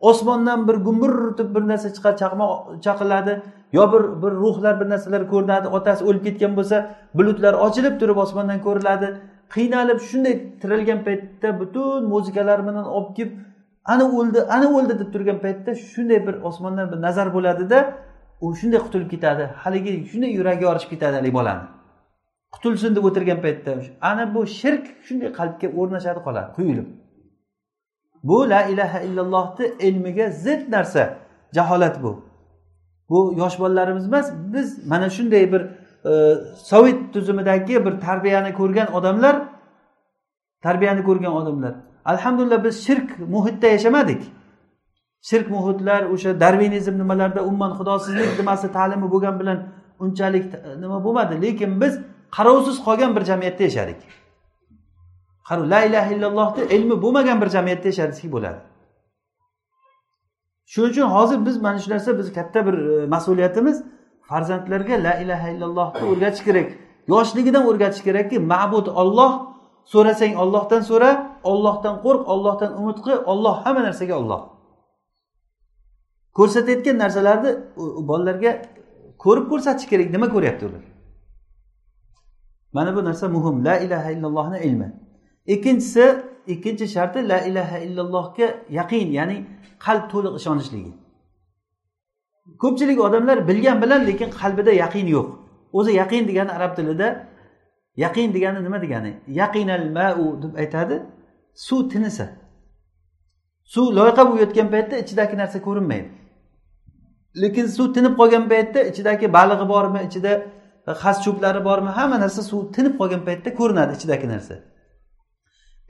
Osmondan 0.00 0.68
bir 0.68 0.74
gumburtib 0.86 1.54
bir 1.54 1.62
narsa 1.68 1.88
chiqadi 1.96 2.16
chaqmoq 2.22 2.52
chaqiladi. 2.84 3.42
Yo 3.72 3.84
bir 3.92 4.02
bir 4.22 4.32
ruhlar 4.42 4.80
bir 4.80 4.88
narsalar 4.92 5.22
ko'rinadi 5.32 5.68
otasi 5.76 6.04
o'lib 6.08 6.24
ketgan 6.26 6.56
bo'lsa 6.58 6.76
bulutlar 7.14 7.54
ochilib 7.66 7.94
turib 8.00 8.16
osmondan 8.24 8.60
ko'riladi. 8.66 9.08
Qiynalib 9.54 10.00
shunday 10.08 10.34
tirilgan 10.62 11.00
paytda 11.06 11.48
butun 11.60 12.08
muzikalar 12.12 12.58
bilan 12.66 12.86
olib 12.96 13.12
kelib 13.16 13.32
ana 13.84 14.04
o'ldi 14.18 14.40
ana 14.56 14.66
o'ldi 14.76 14.98
deb 15.00 15.08
turgan 15.14 15.38
paytda 15.44 15.74
shunday 15.92 16.26
bir 16.26 16.34
osmondan 16.48 16.92
bir 16.92 16.98
nazar 17.06 17.28
bo'ladida 17.36 17.78
u 18.40 18.56
shunday 18.60 18.80
qutulib 18.86 19.08
ketadi. 19.14 19.44
Haligi 19.62 19.92
shunday 20.10 20.30
yuragi 20.38 20.62
yorishib 20.68 20.90
ketadi 20.94 21.14
haligi 21.20 21.34
bolani. 21.40 21.73
Qutulsin 22.54 22.96
deb 22.96 23.04
o'tirgan 23.08 23.40
paytda 23.44 23.70
ana 24.10 24.24
bu 24.34 24.40
shirk 24.58 24.84
shunday 25.06 25.30
qalbga 25.38 25.68
o'rnashadi 25.80 26.20
qoladi 26.26 26.50
quyilib. 26.58 26.86
Bu 28.28 28.50
la 28.50 28.62
ilaha 28.72 29.00
illallohni 29.00 29.66
ilmiga 29.86 30.26
zid 30.30 30.72
narsa 30.72 31.02
jaholat 31.56 32.02
bu. 32.02 32.12
Bu 33.08 33.34
yosh 33.36 33.58
bolalarimiz 33.58 34.06
emas 34.06 34.32
biz 34.54 34.86
mana 34.86 35.10
shunday 35.10 35.52
bir 35.52 35.62
e, 36.10 36.34
sovet 36.70 37.12
tuzumidagi 37.12 37.86
bir 37.86 38.00
tarbiyani 38.00 38.54
ko'rgan 38.54 38.92
odamlar 38.92 39.36
tarbiyani 40.62 41.02
ko'rgan 41.04 41.32
odamlar. 41.32 41.74
Alhamdulillah 42.04 42.64
biz 42.64 42.86
shirk 42.86 43.18
muhitda 43.18 43.66
yashamadik. 43.66 44.22
Shirk 45.22 45.50
muhitlar 45.50 46.02
o'sha 46.04 46.40
darvinizm 46.40 46.98
nimalarda 46.98 47.44
umuman 47.44 47.70
xudosizlik 47.78 48.38
nimasi 48.38 48.72
ta'limi 48.72 49.10
bo'lgani 49.12 49.40
bilan 49.40 49.58
unchalik 49.98 50.54
e, 50.54 50.80
nima 50.80 51.04
bo'lmadi. 51.04 51.42
Lekin 51.42 51.80
biz 51.80 52.00
qarovsiz 52.36 52.76
qolgan 52.86 53.10
bir 53.16 53.24
jamiyatda 53.30 53.62
yashadik. 53.68 54.00
Qarov 55.48 55.64
la 55.72 55.80
ilaha 55.88 56.08
illallohni 56.14 56.62
ilmi 56.76 56.96
bo'lmagan 57.02 57.40
bir 57.42 57.48
jamiyatda 57.56 57.88
yashasak 57.92 58.32
bo'ladi. 58.36 58.60
Shuning 60.72 60.90
uchun 60.90 61.06
hozir 61.16 61.46
biz 61.46 61.56
mana 61.62 61.78
shu 61.78 61.90
narsa 61.90 62.18
biz 62.18 62.32
katta 62.32 62.66
bir 62.66 62.74
e, 62.74 63.06
mas'uliyatimiz 63.14 63.76
farzandlarga 64.28 64.96
la 65.06 65.12
ilaha 65.22 65.48
illallohni 65.54 66.02
o'rgatish 66.10 66.44
kerak. 66.48 66.68
Yoshligidan 67.12 67.64
o'rgatish 67.70 68.02
kerakki 68.08 68.36
ma'bud 68.52 68.86
olloh 69.02 69.32
so'rasang 69.92 70.34
ollohdan 70.42 70.82
so'ra 70.90 71.10
ollohdan 71.50 71.94
qo'rq 72.04 72.22
ollohdan 72.32 72.70
umid 72.80 72.98
qil 73.04 73.16
olloh 73.32 73.54
hamma 73.64 73.82
narsaga 73.88 74.14
olloh 74.22 74.40
ko'rsatayotgan 76.38 76.96
narsalarni 77.02 77.50
bolalarga 78.08 78.52
ko'rib 79.24 79.46
ko'rsatish 79.52 79.86
kerak 79.92 80.08
nima 80.14 80.26
ko'ryapti 80.34 80.64
ular? 80.68 80.82
Mana 82.74 82.96
bu 82.96 83.04
narsa 83.04 83.28
muhim. 83.28 83.64
La 83.64 83.78
ilaha 83.78 84.10
illallohni 84.14 84.58
ilmi. 84.66 84.88
Ikkinchisi 85.46 86.04
ikkinchi 86.46 86.86
sharti 86.88 87.28
la 87.28 87.38
ilaha 87.40 87.78
illallohga 87.78 88.46
yaqin 88.78 89.06
ya'ni 89.18 89.36
qalb 89.84 90.04
to'liq 90.12 90.34
ishonishligi 90.40 90.92
ko'pchilik 92.62 92.98
odamlar 93.00 93.48
bilgan 93.48 93.82
bilan 93.82 94.06
lekin 94.06 94.30
qalbida 94.40 94.72
yaqin 94.84 95.06
yo'q. 95.16 95.28
O'zi 95.72 95.92
yaqin 96.00 96.28
degani 96.28 96.50
arab 96.58 96.72
tilida 96.76 97.08
yaqin 97.96 98.34
degani 98.34 98.64
nima 98.64 98.82
degani? 98.82 99.12
Yaqinal 99.40 99.84
mau 99.98 100.42
deb 100.42 100.54
aytadi. 100.62 100.96
Suv 101.66 101.80
tinisa 101.90 102.26
suv 103.64 103.86
loyqa 103.98 104.22
bo'lib 104.28 104.40
yotgan 104.44 104.68
paytda 104.74 104.94
ichidagi 105.02 105.36
narsa 105.36 105.58
ko'rinmaydi. 105.66 106.08
Lekin 107.42 107.66
suv 107.76 107.86
tinib 107.94 108.14
qolgan 108.20 108.44
paytda 108.52 108.80
ichidagi 108.90 109.26
balig'i 109.36 109.66
bormi 109.72 110.00
ichida 110.08 110.32
xas 110.92 111.24
cho'plari 111.24 111.64
bormi? 111.64 111.90
Hamma 111.98 112.18
narsa 112.24 112.42
suv 112.50 112.72
tinib 112.72 112.94
qolgan 113.00 113.22
paytda 113.28 113.50
ko'rinadi 113.54 113.92
ichidagi 113.96 114.28
narsa. 114.34 114.54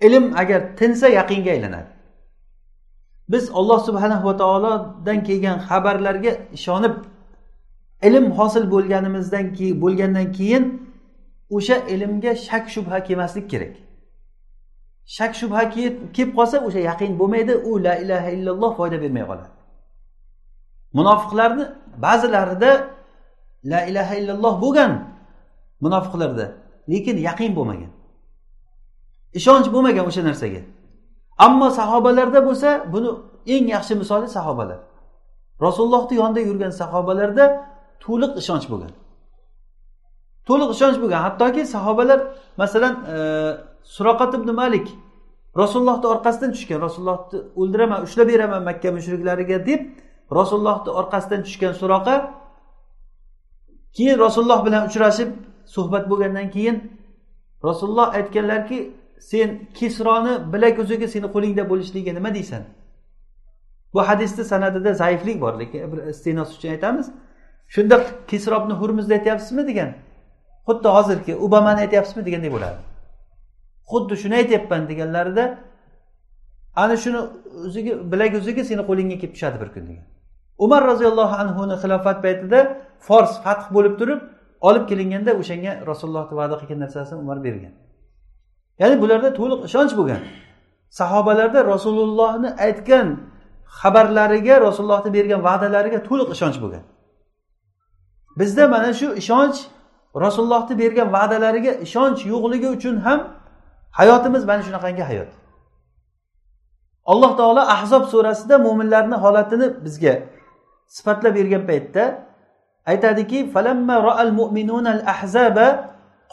Ilm 0.07 0.25
agar 0.37 0.61
tinsa 0.79 1.09
yaqinga 1.09 1.51
aylanadi. 1.57 1.91
Biz 3.29 3.51
olloh 3.51 3.81
subhanahu 3.87 4.25
va 4.29 4.37
taolodan 4.37 5.19
kelgan 5.29 5.59
xabarlarga 5.69 6.33
ishonib 6.53 6.95
ilm 8.03 8.27
hosil 8.39 8.65
bo'lganimizdan 8.75 9.47
keyin 9.57 9.77
bo'lgandan 9.83 10.33
keyin 10.33 10.65
o'sha 11.57 11.77
ilmga 11.95 12.33
shak 12.47 12.65
shubha 12.75 13.05
kelmaslik 13.07 13.51
kerak. 13.53 13.75
Shak 15.17 15.33
shubha 15.41 15.63
kelib 16.15 16.31
qolsa 16.39 16.57
o'sha 16.67 16.81
yaqin 16.91 17.11
bo'lmaydi 17.21 17.55
u 17.71 17.85
la 17.85 17.95
ilaha 18.05 18.29
illalloh 18.37 18.71
foyda 18.79 18.97
bermay 19.03 19.25
qoladi. 19.31 19.51
Munofiqlarni 20.99 21.65
ba'zilarida 22.05 22.71
la 23.65 23.81
ilaha 23.91 24.15
illalloh 24.21 24.55
bo'lgan 24.65 24.93
munofiqlarda 25.85 26.47
lekin 26.93 27.17
yaqin 27.29 27.53
bo'lmagan. 27.59 27.91
Ishonch 29.39 29.69
bo'lmagan 29.75 30.05
o'sha 30.11 30.23
narsaga. 30.29 30.63
Ammo 31.47 31.69
sahobalarda 31.79 32.41
bo'lsa 32.49 32.69
buni 32.93 33.11
eng 33.55 33.65
yaxshi 33.75 33.95
misoli 34.03 34.29
sahobalar. 34.37 34.79
Rasulullohni 35.67 36.15
yonida 36.21 36.41
yurgan 36.49 36.73
sahobalarda 36.81 37.45
to'liq 38.05 38.33
ishonch 38.43 38.67
bo'lgan. 38.73 38.93
To'liq 40.49 40.71
ishonch 40.77 40.99
bo'lgan. 41.03 41.21
Hattoki 41.27 41.63
sahobalar 41.75 42.21
masalan 42.63 42.95
e, 43.15 43.17
suroqat 43.97 44.33
ibn 44.39 44.49
malik 44.61 44.87
rasulullohni 45.63 46.07
orqasidan 46.15 46.51
tushgan. 46.55 46.79
Rasulullohni 46.87 47.39
o'ldiraman 47.61 48.01
ushlab 48.07 48.29
beraman 48.33 48.63
makka 48.69 48.89
mushriklariga 48.99 49.59
deb 49.71 49.81
rasulullohni 50.39 50.91
orqasidan 51.01 51.41
tushgan 51.47 51.73
suroqa 51.81 52.15
keyin 53.97 54.19
rasululloh 54.19 54.67
bilan 54.67 54.83
uchrashib 54.89 55.31
suhbat 55.75 56.05
bo'lgandan 56.11 56.51
keyin 56.51 56.77
rasululloh 57.65 58.09
aytganlarki 58.19 58.79
sen 59.31 59.49
kisroni 59.79 60.53
bilak 60.53 60.79
uzugi 60.79 61.09
seni 61.15 61.27
qo'lingda 61.35 61.65
bo'lishligiga 61.71 62.13
nima 62.19 62.35
deysan? 62.35 62.63
Bu 63.95 64.01
hadisni 64.09 64.45
sanadida 64.45 64.95
zaiflik 64.95 65.41
bor 65.41 65.55
lekin 65.61 65.93
bir 65.93 65.99
iste'nos 66.13 66.51
uchun 66.57 66.69
aytamiz. 66.69 67.07
Shunda 67.75 67.97
kisrobni 68.31 68.75
hurmizda 68.81 69.15
aytyapsizmi 69.15 69.67
degan. 69.67 69.91
Xuddi 70.69 70.89
hozirgi 70.97 71.33
ubamani 71.37 71.81
aytyapsizmi 71.81 72.27
deganday 72.27 72.53
bo'ladi 72.57 72.79
xuddi 73.91 74.17
shuni 74.17 74.35
aytyapman 74.35 74.89
deganlarida 74.89 75.59
ana 76.77 76.97
shuni 76.97 77.21
o'ziga 77.67 78.13
bilak 78.13 78.35
uzugi 78.41 78.65
seni 78.71 78.83
qo'lingga 78.91 79.17
kelib 79.21 79.35
tushadi 79.37 79.61
bir 79.63 79.69
kun 79.75 79.85
degan. 79.91 80.07
Umar 80.59 80.83
roziyallohu 80.91 81.35
anhuni 81.43 81.75
xilofat 81.83 82.19
paytida 82.25 82.61
fors 83.07 83.33
fath 83.45 83.65
bo'lib 83.75 83.95
turib 84.01 84.21
olib 84.69 84.85
kelinganda 84.91 85.33
o'shanga 85.41 85.73
rasulullohni 85.91 86.35
va'da 86.41 86.55
qilgan 86.61 86.79
narsasini 86.85 87.19
umar 87.25 87.39
bergan. 87.47 87.73
Ya'ni 88.81 88.97
bularda 89.03 89.29
to'liq 89.41 89.61
ishonch 89.69 89.93
bo'lgan. 89.99 90.21
Sahobalarda 91.01 91.61
rasulullohni 91.73 92.51
aytgan 92.67 93.07
xabarlariga 93.81 94.55
rasulullohni 94.67 95.11
bergan 95.17 95.41
va'dalariga 95.49 95.99
to'liq 96.09 96.29
ishonch 96.37 96.59
bo'lgan. 96.63 96.85
Bizda 98.39 98.65
mana 98.75 98.91
shu 99.01 99.09
ishonch 99.23 99.59
rasulullohni 100.25 100.75
bergan 100.83 101.09
va'dalariga 101.17 101.73
ishonch 101.87 102.21
yo'qligi 102.33 102.69
uchun 102.77 102.97
ham 103.07 103.21
hayotimiz 103.99 104.43
mana 104.51 104.63
shunaqangi 104.67 105.05
hayot. 105.11 105.31
Alloh 107.13 107.33
taolo 107.41 107.63
ahzob 107.77 108.05
surasida 108.13 108.57
mo'minlarni 108.67 109.17
holatini 109.25 109.67
bizga 109.85 110.15
sifatlab 110.89 111.35
bergan 111.35 111.67
paytda 111.67 112.27
aytadiki 112.87 113.51
falamma 113.53 114.03
roal 114.03 114.31
mu'minuna 114.41 114.91
al 114.97 115.03
ahzaba 115.15 115.67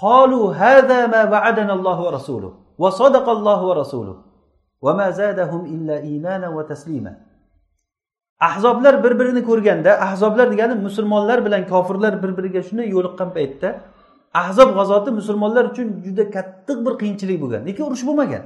qalu 0.04 0.40
hadha 0.62 1.08
ma 1.14 1.22
va'adana 1.34 1.74
alloh 1.78 1.98
va 2.06 2.12
rasuluh 2.18 2.52
va 2.80 2.90
sadaqalloh 2.92 3.60
va 3.70 3.74
rasuluh 3.82 4.18
va 4.84 4.94
ma 4.94 5.12
zadahum 5.12 5.66
illa 5.66 6.02
imana 6.02 6.48
va 6.56 6.64
taslima. 6.68 7.14
Ahzoblar 8.42 9.04
bir 9.04 9.14
birini 9.20 9.42
ko'rganda 9.46 9.92
ahzoblar 10.08 10.52
degani 10.52 10.76
musulmonlar 10.88 11.46
bilan 11.46 11.68
kofirlar 11.68 12.24
bir 12.24 12.32
biriga 12.38 12.62
shunday 12.68 12.88
yo'liqqan 12.96 13.30
paytda 13.38 13.70
ahzob 14.34 14.70
g'azoti 14.78 15.12
musulmonlar 15.20 15.64
uchun 15.72 15.88
juda 16.06 16.24
qattiq 16.36 16.78
bir 16.86 16.94
qiyinchilik 17.02 17.38
bo'lgan 17.44 17.62
lekin 17.68 17.84
urush 17.90 18.04
bo'lmagan? 18.10 18.44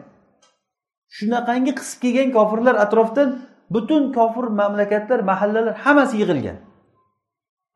Shunaqangi 1.18 1.72
qisib 1.80 2.00
kelgan 2.04 2.30
kofirlar 2.38 2.76
atrofdan 2.86 3.30
butun 3.74 4.14
kofir 4.14 4.46
mamlakatlar 4.62 5.20
mahallalar 5.20 5.76
hammasi 5.84 6.16
yig'ilgan. 6.22 6.58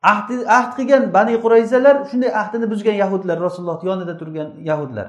Ahd 0.02 0.28
ahd 0.56 0.70
qilgan 0.78 1.02
bani 1.16 1.34
qurayzalar 1.44 1.96
shunday 2.10 2.30
ahdini 2.42 2.66
buzgan 2.72 2.96
yahudlar 3.02 3.36
rasululloh 3.46 3.80
yonida 3.88 4.14
turgan 4.20 4.48
yahudlar. 4.70 5.06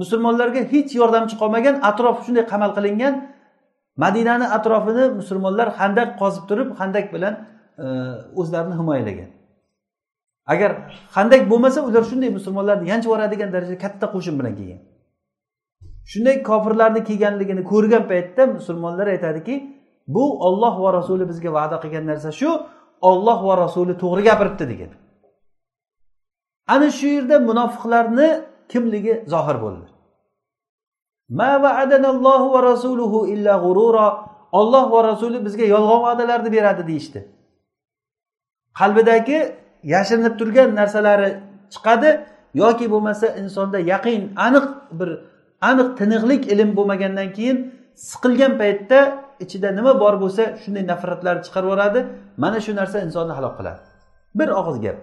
Musulmonlarga 0.00 0.60
hech 0.72 0.90
yordamchi 1.00 1.34
qolmagan 1.42 1.74
atrof 1.90 2.16
shunday 2.26 2.44
qamal 2.52 2.70
qilingan 2.76 3.14
madinani 4.02 4.46
atrofini 4.56 5.04
musulmonlar 5.20 5.68
handaq 5.80 6.10
qozib 6.20 6.44
turib 6.50 6.68
handak 6.80 7.06
bilan 7.14 7.34
e, 7.84 7.86
o'zlarini 8.40 8.74
himoyalagan. 8.80 9.30
Agar 10.52 10.70
handak 11.16 11.42
bo'lmasa 11.50 11.80
ular 11.88 12.04
shunday 12.10 12.30
musulmonlarni 12.38 12.86
yanchib 12.92 13.08
yuboradigan 13.10 13.50
darajada 13.54 13.78
katta 13.84 14.06
qo'shin 14.14 14.34
bilan 14.40 14.54
kelgan. 14.58 14.80
Shunday 16.12 16.36
kofirlarni 16.48 17.00
kelganligini 17.08 17.62
ko'rgan 17.72 18.04
paytda 18.10 18.42
musulmonlar 18.56 19.06
aytadiki 19.14 19.54
bu 20.14 20.24
olloh 20.46 20.74
va 20.82 20.90
rasuli 20.98 21.24
bizga 21.30 21.50
va'da 21.58 21.76
qilgan 21.82 22.04
narsa 22.10 22.30
shu 22.40 22.50
olloh 23.10 23.38
va 23.48 23.54
rasuli 23.64 23.94
to'g'ri 24.02 24.22
gapiribdi 24.28 24.64
degan. 24.72 24.90
Ana 26.74 26.88
shu 26.98 27.06
yerda 27.16 27.36
munofiqlarni 27.50 28.28
kimligi 28.72 29.14
zohir 29.32 29.56
bo'ldi. 29.64 29.86
Olloh 34.58 34.84
va 34.92 35.00
rasuli 35.10 35.38
bizga 35.46 35.64
yolg'on 35.74 36.00
va'dalarni 36.06 36.50
beradi 36.56 36.82
deyishdi. 36.90 37.20
Qalbidagi 38.80 39.38
yashirinib 39.94 40.34
turgan 40.40 40.70
narsalari 40.80 41.30
chiqadi 41.74 42.10
yoki 42.62 42.86
bo'lmasa 42.92 43.26
insonda 43.42 43.78
yaqin 43.92 44.22
aniq 44.46 44.66
bir 44.98 45.10
aniq 45.68 45.88
tiniqlik 46.00 46.42
ilm 46.52 46.70
bo'lmagandan 46.78 47.28
keyin 47.36 47.56
siqilgan 48.08 48.52
paytda 48.60 48.98
ichida 49.44 49.68
nima 49.78 49.92
bor 50.02 50.14
bo'lsa 50.22 50.42
shunday 50.62 50.84
nafratlarni 50.92 51.42
chiqarib 51.46 51.68
yuboradi. 51.70 52.00
Mana 52.42 52.58
shu 52.64 52.72
narsa 52.80 52.96
insonni 53.06 53.32
halok 53.38 53.54
qiladi. 53.58 53.80
Bir 54.38 54.48
og'iz 54.60 54.76
gap. 54.84 54.98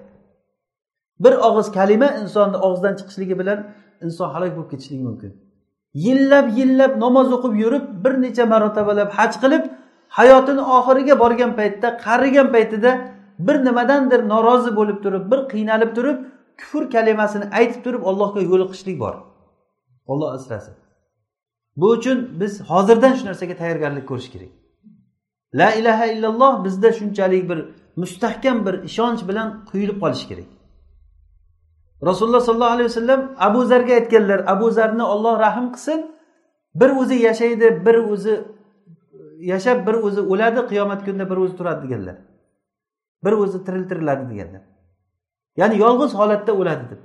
Bir 1.23 1.33
og'iz 1.47 1.67
kalima 1.77 2.09
insonni 2.21 2.57
og'zidan 2.67 2.93
chiqishligi 2.99 3.35
bilan 3.41 3.59
inson 4.05 4.29
halok 4.35 4.51
bo'lib 4.55 4.69
ketishligi 4.73 5.03
mumkin. 5.09 5.31
Yillab 6.05 6.47
yillab 6.59 6.93
namoz 7.03 7.27
o'qib 7.37 7.53
yurib 7.63 7.85
bir 8.03 8.13
necha 8.23 8.45
marotabalab 8.53 9.09
haj 9.17 9.33
qilib 9.43 9.63
hayotini 10.17 10.63
oxiriga 10.77 11.15
borgan 11.23 11.51
paytda 11.59 11.87
qarigan 12.05 12.47
paytida 12.55 12.91
bir 13.47 13.57
nimadandir 13.67 14.19
norozi 14.33 14.71
bo'lib 14.79 14.97
turib 15.03 15.23
bir 15.31 15.39
qiynalib 15.53 15.91
turib 15.97 16.17
kufr 16.61 16.83
kalimasini 16.95 17.45
aytib 17.59 17.81
turib 17.85 18.01
allohga 18.09 18.41
yo'liqishlik 18.51 18.97
bor. 19.03 19.13
Olloh 20.07 20.31
asrasin. 20.33 20.73
Bu 21.75 21.89
uchun 21.89 22.39
biz 22.39 22.61
hozirdan 22.61 23.13
shu 23.13 23.25
narsaga 23.25 23.55
tayyorgarlik 23.61 24.07
ko'rish 24.07 24.29
kerak. 24.31 24.51
La 25.53 25.73
ilaha 25.73 26.05
illalloh 26.05 26.63
bizda 26.65 26.93
shunchalik 26.93 27.49
bir 27.49 27.59
mustahkam 27.95 28.65
bir 28.65 28.83
ishonch 28.83 29.27
bilan 29.29 29.65
quyilib 29.65 29.97
qolishi 30.03 30.27
kerak. 30.27 30.49
Rasululloh 32.05 32.41
sollallohu 32.41 32.75
alayhi 32.75 32.89
vasallam 32.89 33.35
abu 33.37 33.65
zarga 33.65 33.93
aytganlar 33.93 34.39
abu 34.53 34.71
zarni 34.71 35.03
olloh 35.03 35.39
rahm 35.39 35.71
qilsin 35.71 36.11
bir 36.75 36.89
o'zi 36.89 37.15
yashaydi 37.15 37.85
bir 37.85 37.95
o'zi 37.95 38.45
yashab 39.39 39.87
bir 39.87 39.93
o'zi 39.93 40.21
o'ladi 40.21 40.61
qiyomat 40.67 41.05
kunida 41.05 41.29
bir 41.29 41.37
o'zi 41.37 41.57
turadi 41.57 41.81
deganlar. 41.85 42.15
Bir 43.23 43.31
o'zi 43.31 43.65
tiriltiriladi 43.65 44.29
deganlar. 44.31 44.61
Ya'ni 45.57 45.77
yolg'iz 45.77 46.13
holatda 46.19 46.53
o'ladi 46.53 46.85
deb. 46.91 47.01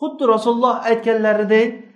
Xuddi 0.00 0.28
rasululloh 0.28 0.74
aytganlaridek 0.90 1.87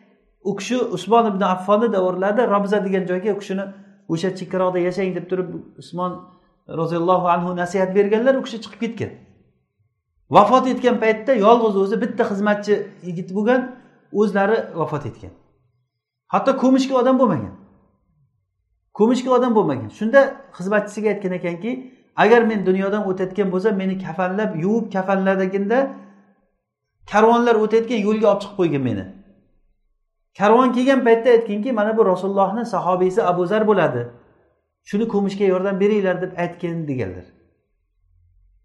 u 0.45 0.57
kishi 0.57 0.77
usmon 0.97 1.27
ibn 1.33 1.43
affonni 1.55 1.93
davrlarida 1.93 2.47
robza 2.55 2.85
degan 2.85 3.05
joyga 3.11 3.31
u 3.37 3.39
kishini 3.43 3.65
o'sha 4.13 4.31
chekkaroqda 4.39 4.79
yashang 4.89 5.15
deb 5.17 5.27
turib 5.31 5.49
usmon 5.83 6.13
roziyallohu 6.81 7.27
anhu 7.35 7.57
nasihat 7.57 7.95
berganlar 7.97 8.35
u 8.41 8.43
kishi 8.47 8.59
chiqib 8.65 8.81
ketgan. 8.85 9.11
Vafot 10.31 10.67
etgan 10.73 10.97
paytda 11.05 11.33
yolg'iz 11.47 11.77
o'zi 11.83 11.97
bitta 12.03 12.23
xizmatchi 12.31 12.75
yigit 13.09 13.29
bo'lgan 13.37 13.61
o'zlari 14.21 14.59
vafot 14.81 15.05
etgan. 15.11 15.33
Hatto 16.35 16.53
ko'mishga 16.63 16.95
odam 17.03 17.17
bo'lmagan. 17.21 17.55
Ko'mishga 18.99 19.31
odam 19.39 19.53
bo'lmagan. 19.59 19.91
Shunda 19.99 20.21
xizmatchisiga 20.59 21.09
aytgan 21.15 21.33
ekanki 21.41 21.71
agar 22.25 22.41
men 22.51 22.61
dunyodan 22.69 23.03
o'tayotgan 23.11 23.49
bo'lsam 23.55 23.75
meni 23.83 23.95
kafanlab 24.07 24.51
yuvib 24.65 24.87
kafanlaganda 24.95 25.79
karvonlar 27.13 27.57
o'tayotgan 27.65 28.01
yo'lga 28.07 28.27
olib 28.33 28.41
chiqib 28.43 28.57
qo'ygin 28.61 28.83
meni. 28.89 29.05
Karvon 30.39 30.73
kelgan 30.73 31.05
paytda 31.05 31.31
aytginki 31.31 31.73
mana 31.73 31.97
bu 31.97 32.07
rasulullohni 32.07 32.65
sahobiysi 32.67 33.23
abu 33.23 33.47
zar 33.47 33.67
bo'ladi. 33.67 34.03
Shuni 34.85 35.09
ko'mishga 35.09 35.45
yordam 35.45 35.81
beringlar 35.81 36.23
deb 36.23 36.33
aytgin 36.39 36.89
deganlar. 36.89 37.25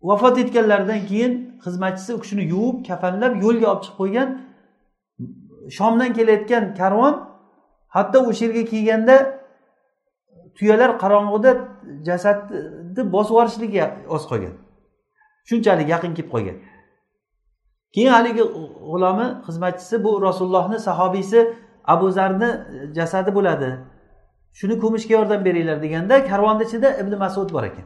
Vafot 0.02 0.38
etganlaridan 0.38 1.02
keyin 1.10 1.34
xizmatchisi 1.66 2.14
u 2.14 2.20
kishini 2.20 2.44
yuvib 2.54 2.78
kafanlab 2.88 3.34
yo'lga 3.44 3.68
olib 3.72 3.84
chiqib 3.84 3.98
qo'ygan. 4.02 4.30
Shomdan 5.78 6.14
kelayotgan 6.18 6.64
karvon 6.80 7.14
hatto 7.96 8.20
o'sha 8.30 8.46
yerga 8.46 8.64
kelganda 8.72 9.16
tuyalar 10.58 10.92
qorong'uda 11.04 11.52
jasadni 12.08 13.04
bosib 13.16 13.32
yuborishligi 13.34 13.80
oz 14.16 14.24
qolgan. 14.32 14.54
Shunchalik 15.50 15.88
yaqin 15.94 16.12
kelib 16.18 16.30
qolgan. 16.36 16.58
Keyin 17.94 18.12
haligi 18.12 18.44
g'ulomi 18.92 19.28
xizmatchisi 19.48 20.04
bu 20.04 20.22
rasulullohni 20.22 20.80
sahobiysi 20.80 21.40
abu 21.88 22.12
zarni 22.12 22.46
e, 22.46 22.94
jasadi 22.94 23.36
bo'ladi. 23.36 23.70
Shuni 24.54 24.80
ko'mishga 24.84 25.14
yordam 25.14 25.46
beringlar 25.46 25.82
deganda 25.82 26.16
karvonni 26.32 26.64
ichida 26.68 26.90
ibn 27.02 27.14
masud 27.24 27.50
bor 27.56 27.64
ekan. 27.64 27.86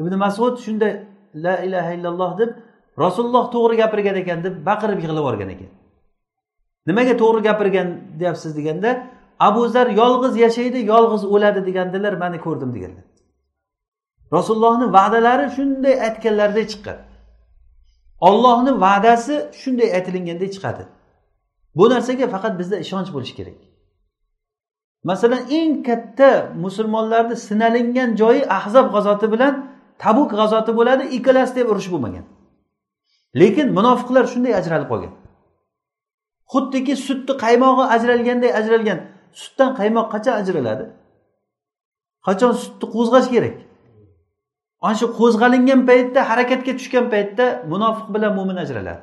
Ibn 0.00 0.12
masud 0.24 0.54
shunda 0.64 0.88
la 1.34 1.54
ilaha 1.66 1.90
illalloh 1.96 2.38
deb 2.38 2.50
rasululloh 3.04 3.44
to'g'ri 3.54 3.76
gapirgan 3.82 4.16
ekan 4.22 4.44
deb 4.44 4.54
baqirib 4.68 4.98
yig'lab 5.02 5.18
yuborgan 5.22 5.48
ekan. 5.54 5.70
Nimaga 6.88 7.14
to'g'ri 7.22 7.40
gapirgan 7.48 7.88
deyapsiz 8.20 8.56
deganda 8.58 8.90
abu 9.48 9.68
zar 9.68 9.86
yolg'iz 10.00 10.34
yashaydi 10.44 10.78
yolg'iz 10.92 11.24
o'ladi 11.34 11.60
degandilar 11.68 12.14
mana 12.22 12.38
ko'rdim 12.46 12.70
deganlar. 12.76 13.04
Rasulullohni 14.36 14.86
va'dalari 14.96 15.46
shunday 15.56 15.94
aytganlaridek 16.06 16.66
chiqqan. 16.72 16.98
Ollohni 18.20 18.80
va'dasi 18.80 19.34
shunday 19.60 19.88
aytilingandek 19.96 20.50
chiqadi. 20.54 20.82
Bu 21.78 21.90
narsaga 21.90 22.26
faqat 22.34 22.58
bizda 22.60 22.76
ishonch 22.84 23.10
bo'lishi 23.14 23.34
kerak. 23.38 23.58
Masalan 25.04 25.42
eng 25.58 25.82
katta 25.88 26.30
musulmonlarni 26.64 27.36
sinalingan 27.36 28.16
joyi 28.20 28.42
ahzob 28.58 28.86
g'azoti 28.94 29.26
bilan 29.32 29.54
tabuk 30.02 30.30
g'azoti 30.38 30.72
bo'ladi 30.78 31.04
ikkalasida 31.16 31.60
ham 31.60 31.68
urush 31.72 31.88
bo'lmagan. 31.92 32.24
Lekin 33.40 33.68
munofiqlar 33.78 34.24
shunday 34.32 34.54
ajralib 34.60 34.88
qolgan. 34.92 35.12
Xuddiki 36.52 36.94
sutni 37.06 37.34
qaymog'i 37.44 37.84
ajralganday 37.94 38.52
ajralgan. 38.60 38.98
Sutdan 39.40 39.70
qaymoq 39.80 40.06
qachon 40.14 40.34
ajraladi? 40.40 40.84
Qachon 42.26 42.52
sutni 42.62 42.86
qo'zg'ash 42.94 43.28
kerak? 43.34 43.56
Ana 44.86 44.94
shu 45.00 45.06
qo'zg'alingan 45.20 45.80
paytda 45.90 46.20
harakatga 46.30 46.72
tushgan 46.78 47.06
paytda 47.14 47.44
munofiq 47.72 48.06
bilan 48.14 48.32
mo'min 48.38 48.56
ajraladi. 48.64 49.02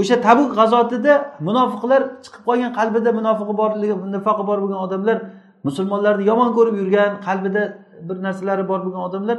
O'sha 0.00 0.16
tabuk 0.26 0.50
g'azotida 0.58 1.14
munofiqlar 1.48 2.00
chiqib 2.24 2.42
qolgan 2.48 2.72
qalbida 2.78 3.10
munofiqi 3.18 3.54
borligi 3.62 3.94
nifoqi 4.14 4.44
bor 4.50 4.58
bo'lgan 4.62 4.80
odamlar 4.86 5.18
musulmonlarni 5.66 6.24
yomon 6.30 6.50
ko'rib 6.56 6.76
yurgan 6.80 7.10
qalbida 7.26 7.62
bir 8.08 8.16
narsalari 8.26 8.64
bor 8.70 8.80
bo'lgan 8.84 9.02
odamlar 9.08 9.38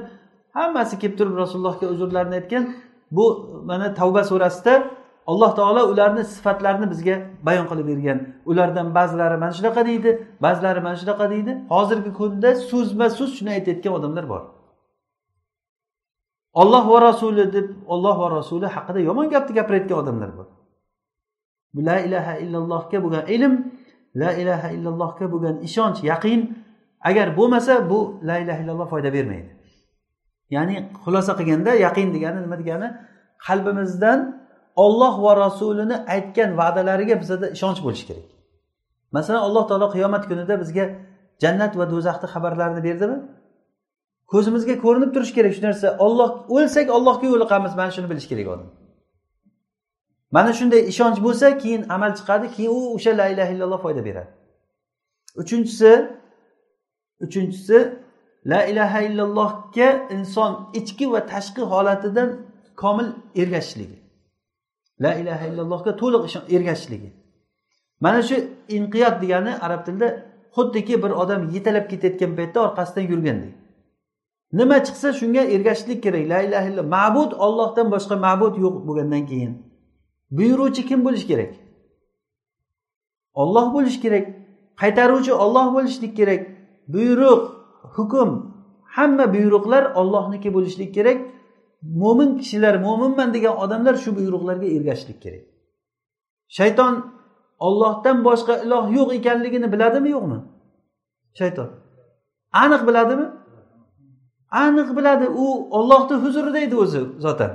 hammasi 0.58 0.94
kelib 1.02 1.18
turib 1.20 1.36
rasulullohga 1.44 1.86
uzrlarini 1.94 2.36
aytgan. 2.40 2.64
Bu 3.12 3.26
mana 3.70 3.88
tavba 4.00 4.24
surasida 4.24 4.74
alloh 5.32 5.52
taolo 5.56 5.82
ularni 5.92 6.24
sifatlarini 6.24 6.88
bizga 6.94 7.16
bayon 7.48 7.66
qilib 7.72 7.88
bergan. 7.92 8.18
Ulardan 8.52 8.88
ba'zilari 8.98 9.38
mana 9.44 9.54
shunaqa 9.58 9.82
deydi 9.90 10.10
ba'zilari 10.46 10.80
mana 10.86 10.96
shunaqa 11.02 11.26
deydi. 11.34 11.52
Hozirgi 11.74 12.12
kunda 12.20 12.50
so'zma 12.72 13.08
so'z 13.18 13.32
shuni 13.38 13.52
aytayotgan 13.58 13.94
odamlar 14.00 14.26
bor. 14.34 14.42
Olloh 16.62 16.86
va 16.92 17.00
rasuli 17.10 17.44
deb 17.56 17.68
olloh 17.94 18.16
va 18.22 18.28
rasuli 18.38 18.68
haqida 18.76 19.00
yomon 19.10 19.28
gapni 19.34 19.54
gapirayotgan 19.60 19.98
odamlar 20.04 20.30
bor. 20.38 20.48
La 21.88 21.98
ilaha 22.08 22.34
illallohga 22.44 22.98
bo'lgan 23.04 23.26
ilm 23.36 23.54
la 24.22 24.32
ilaha 24.42 24.68
illallohga 24.76 25.26
bo'lgan 25.34 25.56
ishonch 25.68 26.00
yaqin 26.12 26.40
agar 27.10 27.28
bo'lmasa 27.38 27.74
bu 27.90 28.00
la 28.30 28.36
ilaha 28.44 28.60
illalloh 28.64 28.88
foyda 28.94 29.10
bermaydi. 29.18 29.52
Ya'ni 30.56 30.76
xulosa 31.04 31.34
qilganda 31.40 31.72
yaqin 31.86 32.08
degani 32.16 32.40
nima 32.46 32.58
degani? 32.62 32.88
Qalbimizdan 33.48 34.20
olloh 34.86 35.14
va 35.26 35.32
rasulini 35.46 35.96
aytgan 36.16 36.50
va'dalariga 36.60 37.16
bizada 37.22 37.48
ishonch 37.56 37.80
bo'lishi 37.86 38.06
kerak. 38.10 38.28
Masalan 39.16 39.42
alloh 39.48 39.64
taolo 39.70 39.88
qiyomat 39.96 40.24
kunida 40.30 40.56
bizga 40.64 40.86
jannat 41.44 41.74
va 41.80 41.86
do'zaxni 41.94 42.28
xabarlarini 42.34 42.82
berdimi? 42.88 43.18
Ko'zimizga 44.32 44.76
ko'rinib 44.84 45.14
turishi 45.16 45.34
kerak 45.38 45.54
shu 45.58 45.62
narsa. 45.68 45.88
Olloh 46.06 46.30
o'lsak 46.56 46.88
ollohga 46.98 47.28
yo'liqamiz. 47.34 47.72
Mana 47.80 47.92
shuni 47.96 48.08
bilish 48.12 48.28
kerak 48.32 48.48
odam. 48.54 48.70
Mana 50.36 50.52
shunday 50.60 50.82
ishonch 50.92 51.20
bo'lsa 51.26 51.58
keyin 51.58 51.82
amal 51.96 52.12
chiqadi 52.20 52.48
keyin 52.56 52.72
u 52.78 52.80
o'sha 52.96 53.12
la 53.20 53.26
illaha 53.32 53.52
illalloh 53.56 53.80
foyda 53.86 54.02
beradi. 54.08 54.32
Uchinchisi 55.42 55.92
uchinchisi 57.26 57.78
la 58.46 58.66
ilaha 58.66 59.02
illallohga 59.02 59.90
inson 60.16 60.52
ichki 60.74 61.12
va 61.14 61.20
tashqi 61.34 61.62
holatidan 61.62 62.30
komil 62.76 63.08
ergashishligi. 63.36 63.98
La 65.04 65.14
ilaha 65.22 65.46
illallohga 65.48 65.92
to'liq 66.02 66.24
ergashishligi. 66.58 67.10
Mana 68.00 68.22
shu 68.22 68.36
inqiyot 68.78 69.16
degani 69.22 69.52
arab 69.66 69.82
tilida 69.86 70.08
xuddiki 70.56 70.96
bir 71.04 71.12
odam 71.24 71.42
yetalab 71.56 71.86
ketayotgan 71.92 72.32
paytda 72.40 72.60
orqasidan 72.68 73.06
yurgandek. 73.12 73.54
Nima 74.52 74.78
chiqsa 74.88 75.14
shunga 75.20 75.44
ergashishlik 75.56 76.04
kerak. 76.04 76.30
La 76.30 76.42
ilaha 76.42 76.68
illalloh. 76.70 76.90
Ma'bud 76.98 77.32
ollohdan 77.46 77.88
boshqa 77.92 78.16
ma'bud 78.26 78.54
yo'q 78.64 78.76
bo'lgandan 78.88 79.26
keyin. 79.26 79.54
Buyuruvchi 80.32 80.86
kim 80.86 81.06
bo'lishi 81.06 81.28
kerak? 81.28 81.54
Olloh 83.34 83.74
bo'lishi 83.76 84.00
kerak. 84.02 84.26
Qaytaruvchi 84.82 85.34
olloh 85.44 85.74
bo'lishlik 85.76 86.14
kerak. 86.20 86.42
Buyruq 86.94 87.42
hukm 87.96 88.30
hamma 88.96 89.26
buyruqlar 89.34 89.84
ollohniki 90.00 90.54
bo'lishlik 90.54 90.94
kerak. 90.98 91.18
Mo'min 92.02 92.38
kishilar 92.40 92.76
mo'minman 92.86 93.34
degan 93.34 93.56
odamlar 93.64 93.96
shu 94.04 94.10
buyruqlarga 94.20 94.68
ergashishlik 94.78 95.22
kerak. 95.22 95.44
Shayton 96.58 96.94
ollohdan 97.68 98.18
boshqa 98.28 98.54
iloh 98.66 98.86
yo'q 98.98 99.10
ekanligini 99.20 99.68
biladimi 99.74 100.10
yo'qmi? 100.16 100.40
Shayton. 101.40 101.70
Aniq 102.64 102.82
biladimi? 102.88 103.37
Aniq 104.52 104.96
biladi 104.98 105.28
u 105.28 105.46
ollohni 105.78 106.16
huzurida 106.24 106.60
edi 106.60 106.76
o'zi 106.76 107.02
zotan. 107.20 107.52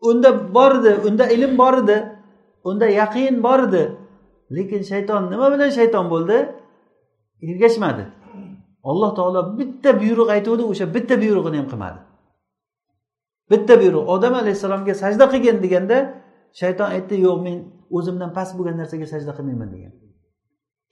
Unda 0.00 0.54
bor 0.54 0.72
edi 0.80 0.92
unda 1.08 1.24
ilm 1.34 1.58
bor 1.58 1.74
edi 1.82 1.96
unda 2.64 2.86
yaqin 2.86 3.42
bor 3.42 3.60
edi. 3.68 3.82
Lekin 4.50 4.82
shayton 4.82 5.30
nima 5.30 5.52
bilan 5.52 5.70
shayton 5.70 6.10
bo'ldi? 6.10 6.38
Ergashmadi. 7.42 8.04
Alloh 8.90 9.10
taolo 9.18 9.58
bitta 9.58 10.00
buyruq 10.00 10.28
aytuvdi 10.36 10.62
o'sha 10.70 10.86
bitta 10.94 11.14
buyrug'ini 11.22 11.56
ham 11.60 11.68
qilmadi. 11.72 11.98
Bitta 13.50 13.74
buyruq 13.80 14.04
odam 14.14 14.34
alayhissalomga 14.34 14.94
sajda 15.02 15.24
qilgin 15.32 15.56
deganda 15.64 15.96
shayton 16.60 16.88
aytdi 16.96 17.14
yo'q 17.26 17.38
men 17.46 17.56
o'zimdan 17.96 18.30
past 18.36 18.52
bo'lgan 18.58 18.76
narsaga 18.80 19.06
sajda 19.14 19.32
qilmayman 19.38 19.68
degan. 19.74 19.92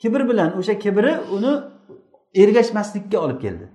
Kibr 0.02 0.20
bilan 0.30 0.50
o'sha 0.58 0.74
kibri 0.84 1.12
uni 1.36 1.52
ergashmaslikka 2.42 3.18
olib 3.24 3.38
keldi. 3.44 3.66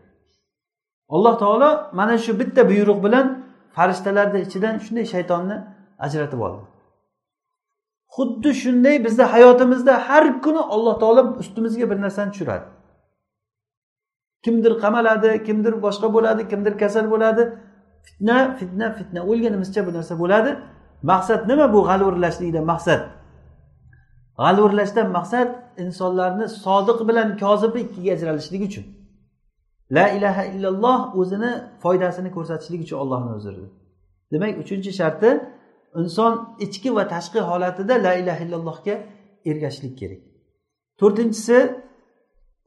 Alloh 1.15 1.36
taolo 1.43 1.69
mana 2.00 2.17
shu 2.17 2.32
bitta 2.39 2.62
buyruq 2.69 3.00
bilan 3.06 3.26
farishtalarni 3.76 4.39
ichidan 4.45 4.76
shunday 4.86 5.06
shaytonni 5.13 5.58
ajratib 6.06 6.39
oldi. 6.47 6.62
Xuddi 8.15 8.52
shunday 8.63 8.95
bizni 9.06 9.24
hayotimizda 9.34 9.93
har 10.08 10.26
kuni 10.45 10.62
alloh 10.76 10.95
taolo 11.02 11.21
ustimizga 11.41 11.86
bir 11.91 11.97
narsani 12.06 12.32
tushiradi. 12.32 12.65
Kimdir 14.45 14.74
qamaladi 14.84 15.30
kimdir 15.47 15.74
boshqa 15.86 16.08
bo'ladi 16.15 16.41
kimdir 16.52 16.74
kasal 16.82 17.06
bo'ladi. 17.13 17.43
Fitna 18.06 18.38
fitna 18.60 18.88
fitna. 18.97 19.19
O'lganimizcha 19.32 19.82
bu 19.88 19.91
narsa 19.97 20.13
bo'ladi. 20.24 20.52
Maqsad 21.12 21.41
nima 21.52 21.65
bu 21.74 21.80
g'alvirlashlikdan 21.89 22.65
maqsad? 22.74 23.02
G'alvirlashdan 24.41 25.08
maqsad 25.17 25.50
insonlarni 25.84 26.45
sodiq 26.65 27.00
bilan 27.10 27.30
kozibi 27.43 27.80
ikkiga 27.86 28.12
ajralishligi 28.15 28.65
uchun. 28.71 28.86
La 29.97 30.06
ilaha 30.17 30.43
illalloh 30.51 30.99
o'zini 31.19 31.51
foydasini 31.84 32.30
ko'rsatishlik 32.38 32.82
uchun 32.86 32.97
ollohni 33.04 33.32
o'zida 33.38 33.67
demak 34.32 34.54
uchinchi 34.63 34.91
sharti 34.99 35.30
inson 36.01 36.34
ichki 36.65 36.89
va 36.97 37.04
tashqi 37.13 37.39
holatida 37.49 37.93
la 38.06 38.13
ilaha 38.21 38.41
illallohga 38.45 38.95
ergashishlik 39.49 39.93
kerak. 40.01 40.21
To'rtinchisi 40.99 41.58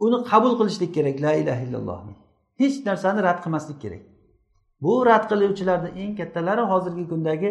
uni 0.04 0.18
qabul 0.30 0.52
qilishlik 0.60 0.90
kerak 0.96 1.16
la 1.24 1.32
ilaha 1.42 1.62
illallohni. 1.66 2.14
Hech 2.60 2.76
narsani 2.88 3.20
rad 3.26 3.38
qilmaslik 3.44 3.78
kerak. 3.84 4.02
Bu 4.82 4.92
rad 5.08 5.24
qiluvchilarni 5.30 5.90
eng 6.02 6.12
kattalari 6.20 6.64
hozirgi 6.72 7.04
kundagi 7.12 7.50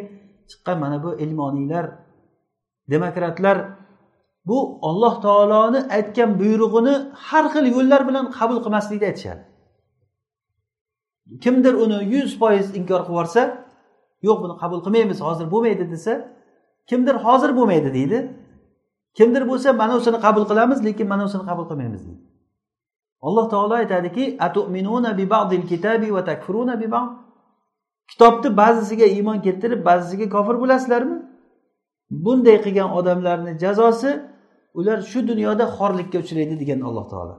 chiqqan 0.49 0.77
mana 0.83 0.97
bu 1.05 1.09
ilmoniylar 1.23 1.85
demokratlar 2.93 3.57
bu 4.49 4.57
olloh 4.89 5.15
taoloni 5.25 5.79
aytgan 5.97 6.29
buyrug'ini 6.41 6.95
har 7.27 7.45
xil 7.53 7.65
yo'llar 7.75 8.01
bilan 8.09 8.25
qabul 8.37 8.59
qilmaslikni 8.65 9.05
aytishadi. 9.11 9.43
Kimdir 11.43 11.73
uni 11.73 11.97
yuz 12.13 12.39
foiz 12.39 12.75
inkor 12.79 13.01
qilib 13.05 13.09
yuborsa 13.09 13.41
yo'q 14.27 14.37
buni 14.43 14.55
qabul 14.61 14.79
qilmaymiz 14.85 15.19
hozir 15.27 15.47
bo'lmaydi 15.53 15.85
desa 15.93 16.13
kimdir 16.89 17.15
hozir 17.25 17.51
bo'lmaydi 17.57 17.93
deydi. 17.97 18.19
Kimdir 19.17 19.43
bo'lsa 19.49 19.73
mana 19.81 19.95
shuni 20.05 20.19
qabul 20.25 20.43
qilamiz 20.49 20.79
lekin 20.87 21.07
mana 21.13 21.25
shuni 21.33 21.45
qabul 21.49 21.65
qilmaymiz 21.69 22.01
deydi. 22.07 22.23
Alloh 23.27 23.45
taolo 23.53 23.73
aytadiki 23.73 24.23
kitobni 28.09 28.57
ba'zisiga 28.61 29.05
iymon 29.05 29.37
keltirib 29.45 29.85
ba'zisiga 29.85 30.27
kofir 30.35 30.55
bo'lasizlarmi? 30.61 31.17
Bunday 32.25 32.57
qilgan 32.65 32.89
odamlarni 32.99 33.51
jazosi 33.63 34.11
ular 34.79 34.97
shu 35.11 35.19
dunyoda 35.29 35.65
xorlikka 35.77 36.17
uchraydi 36.23 36.55
degan 36.61 36.79
alloh 36.87 37.05
taolo. 37.13 37.35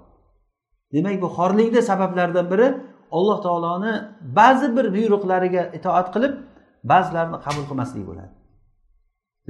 Demak 0.93 1.17
bu 1.23 1.29
xorlikni 1.39 1.83
sabablaridan 1.91 2.47
biri 2.53 2.69
alloh 3.17 3.39
taoloni 3.47 3.93
ba'zi 4.39 4.67
bir 4.77 4.87
buyruqlariga 4.97 5.63
itoat 5.79 6.09
qilib 6.15 6.35
ba'zilarini 6.91 7.39
qabul 7.47 7.65
qilmaslik 7.71 8.05
bo'ladi. 8.11 8.33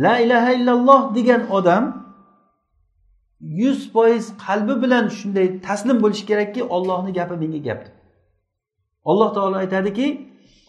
La 0.05 0.15
ilaha 0.25 0.51
illalloh 0.59 1.01
degan 1.19 1.43
odam 1.59 1.85
yuz 3.41 3.93
foiz 3.93 4.25
qalbi 4.47 4.75
bilan 4.83 5.05
shunday 5.19 5.47
taslim 5.67 6.03
bo'lishi 6.03 6.25
kerakki 6.31 6.63
ollohni 6.77 7.13
gapi 7.19 7.35
menga 7.43 7.61
gap 7.67 7.81
deb 7.87 7.95
alloh 9.11 9.31
taolo 9.37 9.57
aytadiki 9.65 10.07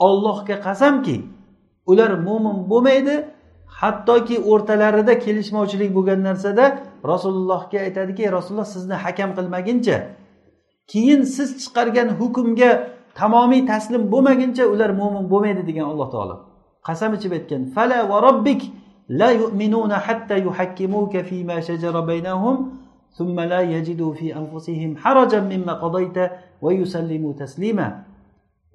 ollohga 0.08 0.56
qasamki 0.68 1.18
ular 1.92 2.12
mo'min 2.28 2.58
bo'lmaydi 2.72 3.16
hattoki 3.80 4.36
o'rtalarida 4.52 5.14
kelishmovchilik 5.26 5.90
bo'lgan 5.98 6.20
narsada 6.30 6.66
rasulullohga 7.12 7.78
aytadiki 7.88 8.24
rasululloh 8.38 8.70
sizni 8.76 8.96
hakam 9.06 9.30
qilmaguncha 9.38 9.98
keyin 10.91 11.23
siz 11.35 11.49
chiqargan 11.63 12.09
hukmga 12.21 12.71
tamomiy 13.21 13.63
taslim 13.73 14.03
bo'lmaguncha 14.13 14.65
ular 14.73 14.91
mo'min 15.01 15.25
bo'lmaydi 15.33 15.63
degan 15.69 15.87
alloh 15.93 16.09
taolo 16.15 16.37
qasam 16.87 17.11
ichib 17.17 17.33
aytgan 17.39 17.63
fala 17.75 17.99
va 18.11 18.17
robbik 18.27 18.61
la 19.21 19.31
yu'minuna 19.41 19.97
hatta 20.07 20.37
yuhakkimuka 20.47 21.21
fima 21.29 21.57
shajara 21.69 22.01
baynahum 22.11 22.57
ثم 23.19 23.41
لا 23.41 23.61
يجدوا 23.61 24.13
في 24.15 24.27
أنفسهم 24.41 24.91
حرجا 25.03 25.41
مما 25.41 25.73
قضيت 25.83 26.19
ويسلموا 26.63 27.33
تسليما 27.43 27.89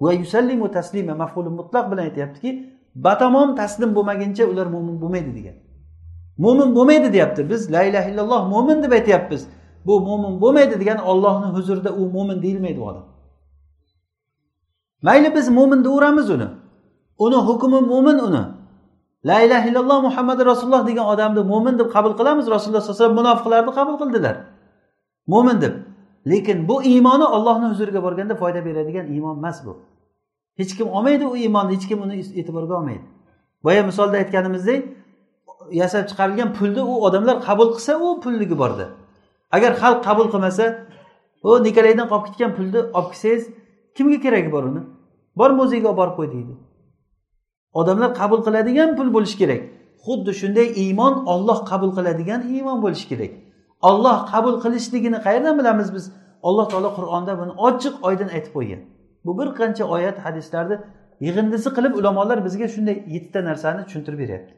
ويسلموا 0.00 0.68
تسليما 0.68 1.12
مفعول 1.14 1.46
mutlaq 1.58 1.84
bilan 1.90 2.04
aytyaptiki 2.08 2.50
batamom 2.94 3.56
taslim 3.56 3.90
bo'lmaguncha 3.96 4.44
ular 4.44 4.66
mo'min 4.74 5.00
bo'lmaydi 5.02 5.32
degan 5.38 5.56
mo'min 6.38 6.68
bo'lmaydi 6.76 7.08
deyapti 7.12 7.42
biz 7.50 7.72
la 7.72 7.82
illaha 7.88 8.08
illalloh 8.10 8.40
mo'min 8.52 8.82
deb 8.84 8.92
aytyapmiz 8.92 9.42
Bu 9.85 9.99
mo'min 10.07 10.41
bo'lmaydi 10.41 10.79
degani 10.81 11.01
ollohni 11.11 11.47
huzurida 11.55 11.91
u 12.01 12.03
mo'min 12.15 12.41
deyilmaydi 12.41 12.79
u 12.79 12.83
odam. 12.83 13.05
Mayli 15.01 15.35
biz 15.35 15.49
mo'min 15.49 15.83
deyaveramiz 15.83 16.29
uni. 16.29 16.47
Uni 17.25 17.35
hukmi 17.35 17.79
mo'min 17.91 18.17
uni. 18.27 18.43
La 19.25 19.37
illaha 19.41 19.65
illalloh 19.69 20.01
muhammad 20.07 20.39
rasululloh 20.45 20.87
degan 20.87 21.05
odamni 21.13 21.43
mo'min 21.51 21.79
deb 21.79 21.87
qabul 21.95 22.13
qilamiz. 22.19 22.45
Rasululloh 22.55 22.81
sallallohu 22.81 23.01
alayhi 23.01 23.03
vasallam 23.03 23.17
munofiqlarni 23.21 23.71
qabul 23.79 23.95
qildilar. 24.01 24.35
Mo'min 25.27 25.61
deb. 25.61 25.73
Lekin 26.31 26.67
bu 26.69 26.83
iymoni 26.83 27.25
ollohni 27.35 27.67
huzuriga 27.71 28.03
borganda 28.03 28.35
foyda 28.41 28.65
beradigan 28.65 29.05
iymon 29.13 29.37
emas 29.37 29.65
bu. 29.65 29.73
Hech 30.59 30.77
kim 30.77 30.87
olmaydi 30.97 31.25
u 31.27 31.35
iymonni 31.37 31.71
hech 31.75 31.87
kim 31.89 31.99
uni 32.01 32.15
e'tiborga 32.39 32.73
olmaydi. 32.79 33.05
Boya 33.63 33.83
misolda 33.83 34.15
aytganimizdek 34.21 34.81
yasab 35.81 36.03
chiqarilgan 36.09 36.49
pulni 36.57 36.81
u 36.91 36.93
odamlar 37.07 37.35
qabul 37.47 37.67
qilsa 37.75 37.93
u 38.05 38.07
pulligi 38.23 38.55
borda 38.63 38.85
agar 39.55 39.71
xalq 39.81 39.99
qabul 40.07 40.27
qilmasa 40.33 40.65
u 41.49 41.49
nikolaydan 41.67 42.07
qolib 42.11 42.25
ketgan 42.27 42.51
pulni 42.57 42.79
olib 42.97 43.09
kelsangiz 43.11 43.43
kimga 43.95 44.17
keragi 44.25 44.49
bor 44.55 44.63
uni? 44.69 44.81
Bor 45.39 45.51
muzeyga 45.59 45.87
olib 45.91 45.99
borib 46.01 46.15
qo'y 46.19 46.29
deydi. 46.35 46.53
Odamlar 47.79 48.11
qabul 48.21 48.39
qiladigan 48.47 48.89
pul 48.97 49.09
bo'lishi 49.15 49.37
kerak. 49.41 49.61
Xuddi 50.05 50.31
shunday 50.41 50.67
iymon 50.83 51.13
olloh 51.33 51.59
qabul 51.71 51.91
qiladigan 51.97 52.41
iymon 52.53 52.77
bo'lishi 52.85 53.07
kerak. 53.11 53.31
Olloh 53.89 54.17
qabul 54.31 54.55
qilishligini 54.63 55.19
qayerdan 55.25 55.55
bilamiz 55.59 55.89
biz? 55.95 56.05
Alloh 56.47 56.65
taolo 56.71 56.89
qur'onda 56.97 57.33
buni 57.41 57.53
ochiq 57.67 57.95
oydin 58.07 58.29
aytib 58.35 58.53
qo'ygan. 58.57 58.81
Bu 59.25 59.31
bir 59.39 59.47
qancha 59.59 59.83
oyat 59.95 60.17
hadislarni 60.25 60.75
yig'indisi 61.25 61.69
qilib 61.77 61.93
ulamolar 61.99 62.37
bizga 62.47 62.67
shunday 62.75 62.97
yettita 63.13 63.39
narsani 63.49 63.81
tushuntirib 63.87 64.19
beryapti. 64.23 64.53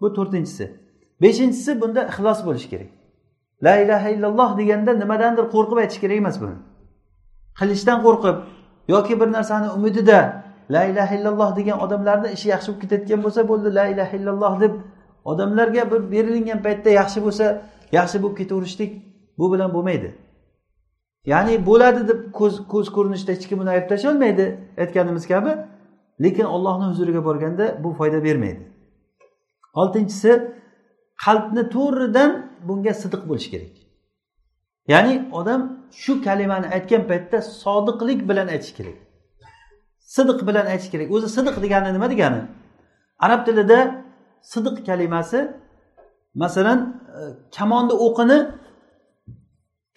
Bu 0.00 0.06
to'rtinchisi. 0.16 0.64
Beshinchisi 1.22 1.72
bunda 1.82 2.00
ixlos 2.10 2.40
bo'lishi 2.46 2.68
kerak. 2.72 2.90
La 3.62 3.74
ilaha 3.84 4.08
illalloh 4.14 4.50
deganda 4.58 4.92
nimadandir 5.02 5.44
qo'rqib 5.54 5.78
aytish 5.82 6.00
kerak 6.02 6.16
emas 6.22 6.36
buni. 6.42 6.56
Qilishdan 7.58 7.98
qo'rqib 8.06 8.36
yoki 8.88 9.20
bir 9.20 9.28
narsani 9.36 9.68
umidida 9.76 10.42
la 10.70 10.84
ilaha 10.84 11.14
illalloh 11.14 11.56
degan 11.56 11.78
odamlarni 11.84 12.28
ishi 12.36 12.48
yaxshi 12.54 12.68
bo'lib 12.68 12.80
ketayotgan 12.82 13.20
bo'lsa 13.24 13.40
bo'ldi 13.50 13.68
la 13.78 13.84
ilaha 13.92 14.16
illalloh 14.16 14.60
deb 14.60 14.72
odamlarga 15.24 15.82
bir 15.92 16.00
berilingan 16.12 16.60
paytda 16.66 16.90
yaxshi 17.00 17.18
bo'lsa 17.26 17.46
yaxshi 17.98 18.22
bo'lib 18.22 18.36
ketaverishlik 18.40 18.90
bu 19.38 19.52
bilan 19.52 19.70
bo'lmaydi. 19.74 20.10
Ya'ni 21.32 21.66
bo'ladi 21.66 22.08
deb 22.10 22.20
ko'z 22.38 22.54
ko'z 22.72 22.86
ko'rinishida 22.96 23.32
hech 23.32 23.46
kim 23.48 23.58
uni 23.62 23.70
ayb 23.76 23.86
tashlolmaydi 23.88 24.46
aytganimiz 24.82 25.26
kabi. 25.32 25.52
Lekin 26.24 26.44
ollohni 26.44 26.86
huzuriga 26.90 27.24
borganda 27.24 27.84
bu 27.84 27.92
foyda 27.98 28.24
bermaydi. 28.24 28.62
Oltinchisi 29.80 30.32
qalbni 31.24 31.62
to'g'ridan 31.74 32.30
bunga 32.68 32.94
sidiq 33.02 33.22
bo'lishi 33.28 33.50
kerak. 33.54 33.74
Ya'ni 34.92 35.28
odam 35.32 35.60
shu 36.02 36.12
kalimani 36.26 36.66
aytgan 36.76 37.02
paytda 37.10 37.38
sodiqlik 37.62 38.20
bilan 38.28 38.48
aytish 38.54 38.72
kerak. 38.78 38.96
Sidiq 40.16 40.40
bilan 40.48 40.66
aytish 40.72 40.90
kerak. 40.92 41.08
O'zi 41.14 41.28
sidiq 41.36 41.56
degani 41.64 41.88
nima 41.96 42.10
degani? 42.10 42.40
Arab 43.24 43.40
tilida 43.46 43.78
sidiq 44.52 44.76
kalimasi 44.86 45.40
masalan 46.34 46.78
e, 47.18 47.20
kamonni 47.56 47.94
o'qini 48.06 48.38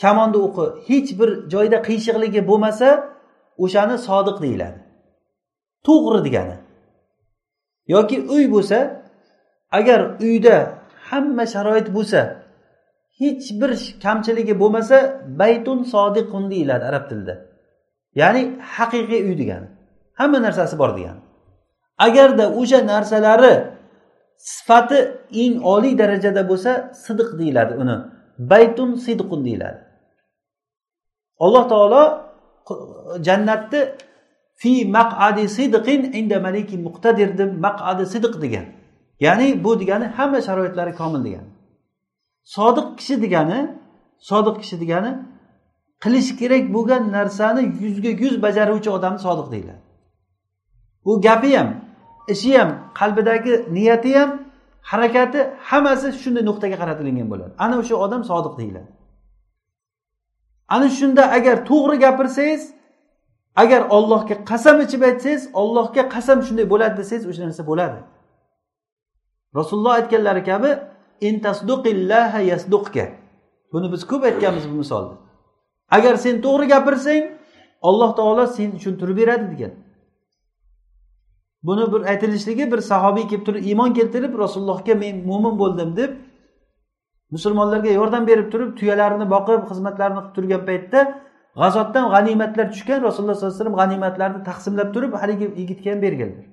kamonni 0.02 0.38
o'qi 0.48 0.66
hech 0.88 1.10
bir 1.20 1.30
joyda 1.54 1.78
qiyshiqligi 1.88 2.42
bo'lmasa 2.50 2.88
o'shani 3.64 3.96
sodiq 4.08 4.38
deyiladi. 4.46 4.80
To'g'ri 5.88 6.20
degani. 6.28 6.58
Yoki 7.88 8.18
uy 8.36 8.46
bo'lsa 8.54 8.78
agar 9.72 10.00
uyda 10.26 10.56
hamma 11.10 11.46
sharoit 11.54 11.88
bo'lsa 11.96 12.45
hech 13.20 13.46
bir 13.62 13.72
kamchiligi 14.04 14.60
bo'lmasa 14.62 14.98
baytun 15.42 15.80
sodiqun 15.94 16.44
deyiladi 16.52 16.86
arab 16.86 17.10
tilida. 17.10 17.36
Ya'ni 18.22 18.42
haqiqiy 18.76 19.22
uy 19.28 19.38
degani. 19.42 19.68
Hamma 20.20 20.40
narsasi 20.46 20.76
bor 20.82 20.92
degani. 20.98 21.22
Agarda 21.98 22.46
o'sha 22.60 22.80
narsalari 22.92 23.54
sifati 24.38 25.00
eng 25.44 25.54
oliy 25.74 25.94
darajada 26.02 26.42
bo'lsa 26.50 26.72
sidiq 27.06 27.30
deyiladi 27.40 27.74
uni. 27.84 27.98
Baytun 28.52 28.90
sidqun 29.06 29.42
deyiladi. 29.48 29.80
Alloh 31.46 31.64
taolo 31.72 32.04
jannatni 33.28 33.82
fi 34.62 34.72
maqadi 34.98 35.44
sidqin 35.58 36.02
inda 36.20 36.38
maliki 36.48 36.76
muqtadir 36.88 37.30
deb 37.40 37.52
maqadi 37.66 38.04
sidq 38.14 38.34
degan. 38.44 38.66
Ya'ni 39.26 39.48
bu 39.64 39.72
degani 39.82 40.06
hamma 40.18 40.40
sharoitlari 40.48 40.94
komil 41.02 41.22
degani. 41.28 41.50
Sodiq 42.56 42.88
kishi 42.98 43.16
degani 43.24 43.60
sodiq 44.30 44.56
kishi 44.62 44.76
degani 44.84 45.12
qilish 46.04 46.32
kerak 46.40 46.64
bo'lgan 46.76 47.04
narsani 47.18 47.62
yuzga 47.84 48.12
yuz 48.24 48.36
bajaruvchi 48.46 48.90
odamni 48.98 49.20
sodiq 49.28 49.48
deyiladi 49.54 49.82
bu 51.06 51.22
gapi 51.22 51.58
ham 51.58 51.70
ishi 52.34 52.52
ham 52.60 52.70
qalbidagi 53.00 53.54
niyati 53.76 54.12
ham 54.20 54.30
harakati 54.92 55.40
hammasi 55.70 56.08
shunday 56.24 56.44
nuqtaga 56.50 56.78
qaratilingan 56.82 57.28
bo'ladi. 57.34 57.54
Ana 57.66 57.76
o'sha 57.82 57.96
odam 58.06 58.22
sodiq 58.32 58.54
deyiladi 58.62 58.90
ana 60.76 60.90
shunda 61.00 61.24
agar 61.38 61.56
to'g'ri 61.70 61.96
gapirsangiz 62.06 62.64
agar 63.56 63.82
ollohga 63.96 64.36
qasam 64.52 64.78
ichib 64.86 65.02
aytsangiz 65.10 65.44
ollohga 65.62 66.04
qasam 66.16 66.40
shunday 66.48 66.66
bo'ladi 66.74 66.96
desangiz 67.02 67.26
o'sha 67.32 67.42
narsa 67.48 67.64
bo'ladi. 67.72 68.00
Rasululloh 69.60 69.94
aytganlari 70.00 70.44
kabi 70.52 70.72
buni 73.74 73.92
biz 73.92 74.08
ko'p 74.08 74.24
aytganmiz 74.24 74.66
bu 74.72 74.76
misolni 74.84 75.16
agar 75.98 76.16
sen 76.16 76.42
to'g'ri 76.46 76.66
gapirsang 76.74 77.24
alloh 77.82 78.16
taolo 78.16 78.48
seni 78.48 78.72
tushuntirib 78.78 79.18
beradi 79.18 79.46
degan. 79.54 79.74
Buni 81.64 81.94
bir 81.94 82.02
aytilishligi 82.12 82.72
bir 82.72 82.82
sahobiy 82.92 83.28
kelib 83.28 83.46
turib 83.46 83.64
iymon 83.70 83.94
keltirib 83.94 84.40
rasulullohga 84.44 84.96
men 84.96 85.16
mo'min 85.30 85.60
bo'ldim 85.62 85.96
deb 86.00 86.12
musulmonlarga 87.32 87.92
yordam 88.00 88.28
berib 88.28 88.52
turib 88.54 88.78
tuyalarini 88.80 89.26
boqib 89.36 89.62
xizmatlarini 89.70 90.22
qilib 90.22 90.36
turgan 90.36 90.66
paytda 90.70 91.00
g'azotdan 91.62 92.06
g'animatlar 92.14 92.66
tushgan 92.74 93.00
rasululloh 93.08 93.36
sollallohu 93.36 93.56
alayhi 93.56 93.62
vasallam 93.62 93.78
g'animatlarni 93.82 94.40
taqsimlab 94.50 94.90
turib 94.96 95.14
haligi 95.22 95.46
yigitga 95.62 95.92
ham 95.92 96.00
berganlar. 96.06 96.46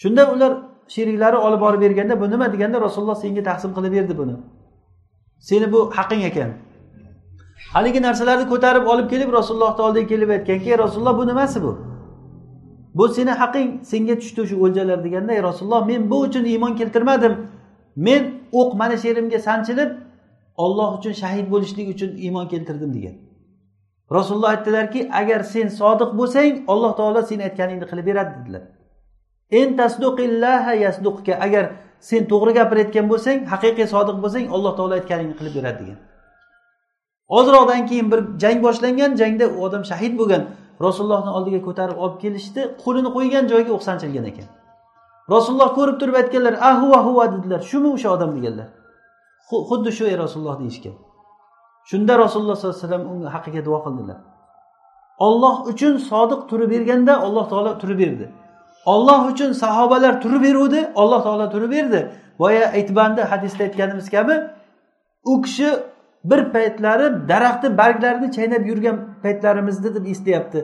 Shunda 0.00 0.22
ular 0.32 0.52
sheriklari 0.88 1.36
olib 1.36 1.60
borib 1.60 1.80
berganda 1.80 2.20
bu 2.20 2.30
nima? 2.30 2.52
deganda 2.52 2.80
rasululloh 2.80 3.14
senga 3.14 3.42
taqsim 3.42 3.74
qilib 3.74 3.92
berdi 3.92 4.18
buni. 4.18 4.34
Seni 5.38 5.72
bu 5.72 5.90
haqqing 5.96 6.22
ekan. 6.30 6.50
Haligi 7.72 8.02
narsalarni 8.02 8.48
ko'tarib 8.48 8.86
olib 8.86 9.10
kelib 9.10 9.32
rasulullohni 9.32 9.82
oldiga 9.82 10.06
kelib 10.06 10.30
aytganki 10.36 10.78
rasululloh 10.78 11.18
bu 11.18 11.26
nimasi 11.26 11.62
bu? 11.62 11.72
Bu 12.94 13.08
seni 13.08 13.30
haqqing 13.30 13.68
senga 13.84 14.14
tushdi 14.18 14.46
shu 14.48 14.56
o'ljalar 14.64 15.04
deganda 15.04 15.32
ey 15.32 15.42
rasululloh 15.42 15.86
men 15.86 16.10
bu 16.10 16.20
uchun 16.20 16.44
iymon 16.44 16.76
keltirmadim. 16.80 17.34
Men 17.96 18.22
o'q 18.52 18.74
mana 18.80 18.96
shu 18.96 19.08
yerimga 19.08 19.38
sanchilib 19.38 19.90
olloh 20.56 20.98
uchun 20.98 21.12
shahid 21.12 21.46
bo'lishlik 21.52 21.88
uchun 21.94 22.10
iymon 22.16 22.46
keltirdim 22.52 22.94
degan. 22.94 23.14
Rasululloh 24.16 24.48
aytdilarki 24.48 25.00
agar 25.20 25.40
sen 25.54 25.68
sodiq 25.80 26.10
bo'lsang 26.18 26.64
alloh 26.72 26.92
taolo 26.96 27.22
sen 27.30 27.38
aytganingni 27.48 27.86
qilib 27.90 28.06
beradi 28.06 28.32
dedilar. 28.38 28.62
Agar 31.46 31.64
sen 32.08 32.22
to'g'ri 32.30 32.52
gapirayotgan 32.58 33.06
bo'lsang 33.12 33.38
haqiqiy 33.52 33.86
sodiq 33.94 34.16
bo'lsang 34.24 34.46
alloh 34.54 34.72
taolo 34.78 34.94
aytganingni 35.00 35.34
qilib 35.40 35.54
beradi 35.58 35.78
degan 35.82 35.98
ozroqdan 37.38 37.82
keyin 37.90 38.06
bir 38.12 38.20
jang 38.42 38.58
boshlangan 38.66 39.10
jangda 39.20 39.46
u 39.56 39.58
odam 39.66 39.82
shahid 39.90 40.12
bo'lgan 40.20 40.42
rasulullohni 40.86 41.30
oldiga 41.38 41.60
ko'tarib 41.66 41.96
olib 42.04 42.18
kelishdi 42.24 42.62
qo'lini 42.84 43.10
qo'ygan 43.16 43.44
joyiga 43.52 43.72
o'q 43.76 43.82
sanchilgan 43.88 44.26
ekan 44.32 44.48
rasululloh 45.34 45.70
ko'rib 45.78 45.96
turib 46.00 46.16
aytganlar 46.20 46.54
ahuva 46.70 46.98
huva 47.06 47.24
dedilar 47.34 47.60
shumi 47.70 47.88
o'sha 47.96 48.08
odam 48.16 48.30
deganlar 48.36 48.68
xuddi 49.70 49.90
shu 49.96 50.04
ey 50.10 50.16
rasululloh 50.24 50.56
deyishgan 50.62 50.94
shunda 51.90 52.12
rasululloh 52.24 52.56
sollallohu 52.58 52.76
alayhi 52.78 52.86
vasallam 52.86 53.04
unga 53.12 53.28
haqqiga 53.34 53.60
duo 53.68 53.78
qildilar 53.86 54.18
olloh 55.26 55.54
uchun 55.72 55.94
sodiq 56.10 56.40
turib 56.50 56.68
berganda 56.74 57.12
alloh 57.26 57.44
taolo 57.52 57.72
turib 57.82 57.98
berdi 58.02 58.26
olloh 58.86 59.32
uchun 59.32 59.52
sahobalar 59.52 60.20
turib 60.22 60.42
beruvdi 60.42 60.92
alloh 60.96 61.22
taolo 61.22 61.50
turib 61.50 61.70
berdi. 61.70 62.10
Boya 62.38 62.66
aytbandi 62.78 63.22
hadisda 63.22 63.62
aytganimiz 63.64 64.10
kabi 64.10 64.34
u 65.24 65.42
kishi 65.42 65.68
bir 66.24 66.52
paytlari 66.52 67.28
daraxtni 67.28 67.78
barglarini 67.78 68.32
chaynab 68.36 68.66
yurgan 68.66 68.96
paytlarimizda 69.22 69.94
deb 69.94 70.06
eslayapti. 70.06 70.60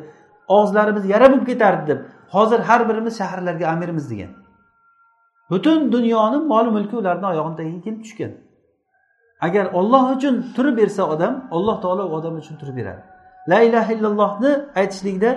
Og'izlarimiz 0.48 1.04
yara 1.12 1.32
bo'lib 1.32 1.46
ketardi 1.46 1.86
deb 1.90 1.98
hozir 2.34 2.60
har 2.68 2.88
birimiz 2.88 3.18
shaharlarga 3.18 3.66
amirmiz 3.68 4.10
degan. 4.10 4.30
Butun 5.50 5.92
dunyoni 5.92 6.38
mol 6.52 6.66
mulki 6.76 6.96
ularni 6.96 7.26
oyog'ini 7.26 7.56
tagiga 7.56 7.80
kelib 7.86 8.00
tushgan. 8.04 8.32
Agar 9.40 9.64
olloh 9.78 10.16
uchun 10.16 10.34
turib 10.56 10.76
bersa 10.76 11.02
odam 11.14 11.48
alloh 11.50 11.76
taolo 11.82 12.04
u 12.10 12.12
odam 12.18 12.34
uchun 12.36 12.56
turib 12.60 12.76
beradi. 12.76 13.02
La 13.48 13.60
ilaha 13.68 13.92
illallohni 13.92 14.52
aytishlikda 14.80 15.30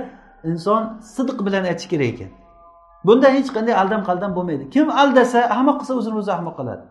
inson 0.43 0.81
sidq 1.15 1.45
bilan 1.45 1.63
aytish 1.71 1.87
kerak 1.91 2.07
ekan. 2.13 2.40
Bunda 3.05 3.27
hech 3.35 3.49
qanday 3.55 3.75
aldam 3.81 4.01
qaldam 4.09 4.31
bo'lmaydi. 4.37 4.69
Kim 4.73 4.87
aldasa 4.89 5.39
ahmoq 5.55 5.75
qilsa 5.81 5.93
o'zini 5.99 6.17
o'zi 6.21 6.31
ahmoq 6.37 6.55
qiladi. 6.59 6.83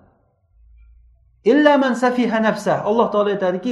Illa 1.45 1.79
man 1.79 1.93
safiha 1.95 2.39
nafsa. 2.49 2.75
Alloh 2.89 3.07
taolo 3.13 3.31
aytadiki 3.35 3.71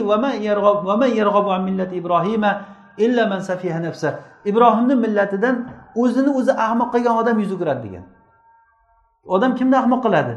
ibrohima 2.01 2.51
illa 2.99 3.27
man 3.33 3.41
safiha 3.41 3.81
nafsa. 3.87 4.09
Ibrohimni 4.51 4.95
millatidan 5.05 5.57
o'zini 6.03 6.31
o'zi 6.39 6.53
ahmoq 6.67 6.89
qilgan 6.95 7.15
odam 7.23 7.37
yuz 7.43 7.53
o'giradi 7.57 7.81
degan. 7.87 8.05
Odam 9.35 9.53
kimni 9.59 9.77
ahmoq 9.83 10.01
qiladi? 10.07 10.35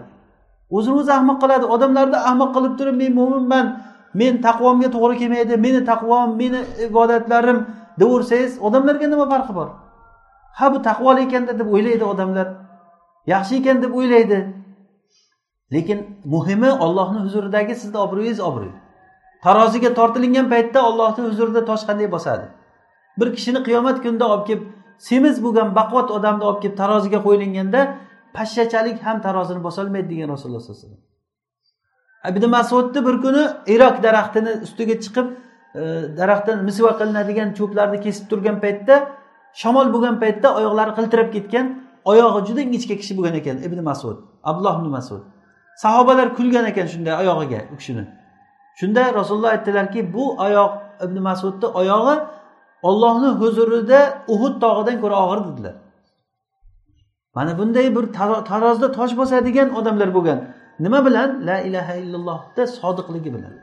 O'zini 0.77 0.95
o'zi 1.01 1.11
ahmoq 1.19 1.37
qiladi. 1.43 1.65
Odamlarni 1.75 2.17
ahmoq 2.29 2.49
qilib 2.55 2.73
turib 2.79 2.95
men 3.01 3.11
mo'minman 3.19 3.65
men 4.13 4.33
taqvomga 4.47 4.89
to'g'ri 4.95 5.15
kelmaydi 5.21 5.53
meni 5.65 5.81
taqvom 5.91 6.29
meni 6.41 6.59
ibodatlarim 6.87 7.59
deyaversangiz 7.99 8.51
odamlarga 8.67 9.07
nima 9.13 9.25
farqi 9.33 9.53
bor? 9.59 9.69
Ha 10.59 10.73
bu 10.73 10.81
taqvoli 10.81 11.21
ekanda 11.27 11.59
deb 11.59 11.67
o'ylaydi 11.75 12.03
odamlar. 12.03 12.47
Yaxshi 13.33 13.55
ekan 13.61 13.81
deb 13.83 13.93
o'ylaydi. 13.99 14.39
Lekin 15.73 15.99
muhimi 16.25 16.71
ollohni 16.71 17.19
huzuridagi 17.25 17.75
sizni 17.75 17.97
obro'yingiz 17.97 18.39
obro'y. 18.39 18.71
Taroziga 19.43 19.93
tortilingan 19.93 20.49
paytda 20.49 20.79
ollohni 20.89 21.23
huzurida 21.29 21.65
tosh 21.65 21.83
qanday 21.89 22.11
bosadi? 22.11 22.45
Bir 23.19 23.35
kishini 23.35 23.63
qiyomat 23.67 23.97
kunida 24.03 24.25
olib 24.33 24.45
kelib 24.47 24.63
semiz 25.09 25.43
bo'lgan 25.43 25.75
baquvvat 25.79 26.09
odamni 26.17 26.43
olib 26.49 26.61
kelib 26.63 26.77
taroziga 26.81 27.19
qo'yilganda 27.27 27.81
pashshachalik 28.35 28.97
ham 29.05 29.17
tarozini 29.25 29.61
bosolmaydi 29.67 30.09
degan 30.13 30.29
rasululloh 30.35 30.61
sallallohu 30.63 30.83
alayhi 30.85 30.93
vasallam. 30.93 31.11
Ibn 32.29 32.43
masudni 32.55 32.99
bir 33.07 33.15
kuni 33.25 33.43
irok 33.75 33.95
daraxtini 34.03 34.51
ustiga 34.65 34.95
chiqib 35.03 35.27
e, 35.81 35.81
daraxtdan 36.19 36.57
misva 36.67 36.91
qilinadigan 36.99 37.49
cho'plarni 37.57 37.99
kesib 38.05 38.25
turgan 38.31 38.57
paytda 38.63 38.95
shamol 39.61 39.87
bo'lgan 39.93 40.15
paytda 40.23 40.47
oyoqlari 40.59 40.91
qiltirab 40.97 41.29
ketgan 41.35 41.65
oyog'i 42.11 42.39
juda 42.47 42.61
ingichka 42.67 42.95
kishi 43.01 43.13
bo'lgan 43.17 43.35
ekan 43.41 43.57
ibn 43.67 43.79
masud 43.89 44.17
abdulloh 44.43 44.79
ibn 44.79 44.89
masud. 44.89 45.21
Sahobalar 45.83 46.35
kulgan 46.37 46.65
ekan 46.71 46.87
shunday 46.93 47.13
oyog'iga 47.21 47.59
u 47.73 47.75
kishini. 47.77 48.03
Shunda 48.79 49.13
rasululloh 49.13 49.51
aytdilarki 49.55 50.13
bu 50.13 50.23
oyoq 50.45 50.71
ibn 51.05 51.17
masudni 51.27 51.67
oyog'i 51.81 52.15
ollohni 52.89 53.29
huzurida 53.41 53.99
uhud 54.33 54.55
tog'idan 54.63 55.01
ko'ra 55.01 55.15
og'ir 55.25 55.39
dedilar. 55.47 55.75
Mana 57.35 57.57
bunday 57.57 57.95
bir 57.95 58.05
tarozda 58.49 58.91
tosh 58.91 59.17
bosadigan 59.17 59.75
odamlar 59.79 60.13
bo'lgan. 60.13 60.39
Nima 60.79 61.05
bilan? 61.05 61.29
La 61.47 61.57
ilaha 61.59 61.93
illallohda 61.95 62.67
sodiqligi 62.67 63.33
bilan. 63.35 63.53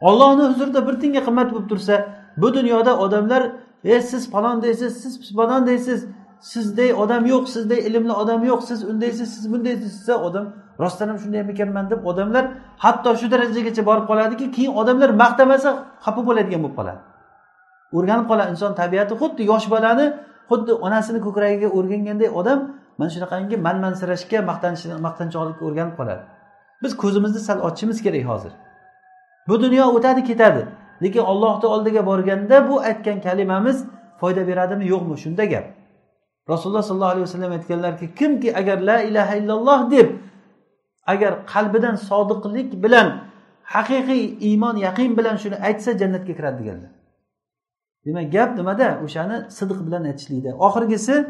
Ollohni 0.00 0.44
huzurida 0.50 0.80
bir 0.88 0.94
tiyinga 1.00 1.22
qimmat 1.26 1.48
bo'lib 1.52 1.68
tursa 1.68 1.94
bu 2.36 2.54
dunyoda 2.54 2.98
odamlar 3.04 3.42
e 3.84 4.02
siz 4.02 4.30
falon 4.30 4.62
deysiz 4.62 5.02
siz 5.02 5.36
falon 5.36 5.66
deysiz 5.66 6.06
sizday 6.40 6.94
odam 6.94 7.26
yo'q 7.26 7.44
sizday 7.54 7.78
ilmli 7.88 8.12
odam 8.12 8.44
yo'q 8.44 8.62
siz 8.62 8.84
undaysiz 8.90 9.34
siz 9.34 9.52
bundaysiz 9.52 9.90
desa 10.00 10.14
odam 10.28 10.46
rostdan 10.80 11.08
ham 11.08 11.18
shunday 11.18 11.40
ekanman 11.40 11.90
deb 11.90 12.06
odamlar 12.10 12.44
hatto 12.84 13.16
shu 13.20 13.26
darajagacha 13.30 13.82
borib 13.90 14.04
qoladiki 14.10 14.46
keyin 14.56 14.72
odamlar 14.80 15.10
maqtamasa 15.22 15.70
xafa 16.04 16.20
bo'ladigan 16.28 16.60
bo'lib 16.64 16.76
qoladi. 16.78 17.00
O'rganib 17.96 18.26
qoladi. 18.30 18.50
Inson 18.54 18.72
tabiati 18.80 19.14
xuddi 19.20 19.42
yosh 19.50 19.66
bolani 19.74 20.06
xuddi 20.50 20.72
onasini 20.86 21.20
ko'kragiga 21.26 21.68
o'rganganday 21.78 22.30
odam 22.40 22.58
mana 22.98 23.10
shunaqangi 23.14 23.56
manmansirashga 23.66 24.38
maqtanchoqlikka 25.06 25.62
o'rganib 25.68 25.94
qoladi. 26.00 26.22
Biz 26.82 26.92
ko'zimizni 27.02 27.40
sal 27.48 27.58
ochishimiz 27.68 27.98
kerak 28.06 28.24
hozir. 28.32 28.52
Bu 29.48 29.54
dunyo 29.64 29.84
o'tadi 29.96 30.22
ketadi. 30.30 30.62
Lekin 31.02 31.20
ollohni 31.20 31.66
oldiga 31.66 32.06
borganda 32.06 32.68
bu 32.68 32.80
aytgan 32.80 33.20
kalimamiz 33.20 33.84
foyda 34.20 34.46
beradimi 34.46 34.88
yo'qmi 34.88 35.18
shunda 35.18 35.44
gap. 35.44 35.66
Rasululloh 36.48 36.82
sollallohu 36.82 37.10
alayhi 37.10 37.26
vasallam 37.28 37.52
aytganlarki 37.52 38.14
kimki 38.14 38.56
agar 38.56 38.78
la 38.80 39.02
ilaha 39.02 39.34
illalloh 39.36 39.90
deb 39.90 40.08
agar 41.06 41.46
qalbidan 41.46 41.94
sodiqlik 41.94 42.82
bilan 42.84 43.08
haqiqiy 43.62 44.24
iymon 44.48 44.76
yaqin 44.86 45.16
bilan 45.18 45.36
shuni 45.42 45.56
aytsa 45.68 45.98
jannatga 46.00 46.32
kiradi 46.38 46.58
deganlar. 46.62 46.90
Demak 48.06 48.32
gap 48.32 48.50
nimada? 48.58 48.88
O'shani 49.04 49.36
sidiq 49.58 49.80
bilan 49.86 50.02
aytishlikda. 50.10 50.50
Oxirgisi 50.66 51.14
e, 51.14 51.24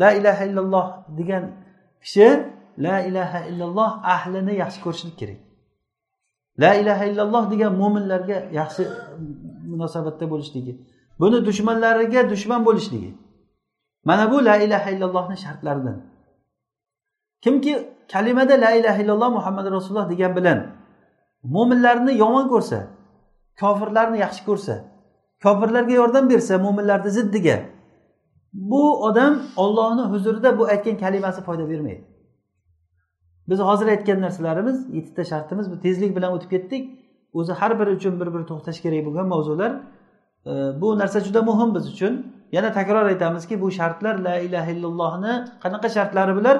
la 0.00 0.10
ilaha 0.18 0.44
illalloh 0.48 0.86
degan 1.18 1.44
kishi 2.02 2.28
la 2.78 2.96
ilaha 3.08 3.40
illalloh 3.50 3.90
ahlini 4.14 4.54
yaxshi 4.62 4.80
ko'rishlik 4.84 5.16
kerak. 5.20 5.38
La 6.58 6.74
ilaha 6.74 7.04
illalloh 7.04 7.50
degan 7.50 7.72
mo'minlarga 7.74 8.48
yaxshi 8.52 8.82
munosabatda 9.70 10.30
bo'lishligi 10.30 10.72
buni 11.20 11.46
dushmanlariga 11.46 12.30
dushman 12.30 12.64
bo'lishligi. 12.64 13.14
Mana 14.04 14.30
bu 14.32 14.44
la 14.44 14.56
ilaha 14.56 14.90
illallohni 14.90 15.36
shartlaridan. 15.36 15.96
Kimki 17.40 17.88
kalimada 18.12 18.60
la 18.60 18.70
ilaha 18.72 19.02
illalloh 19.02 19.30
muhammad 19.30 19.66
rasululloh 19.72 20.10
degan 20.10 20.36
bilan 20.36 20.58
mo'minlarni 21.42 22.12
yomon 22.22 22.48
ko'rsa 22.48 22.78
kofirlarni 23.60 24.18
yaxshi 24.18 24.44
ko'rsa 24.44 24.74
kofirlarga 25.44 25.92
yordam 25.92 26.30
bersa 26.30 26.58
mo'minlarni 26.58 27.10
ziddiga 27.10 27.56
bu 28.52 29.04
odam 29.04 29.42
ollohni 29.56 30.02
huzurida 30.12 30.58
bu 30.58 30.64
aytgan 30.72 30.96
kalimasi 30.98 31.42
foyda 31.42 31.68
bermaydi. 31.70 32.09
Biz 33.50 33.58
hozir 33.58 33.86
aytgan 33.94 34.20
narsalarimiz 34.20 34.94
yettita 34.96 35.24
shartimiz 35.24 35.66
bu 35.72 35.80
tezlik 35.84 36.16
bilan 36.16 36.32
o'tib 36.36 36.50
ketdik. 36.50 36.82
O'zi 37.38 37.52
har 37.52 37.72
biri 37.80 37.90
uchun 37.98 38.20
bir 38.20 38.28
bir 38.34 38.42
to'xtash 38.50 38.80
kerak 38.84 39.02
bo'lgan 39.06 39.26
mavzular. 39.34 39.72
Bu 40.80 40.98
narsa 40.98 41.20
juda 41.20 41.42
muhim 41.42 41.74
biz 41.74 41.84
uchun. 41.92 42.14
Yana 42.52 42.72
takror 42.72 43.06
aytamizki 43.12 43.60
bu 43.62 43.70
shartlar 43.70 44.14
la 44.26 44.36
ilaha 44.46 44.70
illallohni 44.70 45.32
qanaqa 45.62 45.88
shartlari 45.96 46.32
bular 46.38 46.56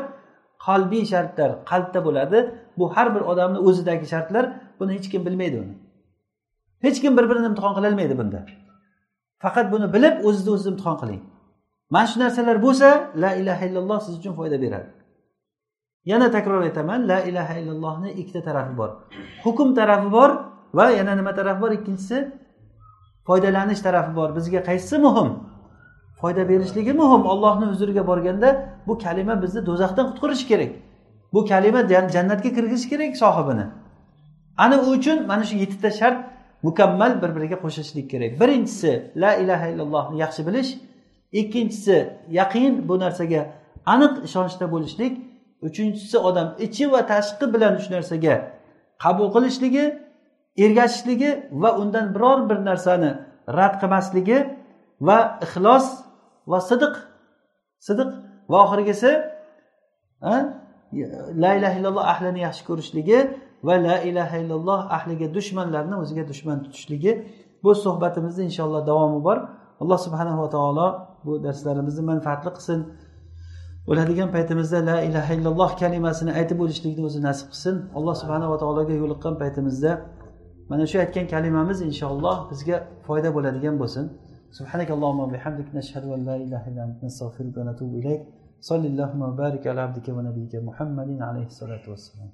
qalbiy 0.67 1.05
shartlar 1.13 1.51
qalbda 1.71 2.05
bo'ladi. 2.07 2.39
Bu 2.79 2.97
har 2.97 3.15
bir 3.15 3.21
odamni 3.21 3.59
o'zidagi 3.69 4.07
shartlar. 4.13 4.45
Buni 4.81 4.93
hech 4.97 5.11
kim 5.13 5.27
bilmaydi 5.27 5.57
uni. 5.65 5.75
Hech 6.85 6.99
kim 7.03 7.13
bir 7.19 7.25
birini 7.31 7.47
imtihon 7.51 7.75
qilolmaydi 7.79 8.15
bunda. 8.21 8.41
Faqat 9.45 9.67
buni 9.73 9.87
bilib 9.95 10.15
o'zizni 10.29 10.51
o'ziz 10.55 10.67
imtihon 10.73 10.97
qiling. 11.03 11.23
Mana 11.95 12.07
shu 12.11 12.17
narsalar 12.21 12.57
bo'lsa 12.67 12.89
la 13.23 13.31
ilaha 13.41 13.63
illalloh 13.69 13.99
siz 14.07 14.15
uchun 14.21 14.33
foyda 14.41 14.57
beradi. 14.65 15.00
Yana 16.05 16.31
takror 16.31 16.63
aytaman 16.63 17.09
la 17.09 17.21
ilaha 17.21 17.55
illallohni 17.55 18.11
ikkita 18.13 18.43
tarafi 18.43 18.77
bor. 18.77 18.91
Hukm 19.45 19.75
tarafi 19.75 20.13
bor 20.13 20.31
va 20.75 20.91
yana 20.91 21.17
nima 21.17 21.35
tarafi 21.35 21.61
bor? 21.61 21.71
Ikkinchisi 21.71 22.33
foydalanish 23.27 23.81
tarafi 23.81 24.17
bor. 24.17 24.37
Bizga 24.37 24.63
qaysisi 24.63 24.99
muhim? 24.99 25.29
Foyda 26.21 26.49
berishligi 26.49 26.93
muhim. 26.93 27.27
Ollohni 27.27 27.67
huzuriga 27.67 28.07
borganda 28.07 28.49
bu 28.87 28.99
kalima 28.99 29.43
bizni 29.43 29.67
do'zaxdan 29.67 30.07
qutqarishi 30.11 30.47
kerak. 30.49 30.73
Bu 31.33 31.45
kalima 31.45 31.81
jannatga 31.89 32.51
kirgizishi 32.57 32.89
kerak 32.93 33.17
sohibini. 33.17 33.67
Ana 34.57 34.77
u 34.83 34.91
uchun 34.91 35.27
mana 35.27 35.45
shu 35.45 35.57
yettita 35.57 35.91
shart 35.91 36.19
mukammal 36.63 37.23
bir 37.23 37.31
biriga 37.37 37.57
qo'shishlik 37.65 38.11
kerak. 38.11 38.41
Birinchisi 38.41 39.13
la 39.17 39.35
ilaha 39.35 39.67
illallohni 39.73 40.17
yaxshi 40.25 40.47
bilish. 40.47 40.71
Ikkinchisi 41.33 41.97
yaqin 42.29 42.89
bu 42.89 42.95
narsaga 42.99 43.41
aniq 43.87 44.25
ishonchda 44.29 44.73
bo'lishlik. 44.73 45.30
Uchinchisi 45.67 46.19
odam 46.29 46.49
ichi 46.67 46.85
va 46.93 47.01
tashqi 47.13 47.47
bilan 47.55 47.73
uch 47.81 47.89
narsaga 47.95 48.35
qabul 49.05 49.29
qilishligi 49.35 49.85
ergashishligi 50.65 51.31
va 51.63 51.71
undan 51.83 52.07
biror 52.15 52.39
bir 52.51 52.59
narsani 52.69 53.11
rad 53.59 53.75
qilmasligi 53.81 54.39
va 55.09 55.19
ixlos 55.47 55.87
va 56.51 56.59
sidiq 56.71 56.95
sidiq 57.87 58.11
va 58.51 58.57
oxirgisi 58.65 59.13
la 61.43 61.51
ilaha 61.59 61.75
illalloh 61.79 62.05
ahlini 62.15 62.41
yaxshi 62.47 62.63
ko'rishligi 62.69 63.19
va 63.63 63.75
la 63.87 63.97
ilaha 64.11 64.37
illalloh 64.43 64.81
ahliga 64.97 65.27
dushmanlarni 65.37 65.95
o'ziga 66.03 66.25
dushman 66.31 66.59
tutishligi. 66.65 67.13
Bu 67.63 67.75
suhbatimizni 67.85 68.43
inshaalloh 68.49 68.83
davomi 68.91 69.21
bor. 69.25 69.39
Alloh 69.83 69.99
subhanava 70.07 70.47
taolo 70.57 70.87
bu 71.25 71.33
darslarimizni 71.45 72.03
manfaatli 72.11 72.51
qilsin. 72.57 72.79
o'ladigan 73.90 74.30
paytimizda 74.36 74.80
la 74.90 74.98
ilaha 75.08 75.32
illalloh 75.38 75.72
kalimasini 75.82 76.32
aytib 76.40 76.58
o'lishlikni 76.64 77.04
o'zi 77.10 77.20
nasib 77.28 77.48
qilsin 77.52 77.76
alloh 77.98 78.16
subhanava 78.22 78.56
taologa 78.64 78.94
yo'liqqan 79.02 79.34
paytimizda 79.42 79.92
mana 80.72 80.84
shu 80.92 80.98
aytgan 81.04 81.26
kalimamiz 81.34 81.78
inshaalloh 81.90 82.38
bizga 82.52 82.78
foyda 83.08 83.30
bo'ladigan 83.36 83.78
bo'lsin 83.84 84.06
سبحانك 84.60 84.90
اللهم 84.96 85.20
وبحمدك 85.26 85.68
نشهد 85.80 86.04
ان 86.16 86.22
لا 86.30 86.36
اله 86.44 86.64
الا 86.70 86.82
انت 86.88 86.98
نستغفرك 87.08 87.56
ونتوب 87.58 87.92
اليك 88.00 88.22
صل 88.70 88.84
اللهم 88.92 89.22
وبارك 89.30 89.64
على 89.68 89.82
عبدك 89.86 90.08
ونبيك 90.18 90.54
محمد 90.68 91.10
عليه 91.28 91.46
الصلاه 91.52 91.84
والسلام 91.92 92.30